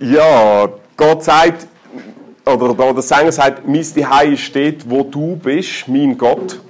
Ja, 0.00 0.68
Gott 0.96 1.24
sagt, 1.24 1.66
oder 2.46 2.72
der 2.72 3.02
Sänger 3.02 3.32
sagt, 3.32 3.66
mein 3.66 3.82
Zuhause 3.82 4.36
steht, 4.36 4.88
wo 4.88 5.02
du 5.02 5.34
bist, 5.34 5.88
mein 5.88 6.16
Gott. 6.16 6.60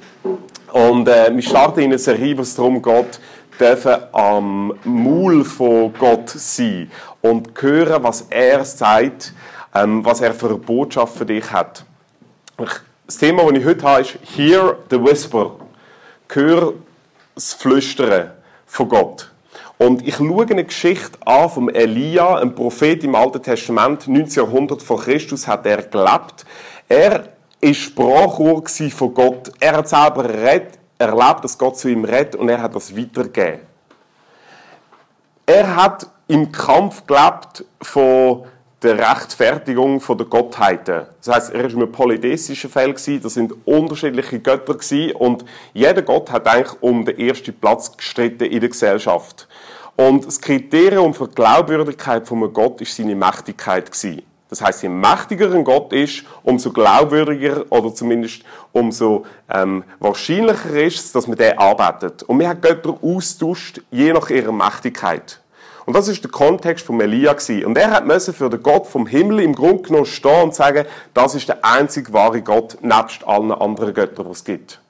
Und 0.73 1.07
äh, 1.09 1.31
wir 1.35 1.43
starten 1.43 1.81
in 1.81 1.87
eine 1.91 1.99
Serie, 1.99 2.39
wo 2.39 2.41
es 2.41 2.55
darum 2.55 2.81
geht, 2.81 3.21
dürfen 3.61 3.97
am 4.13 4.73
Maul 4.83 5.45
von 5.45 5.93
Gott 5.99 6.31
sein 6.31 6.91
und 7.21 7.51
hören, 7.61 8.03
was 8.03 8.23
er 8.31 8.65
sagt, 8.65 9.35
ähm, 9.75 10.03
was 10.03 10.23
er 10.23 10.33
für 10.33 10.47
eine 10.47 10.57
Botschaft 10.57 11.19
für 11.19 11.27
dich 11.27 11.53
hat. 11.53 11.85
Das 13.07 13.19
Thema, 13.19 13.43
das 13.43 13.59
ich 13.59 13.65
heute 13.67 13.83
habe, 13.83 14.01
ist 14.01 14.19
Hear 14.37 14.79
the 14.89 15.05
Whisper. 15.05 15.51
Hör 16.31 16.73
das 17.35 17.53
Flüstern 17.53 18.31
von 18.67 18.89
Gott. 18.89 19.31
Und 19.79 20.07
ich 20.07 20.17
schaue 20.17 20.45
eine 20.51 20.65
Geschichte 20.65 21.19
an 21.25 21.49
vom 21.49 21.69
Elia, 21.69 22.35
ein 22.37 22.53
Prophet 22.53 23.05
im 23.05 23.15
Alten 23.15 23.41
Testament, 23.41 24.09
19. 24.09 24.45
Jahrhundert 24.45 24.83
vor 24.83 25.01
Christus 25.01 25.47
hat 25.47 25.65
er 25.67 25.83
gelebt. 25.83 26.45
Er 26.89 27.29
war 27.61 27.75
Sprachrohr 27.75 28.65
von 28.67 29.15
Gott. 29.15 29.53
Er 29.61 29.77
hat 29.77 29.89
selber 29.89 30.29
erlebt, 30.29 31.45
dass 31.45 31.57
Gott 31.57 31.79
zu 31.79 31.89
ihm 31.89 32.05
redet 32.05 32.35
und 32.35 32.49
er 32.49 32.61
hat 32.61 32.75
das 32.75 32.97
weitergegeben. 32.97 33.61
Er 35.47 35.77
hat 35.77 36.09
im 36.27 36.51
Kampf 36.51 37.07
gelebt 37.07 37.65
von 37.81 38.45
der 38.83 38.99
Rechtfertigung 38.99 40.01
der 40.07 40.27
Gottheiten. 40.27 41.07
Das 41.25 41.35
heißt, 41.35 41.55
er 41.55 41.65
war 41.65 41.71
in 41.71 41.77
einem 41.77 41.93
polytheistischen 41.93 42.71
Feld, 42.71 43.25
das 43.25 43.35
sind 43.35 43.53
unterschiedliche 43.65 44.39
Götter 44.39 44.77
und 45.19 45.45
jeder 45.73 46.03
Gott 46.03 46.31
hat 46.31 46.47
eigentlich 46.47 46.81
um 46.81 47.05
den 47.05 47.19
ersten 47.19 47.59
Platz 47.59 47.97
gestritten 47.97 48.45
in 48.45 48.61
der 48.61 48.69
Gesellschaft. 48.69 49.48
Und 49.99 50.25
das 50.25 50.41
Kriterium 50.41 51.13
für 51.13 51.27
die 51.27 51.35
Glaubwürdigkeit 51.35 52.25
von 52.25 52.53
Gott 52.53 52.81
ist 52.81 52.95
seine 52.95 53.17
Mächtigkeit 53.17 53.91
Das 54.49 54.63
heißt, 54.63 54.85
je 54.85 54.89
mächtiger 54.89 55.53
ein 55.53 55.65
Gott 55.65 55.93
ist, 55.93 56.23
umso 56.45 56.71
glaubwürdiger 56.71 57.65
oder 57.71 57.93
zumindest 57.93 58.45
umso 58.71 59.27
ähm, 59.53 59.83
wahrscheinlicher 59.99 60.71
ist 60.81 61.07
es, 61.07 61.11
dass 61.11 61.27
man 61.27 61.37
den 61.37 61.59
arbeitet. 61.59 62.23
Und 62.23 62.39
wir 62.39 62.49
haben 62.49 62.61
Götter 62.61 62.97
austauscht, 63.03 63.81
je 63.91 64.13
nach 64.13 64.31
ihrer 64.31 64.53
Mächtigkeit. 64.53 65.41
Und 65.85 65.95
das 65.95 66.07
ist 66.07 66.23
der 66.23 66.31
Kontext 66.31 66.87
von 66.87 67.01
Elia. 67.01 67.35
Und 67.67 67.77
er 67.77 67.91
hat 67.91 68.07
müssen 68.07 68.33
für 68.33 68.49
den 68.49 68.63
Gott 68.63 68.87
vom 68.87 69.05
Himmel 69.05 69.41
im 69.41 69.53
Grunde 69.53 69.83
genommen 69.83 70.07
stehen 70.07 70.43
und 70.45 70.55
sagen, 70.55 70.87
das 71.13 71.35
ist 71.35 71.49
der 71.49 71.65
einzig 71.65 72.13
wahre 72.13 72.41
Gott 72.41 72.79
nebst 72.83 73.27
allen 73.27 73.51
anderen 73.51 73.95
Göttern, 73.95 74.27
die 74.27 74.31
es 74.31 74.45
gibt. 74.45 74.81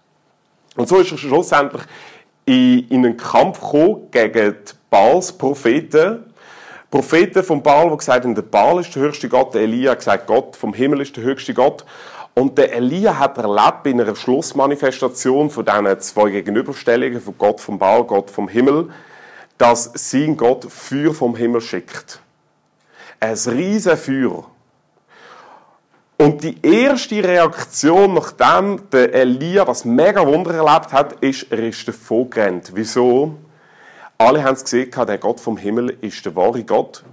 Und 0.77 0.87
so 0.87 0.99
ist 0.99 1.11
er 1.11 1.19
schlussendlich 1.19 1.83
in, 2.49 2.89
in 2.89 3.05
einen 3.05 3.17
Kampf 3.17 3.61
gekommen 3.61 4.11
gegen 4.11 4.53
die 4.53 4.73
Baals 4.89 5.33
Propheten. 5.33 6.25
Propheten 6.91 7.43
vom 7.43 7.63
Baal, 7.63 7.91
die 7.91 7.99
gesagt 7.99 8.25
haben, 8.25 8.35
der 8.35 8.43
Baal 8.43 8.81
ist 8.81 8.95
der 8.95 9.03
höchste 9.03 9.29
Gott, 9.29 9.53
der 9.53 9.63
Elia 9.63 9.91
hat 9.91 9.99
gesagt, 9.99 10.27
Gott 10.27 10.57
vom 10.57 10.73
Himmel 10.73 11.03
ist 11.03 11.15
der 11.15 11.25
höchste 11.25 11.53
Gott. 11.53 11.85
Und 12.33 12.57
der 12.57 12.73
Elia 12.73 13.19
hat 13.19 13.37
erlebt 13.37 13.87
in 13.87 14.01
einer 14.01 14.17
Schlussmanifestation 14.17 15.51
von 15.51 15.67
diesen 15.67 16.01
zwei 16.01 16.31
Gegenüberstellungen 16.31 17.21
von 17.21 17.37
Gott 17.37 17.61
vom 17.61 17.79
Baal, 17.79 18.05
Gott 18.05 18.31
vom 18.31 18.49
Himmel, 18.49 18.89
dass 19.59 19.91
sein 19.95 20.37
Gott 20.37 20.65
Feuer 20.71 21.13
vom 21.13 21.37
Himmel 21.37 21.61
schickt. 21.61 22.21
Ein 23.21 23.35
riesen 23.35 23.97
Feuer. 23.99 24.47
Und 26.21 26.43
die 26.43 26.57
erste 26.63 27.23
Reaktion, 27.23 28.15
nachdem 28.15 28.91
der 28.91 29.15
Elia 29.15 29.65
das 29.65 29.85
mega 29.85 30.27
Wunder 30.27 30.53
erlebt 30.53 30.93
hat, 30.93 31.13
ist, 31.21 31.47
er 31.53 31.61
ist 31.61 31.87
davon 31.87 32.29
gerannt. 32.29 32.73
Wieso? 32.75 33.37
Alle 34.19 34.43
haben 34.43 34.55
es 34.55 34.65
gesehen, 34.65 34.91
der 34.91 35.19
Gott 35.19 35.39
vom 35.39 35.57
Himmel 35.57 35.97
ist 36.01 36.27
der 36.27 36.35
wahre 36.35 36.65
Gott. 36.65 37.05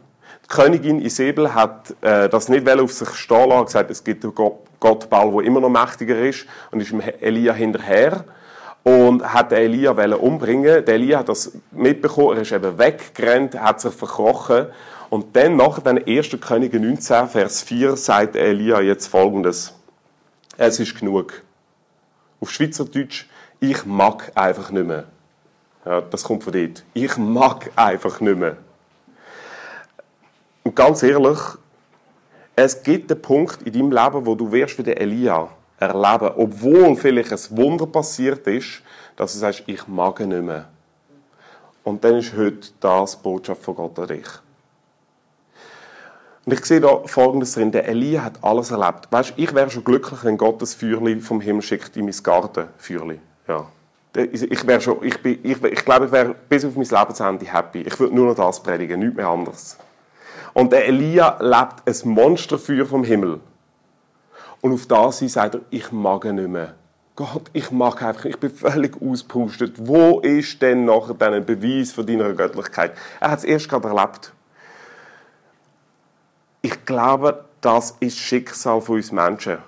Die 0.45 0.48
Königin 0.48 1.00
Isabel 1.06 1.53
hat 1.53 1.94
äh, 2.02 2.30
das 2.30 2.50
nicht 2.50 2.67
auf 2.67 2.92
sich 2.92 3.09
stehen 3.09 3.50
lassen, 3.50 3.66
gesagt, 3.66 3.92
es 3.92 4.03
gibt 4.03 4.23
einen 4.23 4.33
Gott, 4.33 5.09
Baal, 5.09 5.31
der 5.33 5.42
immer 5.42 5.59
noch 5.59 5.70
mächtiger 5.70 6.20
ist, 6.20 6.48
und 6.72 6.81
ist 6.81 6.92
Elia 7.22 7.53
hinterher 7.53 8.26
und 8.82 9.23
hat 9.33 9.52
Elia 9.52 9.92
umbringen. 9.92 10.83
Der 10.83 10.95
Elia 10.95 11.20
hat 11.20 11.30
das 11.30 11.52
mitbekommen, 11.70 12.38
er 12.38 12.42
ist 12.42 12.52
eben 12.52 12.76
weggerannt, 12.80 13.54
hat 13.54 13.82
sich 13.82 13.94
verkrochen. 13.94 14.65
Und 15.15 15.33
dann, 15.33 15.55
nach 15.55 15.80
den 15.80 16.05
1. 16.05 16.31
Könige 16.42 16.77
19, 16.77 17.30
Vers 17.30 17.61
4, 17.61 17.95
sagt 17.95 18.36
Elia 18.36 18.81
jetzt 18.81 19.08
folgendes. 19.08 19.73
Es 20.58 20.77
ist 20.77 20.99
genug. 20.99 21.42
Auf 22.42 22.52
Schweizerdeutsch, 22.52 23.26
ich 23.61 23.86
mag 23.86 24.33
einfach 24.36 24.71
nicht 24.71 24.86
mehr. 24.86 25.05
Ja, 25.86 26.02
das 26.02 26.21
kommt 26.21 26.43
von 26.43 26.52
dort. 26.52 26.83
Ich 26.93 27.15
mag 27.15 27.71
einfach 27.77 28.20
nicht 28.20 28.37
mehr. 28.37 28.58
Und 30.64 30.76
ganz 30.76 31.02
ehrlich, 31.02 31.39
es 32.58 32.83
gibt 32.83 33.09
einen 33.09 33.21
Punkt 33.21 33.61
in 33.61 33.71
deinem 33.71 33.92
Leben, 33.93 34.26
wo 34.26 34.36
du 34.36 34.52
wirst 34.52 34.86
wie 34.86 34.92
Elia 34.92 35.47
erleben, 35.80 36.33
obwohl 36.36 36.93
vielleicht 36.97 37.32
ein 37.32 37.58
Wunder 37.58 37.86
passiert 37.86 38.45
ist, 38.47 38.82
dass 39.15 39.32
du 39.32 39.39
sagst, 39.39 39.64
ich 39.67 39.87
mag 39.87 40.20
nicht 40.20 40.42
mehr. 40.42 40.67
Und 41.86 42.03
dann 42.03 42.17
ist 42.17 42.36
heute 42.36 42.67
das 42.82 43.15
Botschaft 43.15 43.64
von 43.64 43.76
Gott 43.76 43.97
an 43.97 44.08
dich. 44.08 44.27
Und 46.45 46.54
ich 46.54 46.64
sehe 46.66 46.80
da 46.80 47.02
Folgendes 47.06 47.54
drin. 47.54 47.72
Der 47.72 47.88
Elia 47.88 48.23
hat 48.23 48.44
alles 48.44 48.70
erlebt. 48.70 49.08
Weißt, 49.10 49.33
ich 49.36 49.54
wäre 49.56 49.70
schon 49.70 49.83
glücklich, 49.83 50.23
wenn 50.23 50.38
Gott 50.38 50.61
das 50.61 50.76
Feuerli 50.76 51.20
vom 51.20 51.42
Himmel 51.42 51.64
schickt 51.64 51.98
in 51.98 52.06
mein 52.06 52.16
Garten. 52.22 52.67
Ja. 53.48 53.66
Ich, 54.16 54.66
wäre 54.66 54.80
schon, 54.80 55.04
ich, 55.04 55.22
bin, 55.22 55.39
ich, 55.44 55.61
ich 55.61 55.83
glaube, 55.83 56.06
ich 56.06 56.11
wäre 56.11 56.36
bis 56.48 56.64
auf 56.64 56.76
mein 56.76 56.88
Lebensende 56.88 57.52
happy. 57.52 57.82
Ich 57.82 58.00
würde 58.00 58.16
nur 58.16 58.28
noch 58.28 58.36
das 58.36 58.61
predigen, 58.61 59.00
nichts 59.00 59.16
mehr 59.16 59.28
anderes. 59.28 59.78
Und 60.54 60.72
der 60.72 60.88
Elia 60.88 61.38
lebt 61.42 61.83
ein 61.86 62.10
Monsterfeuer 62.10 62.86
vom 62.86 63.04
Himmel. 63.04 63.42
Und 64.62 64.73
auf 64.73 64.86
das 64.86 65.20
hin 65.20 65.30
sagt 65.30 65.56
er, 65.56 65.62
ich 65.70 65.92
mag 65.92 66.23
nicht 66.26 66.48
mehr. 66.48 66.76
Gott, 67.16 67.50
ich 67.54 67.72
mag 67.72 68.02
einfach, 68.02 68.26
ich 68.26 68.39
bin 68.39 68.52
völlig 68.52 69.02
auspustet. 69.02 69.76
Wo 69.77 70.20
ist 70.20 70.62
denn 70.62 70.86
nachher 70.86 71.16
ein 71.32 71.45
Beweis 71.45 71.92
von 71.92 72.06
deiner 72.06 72.33
Göttlichkeit? 72.33 72.94
Er 73.20 73.32
hat 73.32 73.39
es 73.39 73.45
erst 73.45 73.67
gerade 73.67 73.88
erlebt. 73.88 74.32
Ich 76.65 76.83
glaube, 76.83 77.45
das 77.61 77.95
ist 77.99 78.17
Schicksal 78.17 78.81
von 78.81 78.95
uns 78.95 79.11
Menschen. 79.11 79.59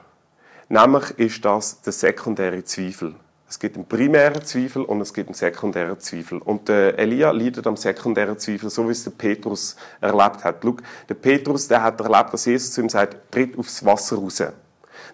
Nämlich 0.67 1.11
ist 1.19 1.45
das 1.45 1.79
der 1.83 1.93
sekundäre 1.93 2.63
Zweifel. 2.63 3.13
Es 3.47 3.59
gibt 3.59 3.75
einen 3.75 3.85
primären 3.85 4.43
Zweifel 4.43 4.81
und 4.81 5.01
es 5.01 5.13
gibt 5.13 5.29
einen 5.29 5.35
sekundären 5.35 5.99
Zweifel. 5.99 6.39
Und 6.39 6.67
der 6.67 6.97
Elia 6.97 7.29
leidet 7.29 7.67
am 7.67 7.77
sekundären 7.77 8.39
Zweifel, 8.39 8.71
so 8.71 8.87
wie 8.87 8.93
es 8.93 9.03
der 9.03 9.11
Petrus 9.11 9.75
erlebt 10.01 10.43
hat. 10.43 10.55
Schau, 10.63 10.77
der 11.07 11.13
Petrus, 11.13 11.67
der 11.67 11.83
hat 11.83 12.01
erlebt, 12.01 12.33
dass 12.33 12.45
Jesus 12.45 12.71
zu 12.71 12.81
ihm 12.81 12.89
sagt, 12.89 13.31
tritt 13.31 13.55
aufs 13.59 13.85
Wasser 13.85 14.15
raus. 14.15 14.41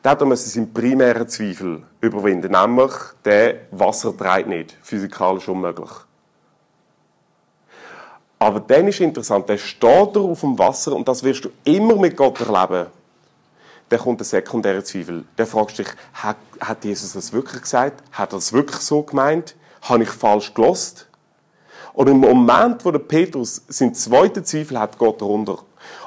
Da 0.01 0.09
hat 0.11 0.21
er 0.21 0.35
seinen 0.37 0.73
primären 0.73 1.27
Zweifel 1.27 1.83
überwinden, 1.99 2.53
nämlich 2.53 2.93
der 3.25 3.55
Wasser 3.71 4.13
dreht 4.13 4.47
nicht, 4.47 4.77
physikalisch 4.81 5.49
unmöglich. 5.49 5.91
Aber 8.43 8.59
dann 8.59 8.89
ist 8.89 8.99
interessant, 8.99 9.47
der 9.47 9.57
steht 9.57 10.15
da 10.15 10.19
auf 10.19 10.41
dem 10.41 10.59
Wasser 10.59 10.93
und 10.93 11.07
das 11.07 11.23
wirst 11.23 11.45
du 11.45 11.49
immer 11.63 11.95
mit 11.95 12.17
Gott 12.17 12.41
erleben. 12.41 12.87
Dann 13.87 13.99
kommt 13.99 14.19
der 14.19 14.25
sekundäre 14.25 14.83
Zweifel. 14.83 15.23
Der 15.37 15.47
fragst 15.47 15.79
dich, 15.79 15.87
hat, 16.13 16.35
Jesus 16.83 17.13
das 17.13 17.31
wirklich 17.31 17.61
gesagt? 17.61 18.03
Hat 18.11 18.33
er 18.33 18.37
das 18.37 18.51
wirklich 18.51 18.81
so 18.81 19.01
gemeint? 19.01 19.55
Habe 19.83 20.03
ich 20.03 20.09
falsch 20.09 20.53
gelost? 20.53 21.07
Und 21.93 22.09
im 22.09 22.17
Moment, 22.17 22.83
wo 22.83 22.91
der 22.91 22.99
Petrus 22.99 23.61
seinen 23.69 23.93
zweiten 23.93 24.43
Zweifel 24.43 24.77
hat, 24.77 24.99
geht 24.99 25.21
er 25.21 25.27
runter. 25.27 25.59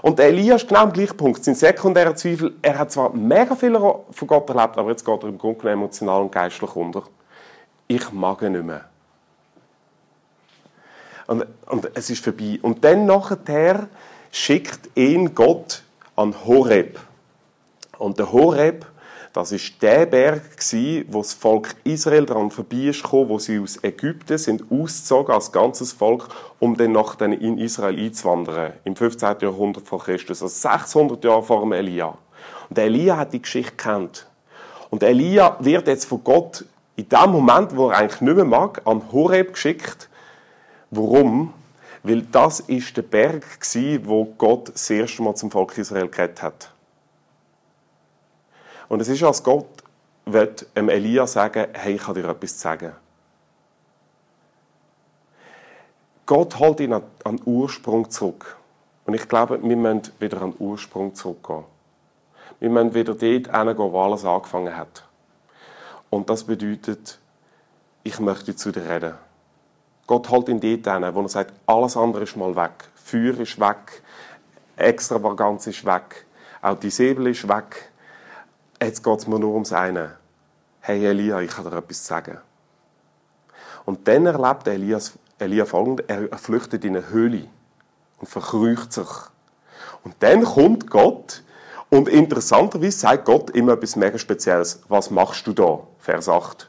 Und 0.03 0.21
Elia 0.21 0.57
ist 0.57 0.69
genau 0.69 0.81
am 0.81 0.93
gleichen 0.93 1.17
Punkt. 1.17 1.43
Sein 1.43 1.55
sekundärer 1.55 2.17
Zweifel, 2.17 2.55
er 2.61 2.79
hat 2.79 2.93
zwar 2.93 3.15
mega 3.15 3.55
viel 3.55 3.79
von 3.79 4.29
Gott 4.29 4.51
erlebt, 4.51 4.77
aber 4.77 4.91
jetzt 4.91 5.07
geht 5.07 5.23
er 5.23 5.29
im 5.31 5.39
Grunde 5.39 5.71
emotional 5.71 6.21
und 6.21 6.33
geistlich 6.33 6.77
unter. 6.77 7.05
Ich 7.89 8.13
mag 8.13 8.43
ihn 8.43 8.53
nicht 8.53 8.65
mehr. 8.65 8.85
Und, 11.27 11.47
und 11.67 11.91
es 11.95 12.11
ist 12.11 12.23
vorbei. 12.23 12.59
Und 12.63 12.85
dann 12.85 13.07
nachher 13.07 13.89
schickt 14.31 14.91
ihn 14.95 15.35
Gott 15.35 15.83
an 16.15 16.35
Horeb. 16.47 16.99
Und 17.99 18.19
der 18.19 18.33
Horeb, 18.33 18.87
das 19.33 19.53
ist 19.53 19.83
der 19.83 20.07
Berg 20.07 20.43
wo 21.09 21.19
das 21.19 21.35
Volk 21.35 21.75
Israel 21.85 22.25
daran 22.25 22.51
vorbei 22.51 22.89
ist 22.89 23.03
gekommen, 23.03 23.29
wo 23.29 23.39
sie 23.39 23.59
aus 23.59 23.83
Ägypten 23.83 24.39
sind 24.39 24.65
ausgezogen 24.71 25.35
als 25.35 25.53
ganzes 25.53 25.93
Volk, 25.93 26.29
um 26.59 26.77
dann 26.77 26.93
nachher 26.93 27.27
in 27.27 27.59
Israel 27.59 27.99
einzuwandern. 27.99 28.73
Im 28.85 28.97
15. 28.97 29.37
Jahrhundert 29.41 29.87
vor 29.87 30.03
Christus, 30.03 30.43
also 30.43 30.55
600 30.55 31.23
Jahre 31.25 31.43
vor 31.43 31.61
dem 31.61 31.73
Elia. 31.73 32.17
Und 32.71 32.79
Elia 32.79 33.17
hat 33.17 33.33
die 33.33 33.43
Geschichte 33.43 33.73
kennt. 33.77 34.27
Und 34.91 35.03
Elia 35.03 35.57
wird 35.61 35.87
jetzt 35.89 36.07
von 36.07 36.23
Gott 36.25 36.65
in 36.97 37.09
dem 37.09 37.31
Moment, 37.31 37.77
wo 37.77 37.91
er 37.91 37.99
eigentlich 37.99 38.21
nicht 38.21 38.37
mehr 38.37 38.45
mag, 38.45 38.81
an 38.85 39.03
Horeb 39.13 39.53
geschickt. 39.53 40.09
Warum? 40.97 41.53
Weil 42.03 42.23
das 42.23 42.61
ist 42.61 42.97
der 42.97 43.03
Berg 43.03 43.45
wo 44.05 44.25
Gott 44.25 44.71
das 44.73 44.89
erste 44.91 45.23
Mal 45.23 45.35
zum 45.35 45.51
Volk 45.51 45.77
Israel 45.77 46.09
geredet 46.09 46.43
hat. 46.43 46.71
Und 48.89 49.01
es 49.01 49.09
ist, 49.09 49.23
als 49.23 49.43
Gott 49.43 49.67
wird 50.25 50.67
dem 50.77 50.89
Elia 50.89 51.27
sagen, 51.27 51.67
hey, 51.73 51.95
ich 51.95 52.03
kann 52.03 52.15
dir 52.15 52.29
etwas 52.29 52.61
sagen. 52.61 52.93
Gott 56.25 56.59
holt 56.59 56.81
ihn 56.81 56.93
an, 56.93 57.03
den 57.25 57.41
Ursprung 57.45 58.11
zurück. 58.11 58.57
Und 59.05 59.15
ich 59.15 59.29
glaube, 59.29 59.63
wir 59.63 59.77
müssen 59.77 60.13
wieder 60.19 60.43
an 60.43 60.53
den 60.53 60.61
Ursprung 60.61 61.15
zurückgehen. 61.15 61.65
Wir 62.59 62.71
müssen 62.71 62.95
wieder 62.95 63.15
dort 63.15 63.21
hingehen, 63.21 63.79
wo 63.79 64.01
alles 64.01 64.25
angefangen 64.25 64.77
hat. 64.77 65.05
Und 66.11 66.31
das 66.31 66.45
bedeutet, 66.45 67.19
ich 68.03 68.19
möchte 68.19 68.57
zu 68.57 68.73
dir 68.73 68.89
reden. 68.89 69.26
Gott 70.07 70.29
holt 70.31 70.49
ihn 70.49 70.61
dort 70.61 70.95
hin, 70.95 71.15
wo 71.15 71.23
er 71.23 71.29
sagt, 71.29 71.53
alles 71.67 71.97
andere 71.97 72.23
ist 72.25 72.37
mal 72.37 72.55
weg. 72.55 72.89
Feuer 72.95 73.39
ist 73.41 73.59
weg, 73.59 74.03
Extravaganz 74.77 75.67
ist 75.67 75.85
weg, 75.85 76.27
auch 76.63 76.79
die 76.79 76.91
Säbel 76.91 77.29
ist 77.29 77.49
weg. 77.49 77.91
Jetzt 78.81 79.03
geht 79.03 79.19
es 79.19 79.27
mir 79.27 79.39
nur 79.39 79.55
ums 79.55 79.73
eine. 79.73 80.17
Hey 80.81 81.05
Elia, 81.05 81.41
ich 81.41 81.51
kann 81.51 81.65
dir 81.65 81.77
etwas 81.77 82.07
sagen. 82.07 82.39
Und 83.85 84.07
dann 84.07 84.27
erlebt 84.27 84.69
Elias, 84.69 85.15
Elia 85.39 85.65
folgendes, 85.65 86.07
er 86.07 86.39
flüchtet 86.39 86.85
in 86.85 86.97
eine 86.97 87.09
Höhle 87.09 87.49
und 88.19 88.29
verkrücht 88.29 88.93
sich. 88.93 89.09
Und 90.05 90.15
dann 90.21 90.45
kommt 90.45 90.91
Gott 90.91 91.43
und 91.89 92.09
interessanterweise 92.09 92.99
sagt 92.99 93.25
Gott 93.25 93.51
immer 93.51 93.73
etwas 93.73 93.97
mega 93.97 94.19
Spezielles. 94.19 94.83
Was 94.89 95.11
machst 95.11 95.47
du 95.47 95.53
da? 95.53 95.81
Vers 95.99 96.29
8. 96.29 96.69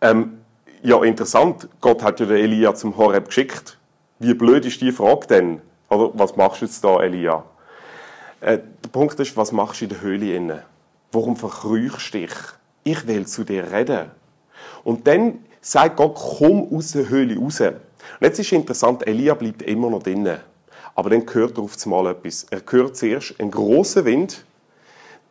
Ähm, 0.00 0.41
ja, 0.82 1.02
interessant. 1.04 1.68
Gott 1.80 2.02
hat 2.02 2.18
ja 2.18 2.26
den 2.26 2.38
Elia 2.38 2.74
zum 2.74 2.96
Horeb 2.96 3.26
geschickt. 3.26 3.78
Wie 4.18 4.34
blöd 4.34 4.66
ist 4.66 4.80
die 4.80 4.90
Frage 4.90 5.26
denn? 5.28 5.60
Oder 5.88 6.10
was 6.14 6.36
machst 6.36 6.60
du 6.60 6.66
jetzt 6.66 6.82
da, 6.82 7.00
Elia? 7.00 7.44
Äh, 8.40 8.58
der 8.82 8.88
Punkt 8.90 9.18
ist, 9.20 9.36
was 9.36 9.52
machst 9.52 9.80
du 9.80 9.84
in 9.84 9.90
der 9.90 10.00
Höhle 10.00 10.34
inne? 10.34 10.64
Warum 11.12 11.36
verkrüchst 11.36 12.14
du 12.14 12.18
dich? 12.18 12.32
Ich 12.82 13.06
will 13.06 13.26
zu 13.26 13.44
dir 13.44 13.70
reden. 13.70 14.10
Und 14.82 15.06
dann 15.06 15.44
sagt 15.60 15.98
Gott, 15.98 16.16
komm 16.16 16.74
aus 16.74 16.92
der 16.92 17.08
Höhle 17.08 17.38
raus. 17.38 17.60
Und 17.60 17.76
jetzt 18.20 18.40
ist 18.40 18.50
interessant, 18.50 19.06
Elia 19.06 19.34
bleibt 19.34 19.62
immer 19.62 19.88
noch 19.88 20.02
drinnen. 20.02 20.40
Aber 20.96 21.10
dann 21.10 21.24
hört 21.32 21.58
er 21.58 21.62
auf 21.62 21.76
einmal 21.84 22.08
etwas. 22.08 22.44
Er 22.50 22.60
hört 22.68 22.96
zuerst 22.96 23.38
einen 23.38 23.52
grossen 23.52 24.04
Wind, 24.04 24.44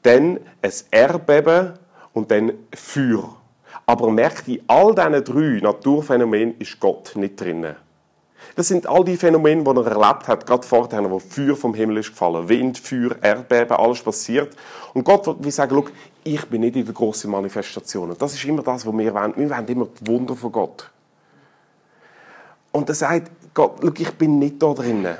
dann 0.03 0.39
ein 0.61 0.71
Erdbeben 0.91 1.73
und 2.13 2.31
dann 2.31 2.53
Feuer. 2.73 3.40
Aber 3.91 4.05
er 4.05 4.13
merkt, 4.13 4.47
in 4.47 4.61
all 4.67 4.95
diesen 4.95 5.21
drei 5.25 5.59
Naturphänomenen 5.61 6.55
ist 6.59 6.79
Gott 6.79 7.11
nicht 7.15 7.37
drinnen. 7.37 7.75
Das 8.55 8.69
sind 8.69 8.87
all 8.87 9.03
die 9.03 9.17
Phänomene, 9.17 9.65
die 9.65 9.69
er 9.69 9.85
erlebt 9.85 10.29
hat, 10.29 10.45
gerade 10.47 10.65
vorher, 10.65 11.11
wo 11.11 11.19
Feuer 11.19 11.57
vom 11.57 11.73
Himmel 11.73 11.97
ist 11.97 12.11
gefallen. 12.11 12.47
Wind, 12.47 12.77
Feuer, 12.77 13.17
Erdbeben, 13.21 13.75
alles 13.75 14.01
passiert. 14.01 14.55
Und 14.93 15.03
Gott 15.03 15.27
will 15.43 15.51
sagen, 15.51 15.75
schau, 15.75 15.91
ich 16.23 16.45
bin 16.45 16.61
nicht 16.61 16.77
in 16.77 16.85
der 16.85 16.93
grossen 16.93 17.31
Manifestation. 17.31 18.15
Das 18.17 18.33
ist 18.33 18.45
immer 18.45 18.63
das, 18.63 18.85
was 18.85 18.93
wir 18.97 19.13
wollen. 19.13 19.33
Wir 19.35 19.49
wollen 19.49 19.67
immer 19.67 19.87
die 19.87 20.07
Wunder 20.07 20.37
von 20.37 20.53
Gott. 20.53 20.89
Und 22.71 22.87
er 22.87 22.95
sagt, 22.95 23.29
Gott, 23.53 23.75
schau, 23.81 23.91
ich 23.97 24.11
bin 24.11 24.39
nicht 24.39 24.63
da 24.63 24.73
drinnen. 24.73 25.17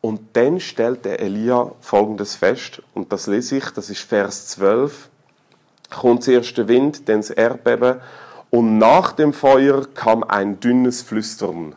Und 0.00 0.22
dann 0.32 0.58
stellt 0.58 1.04
der 1.04 1.20
Elia 1.20 1.70
folgendes 1.82 2.34
fest, 2.34 2.82
und 2.94 3.12
das 3.12 3.28
lese 3.28 3.58
ich, 3.58 3.70
das 3.70 3.90
ist 3.90 4.00
Vers 4.00 4.48
12. 4.48 5.08
Kommt 5.90 6.24
zuerst 6.24 6.56
der 6.58 6.68
Wind, 6.68 7.08
dann 7.08 7.20
das 7.20 7.30
Erdbeben, 7.30 8.00
und 8.50 8.78
nach 8.78 9.12
dem 9.12 9.32
Feuer 9.32 9.86
kam 9.94 10.24
ein 10.24 10.58
dünnes 10.60 11.02
Flüstern. 11.02 11.74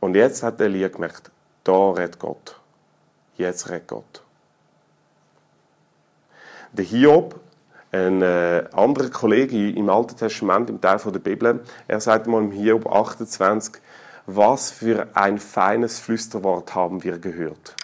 Und 0.00 0.16
jetzt 0.16 0.42
hat 0.42 0.60
Elia 0.60 0.88
gemerkt, 0.88 1.30
da 1.64 1.90
redet 1.92 2.18
Gott. 2.18 2.60
Jetzt 3.38 3.70
redet 3.70 3.88
Gott. 3.88 4.22
Der 6.72 6.84
Hiob, 6.84 7.40
ein 7.90 8.20
äh, 8.20 8.64
anderer 8.72 9.08
Kollege 9.08 9.70
im 9.70 9.88
Alten 9.88 10.16
Testament, 10.16 10.68
im 10.68 10.80
Teil 10.80 10.98
der 10.98 11.20
Bibel, 11.20 11.64
er 11.88 12.00
sagt 12.00 12.26
mal 12.26 12.42
im 12.42 12.50
Hiob 12.50 12.86
28, 12.86 13.80
was 14.26 14.70
für 14.70 15.08
ein 15.14 15.38
feines 15.38 16.00
Flüsterwort 16.00 16.74
haben 16.74 17.02
wir 17.02 17.18
gehört. 17.18 17.74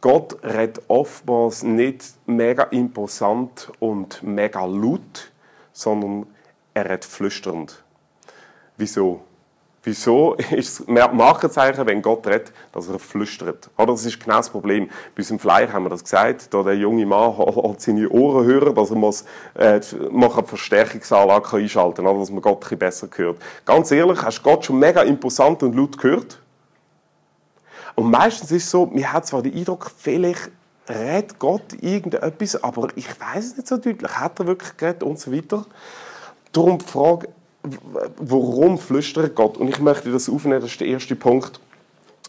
Gott 0.00 0.36
redet 0.42 0.82
oftmals 0.88 1.62
nicht 1.62 2.04
mega 2.26 2.64
imposant 2.64 3.72
und 3.80 4.22
mega 4.22 4.64
laut, 4.64 5.32
sondern 5.72 6.26
er 6.74 6.84
redet 6.84 7.04
flüsternd. 7.04 7.82
Wieso? 8.76 9.22
Wieso 9.86 10.34
ist 10.50 10.80
es 10.80 10.86
Markenzeichen, 10.88 11.86
wenn 11.86 12.02
Gott 12.02 12.26
redet, 12.26 12.52
dass 12.72 12.88
er 12.88 12.98
flüstert? 12.98 13.70
Oder 13.78 13.92
das 13.92 14.04
ist 14.04 14.18
genau 14.18 14.38
das 14.38 14.50
Problem. 14.50 14.88
Bei 15.14 15.18
unserem 15.18 15.38
Flyer 15.38 15.72
haben 15.72 15.84
wir 15.84 15.90
das 15.90 16.02
gesagt, 16.02 16.52
da 16.52 16.64
der 16.64 16.76
junge 16.76 17.06
Mann 17.06 17.38
hat 17.38 17.80
seine 17.80 18.08
Ohren 18.08 18.44
hören, 18.44 18.74
dass 18.74 18.90
er 18.90 18.96
muss, 18.96 19.24
äh, 19.54 19.80
man 20.10 20.32
eine 20.32 20.42
Verstärkungsanlage 20.42 21.56
einschalten 21.56 22.04
kann, 22.04 22.18
dass 22.18 22.30
man 22.32 22.42
Gott 22.42 22.56
ein 22.56 22.60
bisschen 22.60 22.78
besser 22.78 23.08
hört. 23.14 23.36
Ganz 23.64 23.92
ehrlich, 23.92 24.20
hast 24.22 24.40
du 24.40 24.42
Gott 24.42 24.64
schon 24.64 24.80
mega 24.80 25.02
imposant 25.02 25.62
und 25.62 25.76
laut 25.76 25.96
gehört? 25.96 26.40
Und 27.96 28.10
meistens 28.10 28.52
ist 28.52 28.64
es 28.64 28.70
so, 28.70 28.86
man 28.86 29.12
hat 29.12 29.26
zwar 29.26 29.42
den 29.42 29.54
Eindruck, 29.54 29.90
vielleicht 29.96 30.50
redet 30.88 31.38
Gott 31.38 31.72
irgendetwas, 31.80 32.62
aber 32.62 32.88
ich 32.94 33.08
weiß 33.08 33.44
es 33.44 33.56
nicht 33.56 33.66
so 33.66 33.76
deutlich. 33.76 34.10
Hat 34.10 34.38
er 34.38 34.46
wirklich 34.46 34.76
geredet 34.76 35.02
und 35.02 35.18
so 35.18 35.32
weiter? 35.32 35.66
Darum 36.52 36.78
die 36.78 36.84
Frage, 36.84 37.28
warum 38.18 38.78
flüstert 38.78 39.34
Gott? 39.34 39.56
Und 39.56 39.68
ich 39.68 39.80
möchte 39.80 40.12
das 40.12 40.28
aufnehmen, 40.28 40.60
das 40.60 40.70
ist 40.70 40.80
der 40.80 40.88
erste 40.88 41.16
Punkt. 41.16 41.58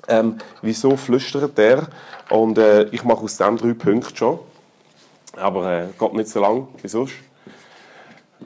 Ähm, 0.07 0.37
wieso 0.61 0.95
flüstert 0.95 1.59
er? 1.59 1.87
Und 2.29 2.57
äh, 2.57 2.85
ich 2.85 3.03
mache 3.03 3.23
aus 3.23 3.37
dem 3.37 3.57
drei 3.57 3.73
Punkte 3.73 4.15
schon. 4.15 4.39
Aber 5.35 5.71
äh, 5.71 5.87
geht 5.99 6.13
nicht 6.13 6.29
so 6.29 6.39
lang 6.39 6.67
wie 6.81 6.87
sonst. 6.87 7.13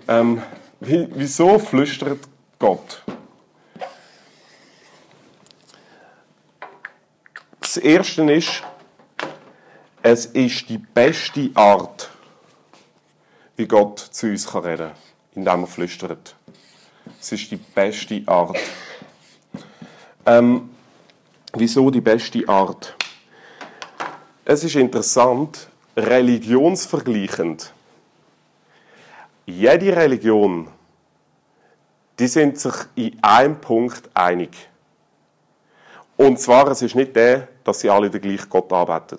Ähm, 0.07 0.41
wie, 0.79 1.07
wieso 1.13 1.59
flüstert 1.59 2.19
Gott? 2.57 3.03
Das 7.73 7.77
erste 7.77 8.29
ist, 8.29 8.63
es 10.03 10.25
ist 10.25 10.67
die 10.67 10.77
beste 10.77 11.51
Art, 11.53 12.09
wie 13.55 13.65
Gott 13.65 13.97
zu 13.97 14.27
uns 14.27 14.53
reden 14.53 14.89
kann, 14.89 14.91
indem 15.35 15.61
er 15.61 15.67
flüstert. 15.67 16.35
Es 17.21 17.31
ist 17.31 17.49
die 17.49 17.55
beste 17.55 18.23
Art. 18.25 18.57
Ähm, 20.25 20.69
wieso 21.53 21.89
die 21.89 22.01
beste 22.01 22.45
Art? 22.49 22.93
Es 24.43 24.65
ist 24.65 24.75
interessant, 24.75 25.69
religionsvergleichend. 25.95 27.71
Jede 29.45 29.95
Religion, 29.95 30.67
die 32.19 32.27
sind 32.27 32.59
sich 32.59 32.75
in 32.95 33.17
einem 33.23 33.61
Punkt 33.61 34.09
einig. 34.13 34.70
Und 36.21 36.39
zwar, 36.39 36.67
es 36.67 36.83
ist 36.83 36.93
nicht 36.93 37.15
der, 37.15 37.47
dass 37.63 37.79
sie 37.79 37.89
alle 37.89 38.07
den 38.07 38.21
gleichen 38.21 38.47
Gott 38.47 38.71
arbeiten. 38.71 39.17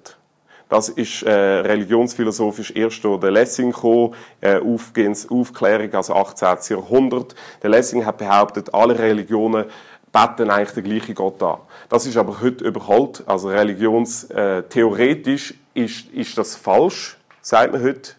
Das 0.69 0.89
ist 0.89 1.25
äh, 1.25 1.33
religionsphilosophisch 1.33 2.71
erst 2.77 3.03
durch 3.03 3.19
den 3.19 3.35
Lessing 3.35 3.73
gekommen, 3.73 4.15
äh, 4.41 4.61
Aufklärung, 4.61 5.93
also 5.95 6.15
18. 6.15 6.77
Jahrhundert. 6.77 7.35
Der 7.61 7.71
Lessing 7.71 8.07
hat 8.07 8.19
behauptet, 8.19 8.73
alle 8.73 8.97
Religionen 8.97 9.65
beten 10.13 10.49
eigentlich 10.49 10.75
den 10.75 10.85
gleichen 10.85 11.17
Gott 11.17 11.43
an. 11.43 11.57
Das 11.89 12.07
ist 12.07 12.17
aber 12.17 12.41
heute 12.41 12.65
überholt. 12.65 13.25
Also 13.27 13.49
religionstheoretisch 13.49 15.55
äh, 15.75 15.83
ist, 15.83 16.09
ist 16.11 16.39
das 16.39 16.55
falsch, 16.55 17.19
sagt 17.41 17.73
man 17.73 17.83
heute. 17.83 18.13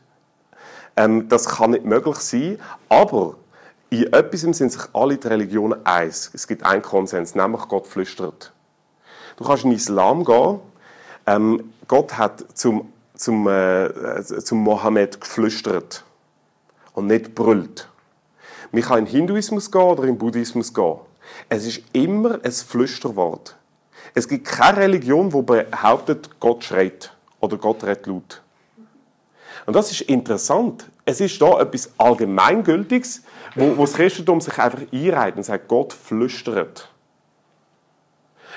Ähm, 0.98 1.30
das 1.30 1.48
kann 1.48 1.72
nicht 1.72 1.86
möglich 1.86 2.18
sein. 2.18 2.60
Aber 2.90 3.36
in 3.90 4.12
etwas 4.12 4.42
sind 4.42 4.74
sich 4.74 4.82
alle 4.92 5.16
die 5.16 5.26
Religionen 5.26 5.86
eins. 5.86 6.32
Es 6.34 6.50
gibt 6.50 6.66
einen 6.66 6.82
Konsens, 6.82 7.34
nämlich 7.34 7.62
Gott 7.70 7.88
flüstert. 7.88 8.53
Du 9.44 9.50
kannst 9.50 9.66
in 9.66 9.72
den 9.72 9.76
Islam 9.76 10.24
gehen, 10.24 10.62
ähm, 11.28 11.74
Gott 11.90 12.18
hat 12.18 12.46
zum, 12.58 12.94
zum, 13.14 13.46
äh, 13.50 14.24
zum 14.24 14.60
Mohammed 14.60 15.20
geflüstert 15.20 16.06
und 16.94 17.08
nicht 17.08 17.36
brüllt. 17.36 17.90
Man 18.72 18.84
kann 18.84 19.00
in 19.00 19.06
Hinduismus 19.06 19.70
gehen 19.70 19.82
oder 19.82 20.06
in 20.06 20.18
Buddhismus 20.18 20.74
gehen. 20.74 20.96
Es 21.50 21.66
ist 21.66 21.82
immer 21.92 22.40
ein 22.42 22.52
Flüsterwort. 22.54 23.58
Es 24.14 24.30
gibt 24.30 24.48
keine 24.48 24.78
Religion, 24.78 25.30
die 25.30 25.42
behauptet, 25.42 26.40
Gott 26.40 26.64
schreit 26.64 27.14
oder 27.42 27.58
Gott 27.58 27.84
redet 27.84 28.08
laut. 28.08 28.42
Und 29.66 29.76
das 29.76 29.92
ist 29.92 30.04
interessant. 30.04 30.90
Es 31.04 31.20
ist 31.20 31.42
da 31.42 31.60
etwas 31.60 31.92
Allgemeingültiges, 31.98 33.24
wo, 33.56 33.76
wo 33.76 33.82
das 33.82 33.96
Christentum 33.96 34.40
sich 34.40 34.58
einfach 34.58 34.84
einreiht 34.94 35.36
und 35.36 35.44
sagt, 35.44 35.68
Gott 35.68 35.92
flüstert. 35.92 36.93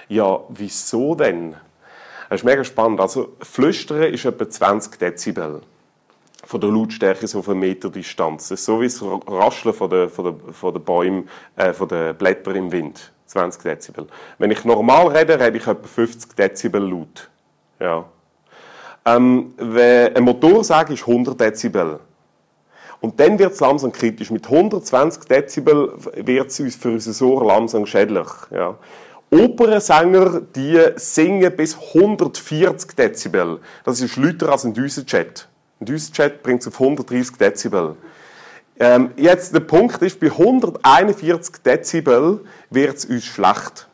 Ja, 0.08 0.40
wieso 0.48 1.14
denn? 1.14 1.56
Das 2.28 2.40
ist 2.40 2.44
mega 2.44 2.64
spannend. 2.64 3.00
Also, 3.00 3.34
Flüstern 3.40 4.02
ist 4.02 4.24
etwa 4.24 4.48
20 4.48 4.98
Dezibel 4.98 5.62
von 6.44 6.60
der 6.60 6.70
Lautstärke 6.70 7.26
so 7.26 7.40
auf 7.40 7.48
eine 7.48 7.58
Meter 7.58 7.90
Distanz. 7.90 8.48
Das 8.48 8.60
ist 8.60 8.66
so 8.66 8.80
wie 8.80 8.86
das 8.86 9.02
Rascheln 9.02 9.74
von 9.74 9.90
den, 9.90 10.08
von 10.08 10.24
den, 10.24 10.52
von 10.52 10.72
den 10.72 10.84
Bäumen, 10.84 11.28
äh, 11.56 11.72
von 11.72 11.88
den 11.88 12.16
Blättern 12.16 12.56
im 12.56 12.72
Wind. 12.72 13.12
20 13.26 13.62
Dezibel. 13.62 14.06
Wenn 14.38 14.52
ich 14.52 14.64
normal 14.64 15.08
rede, 15.08 15.38
rede 15.38 15.58
ich 15.58 15.66
etwa 15.66 15.86
50 15.86 16.36
Dezibel 16.36 16.80
laut. 16.80 17.28
Ja. 17.80 18.04
Ähm, 19.04 19.54
ein 19.58 20.22
Motorsag 20.22 20.90
ist 20.90 21.02
100 21.02 21.40
Dezibel. 21.40 21.98
Und 23.00 23.20
dann 23.20 23.38
wird 23.38 23.52
es 23.52 23.60
langsam 23.60 23.92
kritisch. 23.92 24.30
Mit 24.30 24.46
120 24.46 25.24
Dezibel 25.24 25.92
wird 26.14 26.48
es 26.48 26.76
für 26.76 26.90
unser 26.90 27.26
Ohr 27.26 27.44
langsam 27.44 27.84
schädlich. 27.84 28.28
Ja. 28.50 28.76
Opernsänger, 29.30 30.42
die 30.54 30.80
singen 30.96 31.56
bis 31.56 31.76
140 31.94 32.94
Dezibel. 32.96 33.60
Das 33.84 34.00
ist 34.00 34.16
lauter 34.16 34.52
als 34.52 34.64
ein 34.64 34.72
Düsenjet. 34.72 35.48
Ein 35.80 35.86
Düsenjet 35.86 36.42
bringt 36.42 36.60
es 36.60 36.68
auf 36.68 36.80
130 36.80 37.36
Dezibel. 37.36 37.96
Ähm, 38.78 39.10
jetzt 39.16 39.54
der 39.54 39.60
Punkt 39.60 40.00
ist, 40.02 40.20
bei 40.20 40.30
141 40.30 41.56
Dezibel 41.64 42.44
wird 42.70 42.98
es 42.98 43.04
uns 43.06 43.24
schlecht. 43.24 43.88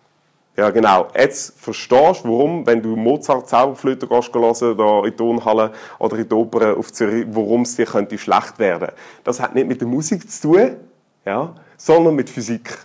Ja, 0.56 0.68
genau. 0.68 1.08
Jetzt 1.16 1.58
verstehst 1.58 2.24
du, 2.24 2.28
warum, 2.28 2.66
wenn 2.66 2.82
du 2.82 2.94
Mozart 2.94 3.48
Zauberflöte 3.48 4.06
gehst 4.06 4.34
hören, 4.34 4.76
da 4.76 4.98
in 4.98 5.04
die 5.04 5.10
Turnhalle 5.12 5.72
oder 5.98 6.18
in 6.18 6.28
die 6.28 6.34
Oper 6.34 6.76
auf 6.76 6.92
Zürich, 6.92 7.26
warum 7.30 7.62
es 7.62 7.76
dir 7.76 7.86
könnte 7.86 8.18
schlecht 8.18 8.58
werden. 8.58 8.90
Das 9.24 9.40
hat 9.40 9.54
nicht 9.54 9.66
mit 9.66 9.80
der 9.80 9.88
Musik 9.88 10.30
zu 10.30 10.52
tun, 10.52 10.76
ja, 11.24 11.54
sondern 11.78 12.14
mit 12.16 12.28
Physik. 12.28 12.78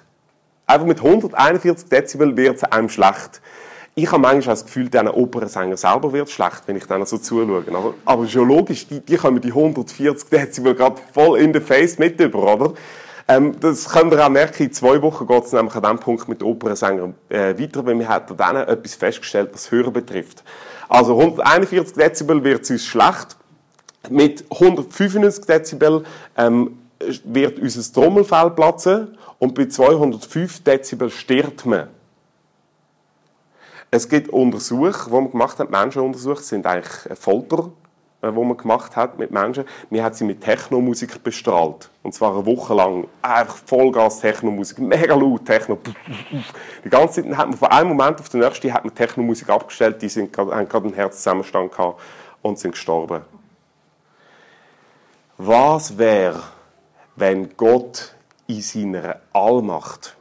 Einfach 0.69 0.85
mit 0.85 0.99
141 0.99 1.87
Dezibel 1.87 2.35
wird 2.35 2.57
es 2.57 2.63
einem 2.65 2.89
schlecht. 2.89 3.41
Ich 3.95 4.11
habe 4.11 4.21
manchmal 4.21 4.53
das 4.53 4.65
Gefühl, 4.65 4.89
diesen 4.89 5.07
Opernsänger 5.07 5.77
selber 5.77 6.11
wird 6.11 6.29
schlecht, 6.29 6.63
wenn 6.67 6.75
ich 6.75 6.85
dann 6.85 7.05
so 7.05 7.17
zuschaue. 7.17 7.63
Aber, 7.73 7.93
aber 8.03 8.25
geologisch, 8.25 8.85
die, 8.85 8.99
die 8.99 9.15
kommen 9.15 9.39
die 9.39 9.47
140 9.47 10.29
Dezibel 10.29 10.75
gerade 10.75 10.97
voll 11.13 11.39
in 11.39 11.53
the 11.53 11.61
face 11.61 11.97
mit 11.97 12.19
über, 12.19 12.53
oder? 12.53 12.73
Ähm, 13.29 13.57
das 13.61 13.87
könnt 13.87 14.13
ihr 14.13 14.23
auch 14.23 14.29
merken, 14.29 14.63
in 14.63 14.73
zwei 14.73 15.01
Wochen 15.01 15.25
geht 15.25 15.45
es 15.45 15.53
nämlich 15.53 15.73
an 15.73 15.83
diesem 15.83 15.99
Punkt 15.99 16.27
mit 16.27 16.43
Opernsängern 16.43 17.15
äh, 17.29 17.57
weiter, 17.57 17.85
weil 17.85 17.97
wir 17.97 18.07
haben 18.09 18.35
dann 18.35 18.57
etwas 18.57 18.95
festgestellt, 18.95 19.51
was 19.53 19.71
Hören 19.71 19.93
betrifft. 19.93 20.43
Also 20.89 21.17
141 21.17 21.93
Dezibel 21.93 22.43
wird 22.43 22.63
es 22.63 22.71
uns 22.71 22.85
schlecht. 22.85 23.37
Mit 24.09 24.43
195 24.51 25.45
Dezibel 25.45 26.03
ähm, 26.37 26.77
wird 27.23 27.59
unser 27.59 27.93
Trommelfell 27.93 28.51
platzen 28.51 29.17
und 29.39 29.53
bei 29.55 29.67
205 29.67 30.63
Dezibel 30.63 31.09
stirbt 31.09 31.65
man. 31.65 31.87
Es 33.89 34.09
gibt 34.09 34.29
Untersuchungen, 34.29 35.05
die 35.05 35.11
man 35.11 35.31
gemacht 35.31 35.59
hat, 35.59 35.69
Menschenuntersuchungen, 35.69 36.43
sind 36.43 36.65
eigentlich 36.65 37.17
Folter, 37.17 37.71
die 38.21 38.31
man 38.31 38.57
gemacht 38.57 38.95
hat 38.95 39.17
mit 39.17 39.31
Menschen. 39.31 39.63
Wir 39.89 40.03
haben 40.03 40.13
sie 40.13 40.25
mit 40.25 40.41
Technomusik 40.41 41.23
bestrahlt. 41.23 41.89
Und 42.03 42.13
zwar 42.13 42.33
eine 42.33 42.45
Woche 42.45 42.73
lang. 42.73 43.07
Einfach 43.21 43.57
Vollgas 43.65 44.19
Technomusik, 44.19 44.79
mega 44.79 45.15
laut 45.15 45.45
Techno. 45.45 45.77
Die 46.83 46.89
ganze 46.89 47.23
Zeit 47.23 47.37
hat 47.37 47.47
man 47.47 47.57
von 47.57 47.69
einem 47.69 47.89
Moment 47.89 48.19
auf 48.19 48.27
den 48.27 48.41
nächsten 48.41 48.73
hat 48.73 48.83
man 48.83 48.93
Technomusik 48.93 49.49
abgestellt, 49.49 50.01
die 50.01 50.09
sind, 50.09 50.35
haben 50.37 50.67
gerade 50.67 50.87
einen 50.87 50.93
Herzzusammenstand 50.93 51.71
gehabt 51.71 52.01
und 52.41 52.59
sind 52.59 52.71
gestorben. 52.71 53.21
Was 55.37 55.97
wäre, 55.97 56.41
wenn 57.17 57.57
Gott 57.57 58.15
in 58.45 58.61
seiner 58.61 59.17
Allmacht 59.33 60.15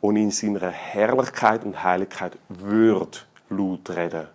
und 0.00 0.16
in 0.16 0.30
seiner 0.30 0.70
Herrlichkeit 0.70 1.64
und 1.64 1.82
Heiligkeit 1.82 2.36
würde 2.48 3.18
laut 3.48 3.88
reden. 3.88 4.26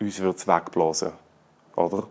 Uns 0.00 0.18
würde 0.20 0.38
es 0.38 0.46
wegblasen. 0.46 1.12
Oder? 1.76 2.04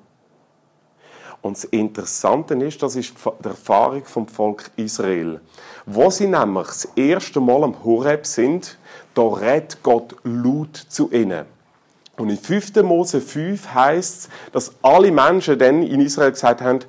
Und 1.42 1.56
das 1.56 1.64
Interessante 1.66 2.54
ist, 2.56 2.84
das 2.84 2.98
ist 2.98 3.14
die 3.44 3.48
Erfahrung 3.48 4.04
vom 4.04 4.28
Volk 4.28 4.72
Israel. 4.76 5.40
Wo 5.86 6.10
sie 6.10 6.28
nämlich 6.28 6.68
das 6.68 6.86
erste 6.96 7.40
Mal 7.40 7.64
am 7.64 7.84
Horeb 7.84 8.26
sind, 8.26 8.78
da 9.14 9.22
redet 9.22 9.82
Gott 9.82 10.16
laut 10.24 10.76
zu 10.76 11.10
ihnen. 11.12 11.46
Und 12.18 12.30
in 12.30 12.38
5. 12.38 12.76
Mose 12.84 13.22
5 13.22 13.74
heißt 13.74 14.18
es, 14.26 14.30
dass 14.52 14.74
alle 14.82 15.10
Menschen 15.10 15.58
dann 15.58 15.82
in 15.82 16.02
Israel 16.02 16.32
gesagt 16.32 16.62
haben, 16.62 16.80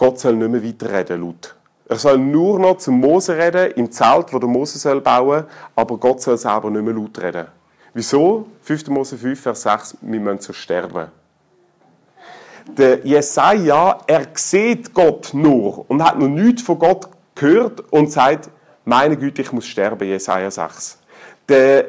Gott 0.00 0.18
soll 0.18 0.34
nicht 0.34 0.50
mehr 0.50 0.64
weiterreden 0.64 1.20
laut. 1.20 1.54
Er 1.86 1.96
soll 1.96 2.16
nur 2.16 2.58
noch 2.58 2.78
zu 2.78 2.90
Mose 2.90 3.36
reden, 3.36 3.72
im 3.72 3.92
Zelt, 3.92 4.32
wo 4.32 4.38
der 4.38 4.48
Mose 4.48 4.78
soll 4.78 5.02
bauen 5.02 5.44
aber 5.76 5.98
Gott 5.98 6.22
soll 6.22 6.38
selber 6.38 6.70
nicht 6.70 6.82
mehr 6.82 6.94
laut 6.94 7.20
reden. 7.20 7.48
Wieso? 7.92 8.46
5. 8.62 8.88
Mose 8.88 9.18
5, 9.18 9.38
Vers 9.38 9.60
6, 9.60 9.98
wir 10.00 10.20
müssen 10.20 10.40
so 10.40 10.52
sterben. 10.54 11.08
Der 12.66 13.04
Jesaja, 13.04 13.98
er 14.06 14.26
sieht 14.32 14.94
Gott 14.94 15.34
nur 15.34 15.84
und 15.90 16.02
hat 16.02 16.18
noch 16.18 16.28
nichts 16.28 16.62
von 16.62 16.78
Gott 16.78 17.10
gehört 17.34 17.80
und 17.92 18.10
sagt, 18.10 18.48
meine 18.86 19.18
Güte, 19.18 19.42
ich 19.42 19.52
muss 19.52 19.66
sterben, 19.66 20.08
Jesaja 20.08 20.50
6. 20.50 20.98
Der 21.46 21.84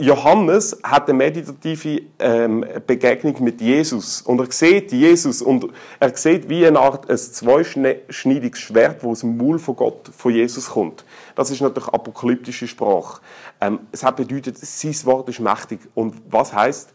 Johannes 0.00 0.78
hat 0.84 1.08
eine 1.08 1.18
meditative 1.18 2.02
ähm, 2.20 2.64
Begegnung 2.86 3.42
mit 3.42 3.60
Jesus 3.60 4.22
und 4.22 4.38
er 4.38 4.52
sieht 4.52 4.92
Jesus 4.92 5.42
und 5.42 5.66
er 5.98 6.16
sieht 6.16 6.48
wie 6.48 6.64
eine 6.64 6.78
Art 6.78 7.10
ein 7.10 7.18
zweischneidiges 7.18 8.60
Schwert, 8.60 9.02
wo 9.02 9.10
aus 9.10 9.20
dem 9.20 9.36
Maul 9.36 9.58
von 9.58 9.74
Gott, 9.74 10.08
von 10.16 10.32
Jesus 10.32 10.70
kommt. 10.70 11.04
Das 11.34 11.50
ist 11.50 11.60
natürlich 11.60 11.88
apokalyptische 11.88 12.68
Sprache. 12.68 13.20
Ähm, 13.60 13.80
es 13.90 14.04
hat 14.04 14.14
bedeutet, 14.14 14.56
sein 14.58 14.94
Wort 15.02 15.28
ist 15.30 15.40
mächtig 15.40 15.80
und 15.96 16.14
was 16.30 16.52
heißt, 16.52 16.94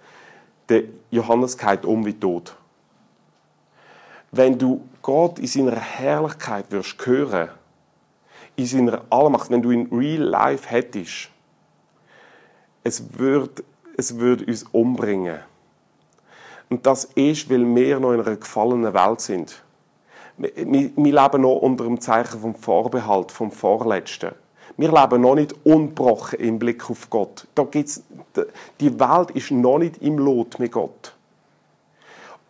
der 0.69 0.83
Johannes 1.11 1.57
geht 1.57 1.83
um 1.83 2.05
wie 2.05 2.13
tot. 2.13 2.55
Wenn 4.31 4.57
du 4.57 4.81
Gott 5.01 5.39
in 5.39 5.47
seiner 5.47 5.75
Herrlichkeit 5.75 6.71
wirst 6.71 7.05
hören, 7.05 7.49
in 8.55 8.65
seiner 8.65 9.01
Allmacht, 9.09 9.49
wenn 9.49 9.61
du 9.61 9.71
ihn 9.71 9.89
real 9.91 10.23
life 10.23 10.69
hättest 10.69 11.32
es 12.83 13.17
würde, 13.17 13.63
es 13.97 14.17
würde 14.17 14.45
uns 14.45 14.63
umbringen. 14.71 15.39
Und 16.69 16.85
das 16.85 17.05
ist, 17.15 17.49
weil 17.49 17.65
wir 17.75 17.99
noch 17.99 18.13
in 18.13 18.21
einer 18.21 18.35
gefallenen 18.35 18.93
Welt 18.93 19.21
sind. 19.21 19.61
Wir, 20.37 20.51
wir, 20.55 20.91
wir 20.95 21.21
leben 21.21 21.41
noch 21.41 21.57
unter 21.57 21.83
dem 21.83 22.01
Zeichen 22.01 22.39
vom 22.39 22.55
Vorbehalt, 22.55 23.31
vom 23.31 23.51
Vorletzten. 23.51 24.31
Wir 24.75 24.91
leben 24.91 25.21
noch 25.21 25.35
nicht 25.35 25.53
unbrochen 25.63 26.39
im 26.39 26.57
Blick 26.57 26.89
auf 26.89 27.09
Gott. 27.09 27.45
Da 27.53 27.63
gibt's, 27.63 28.01
die 28.79 28.99
Welt 28.99 29.31
ist 29.31 29.51
noch 29.51 29.77
nicht 29.77 29.99
im 29.99 30.17
Lot 30.17 30.57
mit 30.57 30.71
Gott. 30.71 31.13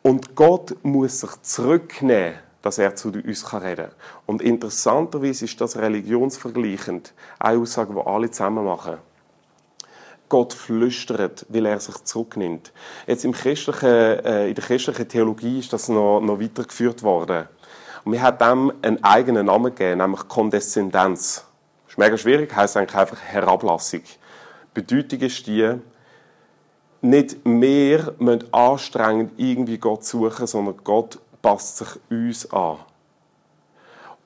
Und 0.01 0.35
Gott 0.35 0.75
muss 0.83 1.19
sich 1.19 1.41
zurücknehmen, 1.41 2.35
dass 2.61 2.77
er 2.77 2.95
zu 2.95 3.09
uns 3.09 3.53
reden 3.53 3.75
kann. 3.75 3.95
Und 4.25 4.41
interessanterweise 4.41 5.45
ist 5.45 5.59
das 5.59 5.75
religionsvergleichend 5.77 7.13
eine 7.39 7.59
Aussage, 7.59 7.93
die 7.93 8.07
alle 8.07 8.31
zusammen 8.31 8.63
machen. 8.63 8.97
Gott 10.33 10.51
flüstert, 10.51 11.45
weil 11.49 11.67
er 11.67 11.79
sich 11.79 11.93
zurücknimmt. 12.05 12.73
Jetzt 13.05 13.23
im 13.23 13.33
christlichen, 13.33 13.85
äh, 13.85 14.49
in 14.49 14.55
der 14.55 14.63
christlichen 14.63 15.07
Theologie 15.07 15.59
ist 15.59 15.71
das 15.71 15.89
noch, 15.89 16.21
noch 16.21 16.39
weitergeführt 16.39 17.03
worden. 17.03 17.47
Und 18.03 18.13
wir 18.13 18.21
haben 18.23 18.39
dem 18.39 18.73
einen 18.81 19.03
eigenen 19.03 19.45
Namen 19.45 19.75
gegeben, 19.75 19.99
nämlich 19.99 20.27
Kondeszendenz. 20.27 21.45
Das 21.83 21.93
ist 21.93 21.97
mega 21.99 22.17
schwierig, 22.17 22.55
heisst 22.55 22.75
eigentlich 22.75 22.95
einfach 22.97 23.21
Herablassung. 23.21 24.01
Die 24.01 24.81
Bedeutung 24.81 25.19
ist 25.19 25.45
die, 25.45 25.75
nicht 27.01 27.37
wir 27.43 28.15
müssen 28.17 28.51
anstrengend 28.51 29.33
irgendwie 29.37 29.77
Gott 29.77 30.03
suchen, 30.03 30.47
sondern 30.47 30.77
Gott 30.83 31.19
passt 31.43 31.77
sich 31.77 31.89
uns 32.09 32.51
an. 32.51 32.77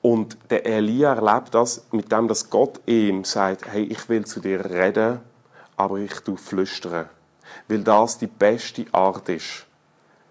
Und 0.00 0.38
der 0.48 0.64
Elia 0.64 1.12
erlebt 1.12 1.54
das 1.54 1.84
mit 1.92 2.10
dem, 2.10 2.28
dass 2.28 2.48
Gott 2.48 2.80
ihm 2.86 3.24
sagt, 3.24 3.70
hey, 3.70 3.82
ich 3.82 4.08
will 4.08 4.24
zu 4.24 4.40
dir 4.40 4.64
reden 4.64 5.27
aber 5.78 5.96
ich 5.98 6.12
tu 6.20 6.36
flüstern, 6.36 7.08
weil 7.68 7.82
das 7.82 8.18
die 8.18 8.26
beste 8.26 8.84
Art 8.92 9.28
ist, 9.28 9.64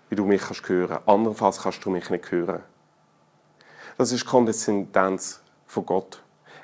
wie 0.09 0.15
du 0.15 0.25
mich 0.25 0.41
kannst 0.41 0.67
hören. 0.67 0.99
Andernfalls 1.05 1.61
kannst 1.61 1.83
du 1.85 1.89
mich 1.89 2.09
nicht 2.09 2.29
hören. 2.29 2.61
Das 3.97 4.11
ist 4.11 4.25
Kondeszendenz 4.25 5.41
von 5.65 5.85
Gott. 5.85 6.21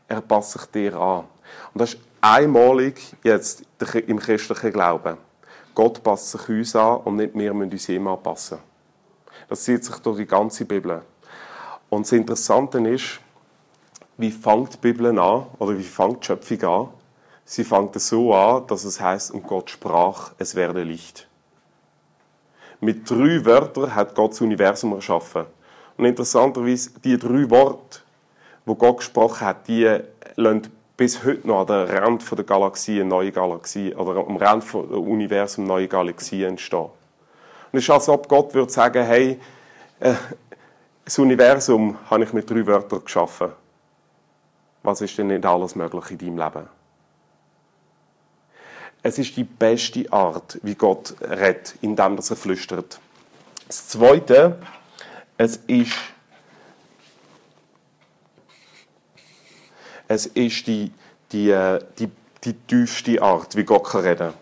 Er 0.08 0.22
passt 0.22 0.52
sich 0.52 0.66
dir 0.66 0.96
an. 0.96 1.26
Und 1.74 1.82
das 1.82 1.94
ist 1.94 2.02
einmalig 2.22 3.16
jetzt 3.24 3.64
im 4.06 4.20
christlichen 4.20 4.72
Glauben. 4.72 5.18
Gott 5.74 6.04
passt 6.04 6.32
sich 6.32 6.50
uns 6.50 6.76
an 6.76 6.98
und 6.98 7.16
nicht 7.16 7.34
wir 7.34 7.54
müssen 7.54 7.72
uns 7.72 7.90
ihm 7.90 8.08
anpassen. 8.08 8.60
Das 9.48 9.64
zieht 9.64 9.84
sich 9.84 9.96
durch 9.98 10.18
die 10.18 10.26
ganze 10.26 10.66
Bibel. 10.66 11.02
Und 11.90 12.06
das 12.06 12.12
Interessante 12.12 12.80
ist, 12.90 13.20
wie 14.18 14.32
fängt 14.32 14.74
die 14.74 14.78
Bibel 14.78 15.08
an, 15.18 15.48
oder 15.58 15.78
wie 15.78 15.84
fängt 15.84 16.22
die 16.22 16.28
Schöpfung 16.28 16.64
an? 16.64 16.90
Sie 17.46 17.64
fängt 17.64 18.00
so 18.00 18.34
an, 18.34 18.66
dass 18.68 18.84
es 18.84 19.00
heißt, 19.00 19.32
und 19.32 19.44
Gott 19.44 19.70
sprach, 19.70 20.32
es 20.38 20.56
werde 20.56 20.84
Licht. 20.84 21.28
Mit 22.80 23.10
drei 23.10 23.46
Wörtern 23.46 23.94
hat 23.94 24.16
Gott 24.16 24.32
das 24.32 24.42
Universum 24.42 24.94
erschaffen. 24.94 25.46
Und 25.98 26.06
interessanterweise, 26.06 26.92
die 27.04 27.18
drei 27.18 27.50
Worte, 27.50 28.00
wo 28.66 28.76
Gott 28.76 28.98
gesprochen 28.98 29.46
hat, 29.46 29.68
die 29.68 30.00
lassen 30.36 30.72
bis 30.96 31.24
heute 31.24 31.48
noch 31.48 31.62
an 31.62 31.68
der 31.68 32.02
Rand 32.02 32.24
der 32.38 32.44
Galaxie 32.44 33.00
eine 33.00 33.10
neue 33.10 33.32
Galaxie, 33.32 33.94
oder 33.94 34.26
am 34.26 34.38
Rand 34.38 34.64
des 34.64 34.74
Universums 34.74 35.60
eine 35.60 35.68
neue 35.68 35.88
Galaxie 35.88 36.44
entstehen. 36.44 36.90
Und 37.72 37.80
es 37.80 37.84
ist, 37.84 37.90
als 37.90 38.10
ob 38.10 38.28
Gott 38.30 38.54
würde 38.54 38.72
sagen, 38.72 39.04
hey, 39.04 39.40
äh, 40.00 40.14
das 41.04 41.20
Universum 41.20 41.98
habe 42.10 42.24
ich 42.24 42.34
mit 42.34 42.50
drei 42.50 42.66
Wörtern 42.66 43.04
geschaffen. 43.04 43.52
Was 44.84 45.02
ist 45.02 45.18
denn 45.18 45.28
nicht 45.28 45.46
alles 45.46 45.76
möglich 45.76 46.12
in 46.12 46.18
deinem 46.18 46.38
Leben? 46.38 46.83
Es 49.06 49.20
ist 49.20 49.36
die 49.36 49.44
beste 49.44 50.12
Art, 50.14 50.58
wie 50.64 50.76
Gott 50.76 51.16
redet, 51.20 51.76
indem 51.82 52.16
er 52.16 52.24
flüstert. 52.24 53.02
Das 53.68 53.90
Zweite, 53.90 54.58
es 55.38 55.58
ist, 55.68 55.92
es 60.08 60.26
ist 60.28 60.68
die, 60.68 60.92
die, 61.34 61.50
äh, 61.50 61.82
die, 62.00 62.10
die 62.46 62.54
tiefste 62.54 63.22
Art, 63.22 63.58
wie 63.58 63.66
Gott 63.66 63.84
kann 63.84 64.34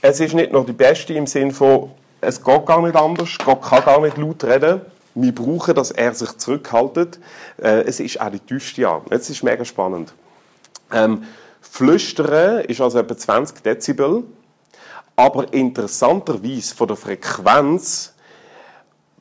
Es 0.00 0.20
ist 0.20 0.34
nicht 0.34 0.52
nur 0.52 0.64
die 0.64 0.72
beste 0.72 1.14
im 1.14 1.26
Sinn 1.26 1.50
von, 1.50 1.90
es 2.20 2.44
geht 2.44 2.64
gar 2.64 2.80
nicht 2.80 2.94
anders, 2.94 3.36
Gott 3.44 3.60
kann 3.60 3.84
gar 3.84 4.00
nicht 4.00 4.18
laut 4.18 4.44
reden. 4.44 4.82
Wir 5.16 5.34
brauchen, 5.34 5.74
dass 5.74 5.90
er 5.90 6.14
sich 6.14 6.36
zurückhaltet. 6.36 7.18
Äh, 7.60 7.82
es 7.86 7.98
ist 7.98 8.20
auch 8.20 8.30
die 8.30 8.38
tiefste 8.38 8.86
Art. 8.86 9.10
Jetzt 9.10 9.30
ist 9.30 9.42
mega 9.42 9.64
spannend. 9.64 10.14
Ähm, 10.92 11.24
Flüstern 11.60 12.64
ist 12.64 12.80
also 12.80 12.98
etwa 12.98 13.16
20 13.16 13.62
Dezibel, 13.62 14.24
aber 15.14 15.52
interessanterweise 15.52 16.74
von 16.74 16.88
der 16.88 16.96
Frequenz 16.96 18.14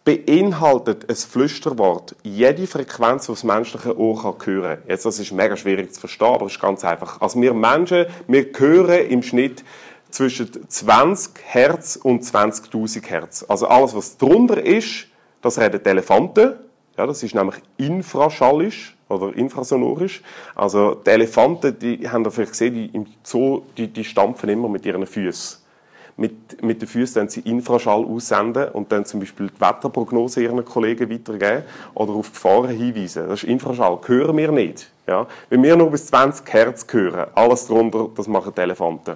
beinhaltet 0.03 1.09
ein 1.09 1.15
Flüsterwort 1.15 2.15
jede 2.23 2.67
Frequenz, 2.67 3.25
die 3.25 3.31
das 3.31 3.43
menschliche 3.43 3.97
Ohr 3.97 4.37
kann 4.37 4.45
hören. 4.45 4.77
Jetzt, 4.87 5.05
das 5.05 5.19
ist 5.19 5.31
mega 5.31 5.57
schwierig 5.57 5.93
zu 5.93 5.99
verstehen, 5.99 6.27
aber 6.27 6.45
es 6.45 6.53
ist 6.53 6.61
ganz 6.61 6.85
einfach. 6.85 7.19
Also 7.19 7.41
wir 7.41 7.53
Menschen, 7.53 8.05
wir 8.27 8.45
hören 8.55 9.07
im 9.07 9.23
Schnitt 9.23 9.63
zwischen 10.11 10.69
20 10.69 11.33
Hertz 11.43 11.95
und 11.97 12.23
20.000 12.23 13.05
Hertz. 13.07 13.45
Also 13.47 13.67
alles, 13.67 13.95
was 13.95 14.17
drunter 14.17 14.63
ist, 14.63 15.07
das 15.41 15.59
reden 15.59 15.83
Elefanten. 15.83 16.53
Ja, 16.97 17.05
das 17.05 17.23
ist 17.23 17.35
nämlich 17.35 17.55
infraschallisch 17.77 18.94
oder 19.09 19.35
infrasonorisch. 19.35 20.21
Also 20.55 20.95
die 20.95 21.09
Elefanten, 21.09 21.77
die 21.77 22.09
haben 22.09 22.23
ihr 22.25 22.31
vielleicht 22.31 22.51
gesehen, 22.51 22.73
die 22.73 22.85
im 22.87 23.05
Zoo, 23.23 23.61
die, 23.77 23.87
die 23.87 24.03
stampfen 24.03 24.49
immer 24.49 24.69
mit 24.69 24.85
ihren 24.85 25.05
Füßen 25.05 25.65
mit, 26.17 26.61
mit 26.63 26.81
den 26.81 26.87
Füßen 26.87 27.15
dann 27.15 27.29
sie 27.29 27.41
Infraschall 27.41 28.05
aussenden 28.05 28.69
und 28.69 28.91
dann 28.91 29.05
zum 29.05 29.19
Beispiel 29.19 29.49
die 29.49 29.61
Wetterprognose 29.61 30.43
ihren 30.43 30.63
Kollegen 30.63 31.09
weitergeben 31.09 31.63
oder 31.93 32.13
auf 32.13 32.31
Gefahren 32.31 32.69
hinweisen. 32.69 33.27
Das 33.27 33.43
ist 33.43 33.49
Infraschall. 33.49 33.99
Hören 34.05 34.37
wir 34.37 34.51
nicht. 34.51 34.89
Ja? 35.07 35.27
Wenn 35.49 35.61
wir 35.63 35.75
nur 35.75 35.91
bis 35.91 36.07
20 36.07 36.51
Hertz 36.53 36.85
hören, 36.89 37.27
alles 37.35 37.67
darunter, 37.67 38.09
das 38.15 38.27
machen 38.27 38.53
die 38.55 38.61
Elefanten. 38.61 39.15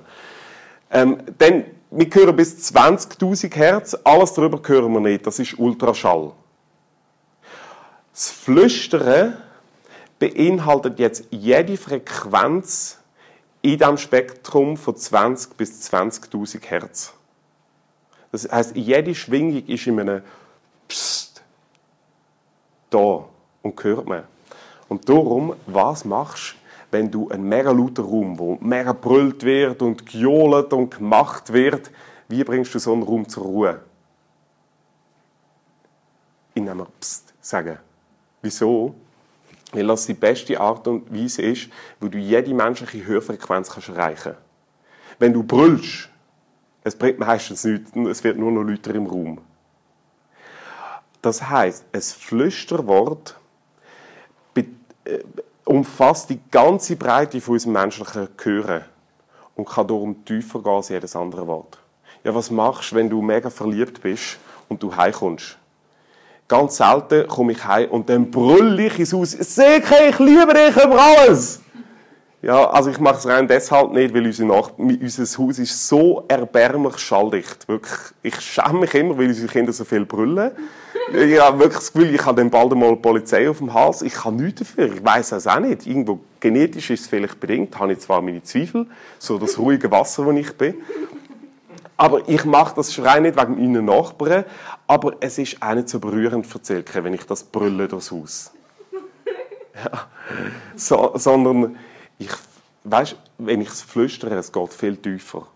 Ähm, 0.92 1.18
dann, 1.38 1.66
wir 1.92 2.08
hören 2.12 2.36
bis 2.36 2.72
20.000 2.74 3.56
Hertz, 3.56 3.98
alles 4.04 4.34
darüber 4.34 4.60
hören 4.66 4.92
wir 4.92 5.00
nicht. 5.00 5.26
Das 5.26 5.40
ist 5.40 5.58
Ultraschall. 5.58 6.32
Das 8.12 8.30
Flüstern 8.30 9.38
beinhaltet 10.20 11.00
jetzt 11.00 11.26
jede 11.32 11.78
Frequenz, 11.78 13.00
in 13.62 13.78
diesem 13.78 13.98
Spektrum 13.98 14.78
von 14.78 14.96
20 14.96 15.58
bis 15.58 15.92
20.000 15.92 16.66
Hertz. 16.66 17.14
Das 18.32 18.50
heißt, 18.50 18.76
jede 18.76 19.14
Schwingung 19.16 19.66
ist 19.66 19.88
in 19.88 20.00
einem 20.00 20.22
Psst 20.88 21.44
da 22.90 23.26
und 23.62 23.84
hört 23.84 24.08
man. 24.08 24.24
Und 24.88 25.08
darum, 25.08 25.56
was 25.68 26.06
machst 26.06 26.54
du, 26.54 26.60
wenn 26.92 27.12
du 27.12 27.30
einen 27.30 27.44
mega 27.44 27.72
lauten 27.72 28.04
Raum, 28.04 28.40
wo 28.40 28.58
mega 28.62 28.94
brüllt 28.94 29.44
wird 29.44 29.82
und 29.82 30.06
gejohlt 30.08 30.74
und 30.74 30.98
gemacht 30.98 31.54
wird, 31.54 31.92
wie 32.28 32.44
bringst 32.44 32.74
du 32.74 32.80
so 32.80 32.94
einen 32.94 33.04
Raum 33.04 33.28
zur 33.28 33.44
Ruhe? 33.44 33.82
In 36.56 36.68
einem 36.68 36.88
Psst 37.00 37.34
sagen. 37.42 37.78
Wieso? 38.42 38.96
Weil 39.72 39.88
das 39.88 40.06
die 40.06 40.14
beste 40.14 40.60
Art 40.60 40.88
und 40.88 41.14
Weise 41.14 41.44
ist, 41.44 41.70
wo 42.00 42.08
du 42.08 42.18
jede 42.18 42.54
menschliche 42.54 43.06
Hörfrequenz 43.06 43.70
kannst 43.70 43.90
erreichen 43.90 44.34
kannst. 44.34 44.40
Wenn 45.20 45.34
du 45.34 45.44
brüllst, 45.44 46.10
es 46.84 46.96
bringt 46.96 47.20
meistens 47.20 47.64
nichts, 47.64 47.92
es 47.96 48.24
wird 48.24 48.38
nur 48.38 48.52
noch 48.52 48.64
lauter 48.64 48.96
im 48.96 49.06
Raum. 49.06 49.42
Das 51.22 51.50
heißt, 51.50 51.86
ein 51.92 52.02
Flüsterwort 52.02 53.40
äh, 55.10 55.20
umfasst 55.66 56.30
die 56.30 56.40
ganze 56.50 56.96
Breite 56.96 57.42
von 57.42 57.54
unserem 57.54 57.74
menschlichen 57.74 58.30
Hören 58.42 58.86
und 59.56 59.68
kann 59.68 59.88
darum 59.88 60.26
tiefer 60.26 60.62
gehen 60.62 60.72
als 60.72 60.90
jedes 60.90 61.16
andere 61.16 61.46
Wort. 61.46 61.78
Ja, 62.24 62.34
was 62.34 62.50
machst 62.50 62.92
du, 62.92 62.96
wenn 62.96 63.10
du 63.10 63.22
mega 63.22 63.50
verliebt 63.50 64.02
bist 64.02 64.40
und 64.68 64.82
du 64.82 64.96
heimkommst? 64.96 65.58
Ganz 66.50 66.78
selten 66.78 67.28
komme 67.28 67.52
ich 67.52 67.64
heim 67.64 67.92
und 67.92 68.10
dann 68.10 68.32
brülle 68.32 68.88
ich 68.88 68.98
ins 68.98 69.14
Haus. 69.14 69.32
Seke, 69.32 69.94
ich 70.10 70.18
liebe 70.18 70.52
dich 70.52 70.84
über 70.84 71.00
alles! 71.00 71.62
Ja, 72.42 72.70
also 72.72 72.90
ich 72.90 73.00
mache 73.00 73.18
es 73.18 73.28
rein 73.28 73.48
deshalb 73.48 73.92
nicht, 73.92 74.16
weil 74.16 74.26
unser, 74.26 74.46
Nach 74.46 74.72
unser 74.78 75.24
Haus 75.38 75.60
ist 75.60 75.88
so 75.88 76.24
erbärmlich 76.28 76.98
schalldicht. 76.98 77.68
Wirklich, 77.68 78.00
ich 78.24 78.40
schäme 78.42 78.80
mich 78.80 78.96
immer, 78.96 79.16
weil 79.16 79.28
unsere 79.28 79.48
Kinder 79.48 79.72
so 79.72 79.84
viel 79.86 80.06
brüllen. 80.06 80.52
Ich 81.14 81.40
habe 81.40 81.60
wirklich 81.60 81.78
das 81.78 81.94
Gefühl, 81.94 82.16
ich 82.16 82.26
habe 82.26 82.42
dann 82.42 82.50
bald 82.50 82.72
einmal 82.72 82.96
die 82.96 83.02
Polizei 83.02 83.48
auf 83.48 83.60
dem 83.60 83.72
Hals. 83.72 84.02
Ich 84.02 84.14
kann 84.14 84.38
nichts 84.38 84.62
dafür. 84.62 84.92
Ich 84.92 85.06
weiß 85.06 85.34
es 85.34 85.46
auch 85.46 85.60
nicht. 85.60 85.86
Irgendwo 85.86 86.20
genetisch 86.40 86.90
ist 86.90 87.02
es 87.02 87.08
vielleicht 87.08 87.40
bedingt. 87.40 87.78
Habe 87.78 87.94
ich 87.94 88.00
zwar 88.00 88.22
meine 88.22 88.42
Zweifel, 88.42 88.88
so 89.20 89.38
das 89.38 89.60
ruhige 89.60 89.92
Wasser, 89.92 90.26
wo 90.26 90.32
ich 90.32 90.52
bin. 90.54 90.76
Aber 92.00 92.30
ich 92.30 92.46
mache 92.46 92.76
das 92.76 92.94
Schreien 92.94 93.24
nicht 93.24 93.36
wegen 93.36 93.56
meinen 93.56 93.84
Nachbarn, 93.84 94.46
aber 94.88 95.18
es 95.20 95.38
ist 95.38 95.62
auch 95.62 95.74
nicht 95.74 95.90
so 95.90 96.00
berührend 96.00 96.48
Zirke, 96.66 97.04
wenn 97.04 97.14
ich 97.14 97.26
das 97.26 97.44
brülle 97.44 97.90
durchs 97.90 98.12
Haus. 98.12 98.52
Ja. 99.76 100.08
So, 100.76 101.12
sondern 101.16 101.78
ich, 102.18 102.32
weißt, 102.86 103.18
wenn 103.38 103.60
ich 103.62 103.68
es 103.70 103.82
flüstere, 103.82 104.36
es 104.36 104.52
geht 104.52 104.74
viel 104.74 104.96
tiefer. 104.96 105.48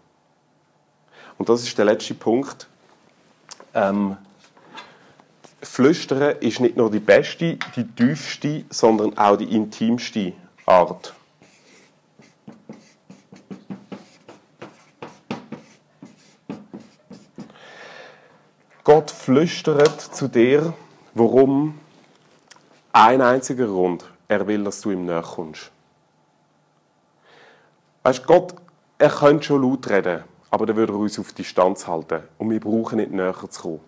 Und 1.38 1.48
das 1.48 1.64
ist 1.64 1.78
der 1.78 1.86
letzte 1.86 2.14
Punkt. 2.14 2.68
Ähm, 3.74 4.18
Flüstern 5.62 6.38
ist 6.42 6.60
nicht 6.60 6.76
nur 6.76 6.92
die 6.92 7.00
beste, 7.00 7.58
die 7.76 7.88
tiefste, 7.88 8.66
sondern 8.70 9.18
auch 9.18 9.38
die 9.38 9.56
intimste 9.56 10.34
Art. 10.66 11.14
Gott 18.84 19.13
flüstert 19.24 20.02
zu 20.02 20.28
dir, 20.28 20.74
warum? 21.14 21.80
Ein 22.92 23.22
einziger 23.22 23.68
Grund. 23.68 24.04
Er 24.28 24.46
will, 24.48 24.66
dass 24.66 24.82
du 24.82 24.92
ihm 24.92 25.06
näher 25.06 25.22
kommst. 25.22 25.72
Weißt 28.04 28.28
Gott, 28.28 28.54
er 28.98 29.10
könnte 29.10 29.46
schon 29.46 29.62
laut 29.62 29.90
reden, 29.90 30.26
aber 30.52 30.66
dann 30.66 30.76
würde 30.76 30.92
er 30.92 31.00
uns 31.00 31.18
auf 31.20 31.32
Distanz 31.32 31.88
halten. 31.88 32.24
Und 32.38 32.50
wir 32.50 32.60
brauchen 32.60 32.98
nicht 32.98 33.12
näher 33.12 33.34
zu 33.50 33.62
kommen. 33.62 33.80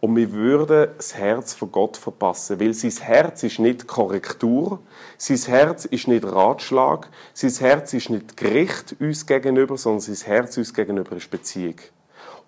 Und 0.00 0.16
wir 0.16 0.30
würden 0.32 0.90
das 0.98 1.14
Herz 1.14 1.54
von 1.54 1.72
Gott 1.72 1.96
verpassen, 1.96 2.60
weil 2.60 2.74
sein 2.74 2.90
Herz 2.90 3.42
ist 3.42 3.60
nicht 3.60 3.86
Korrektur, 3.86 4.80
sein 5.16 5.38
Herz 5.38 5.86
ist 5.86 6.08
nicht 6.08 6.26
Ratschlag, 6.26 7.08
sein 7.32 7.52
Herz 7.52 7.94
ist 7.94 8.10
nicht 8.10 8.36
Gericht 8.36 8.96
uns 9.00 9.24
gegenüber, 9.24 9.78
sondern 9.78 10.02
sein 10.02 10.26
Herz 10.26 10.58
uns 10.58 10.74
gegenüber 10.74 11.16
ist 11.16 11.30
Beziehung. 11.30 11.76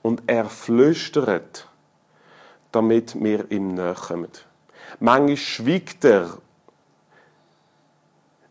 Und 0.02 0.22
er 0.26 0.44
flüstert 0.50 1.66
damit 2.76 3.18
wir 3.18 3.50
ihm 3.50 3.74
näher 3.74 3.94
kommen. 3.94 4.28
Manchmal 5.00 5.36
schweigt 5.38 6.04
er, 6.04 6.36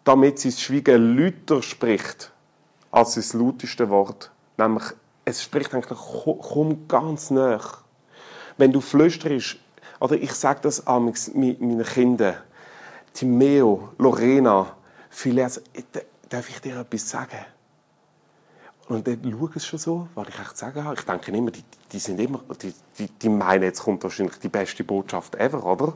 damit 0.03 0.39
sein 0.39 0.51
Schweigen 0.51 1.15
lauter 1.15 1.61
spricht 1.61 2.31
als 2.89 3.13
das 3.13 3.33
lauteste 3.33 3.87
Wort. 3.89 4.31
Nämlich, 4.57 4.83
es 5.25 5.43
spricht 5.43 5.75
eigentlich, 5.75 5.99
komm 5.99 6.87
ganz 6.87 7.29
näher. 7.29 7.61
Wenn 8.57 8.71
du 8.71 8.81
flüsterst, 8.81 9.57
oder 9.99 10.15
ich 10.15 10.33
sage 10.33 10.61
das 10.63 10.87
an 10.87 11.13
meinen 11.35 11.83
Kindern, 11.83 12.37
Timeo, 13.13 13.89
Lorena, 13.99 14.75
Phileas, 15.11 15.61
darf 16.29 16.49
ich 16.49 16.59
dir 16.61 16.79
etwas 16.79 17.07
sagen? 17.07 17.45
Und 18.87 19.07
dann 19.07 19.19
schauen 19.23 19.51
sie 19.53 19.59
schon 19.61 19.79
so, 19.79 20.07
was 20.13 20.27
ich 20.27 20.39
echt 20.39 20.57
sagen 20.57 20.83
habe. 20.83 20.95
Ich 20.95 21.05
denke 21.05 21.31
immer, 21.31 21.51
die, 21.51 21.63
die 21.91 21.99
sind 21.99 22.19
immer, 22.19 22.41
die, 22.61 22.73
die, 22.99 23.07
die 23.09 23.29
meinen, 23.29 23.63
jetzt 23.63 23.81
kommt 23.81 24.03
wahrscheinlich 24.03 24.37
die 24.37 24.49
beste 24.49 24.83
Botschaft 24.83 25.35
ever, 25.35 25.65
oder? 25.65 25.93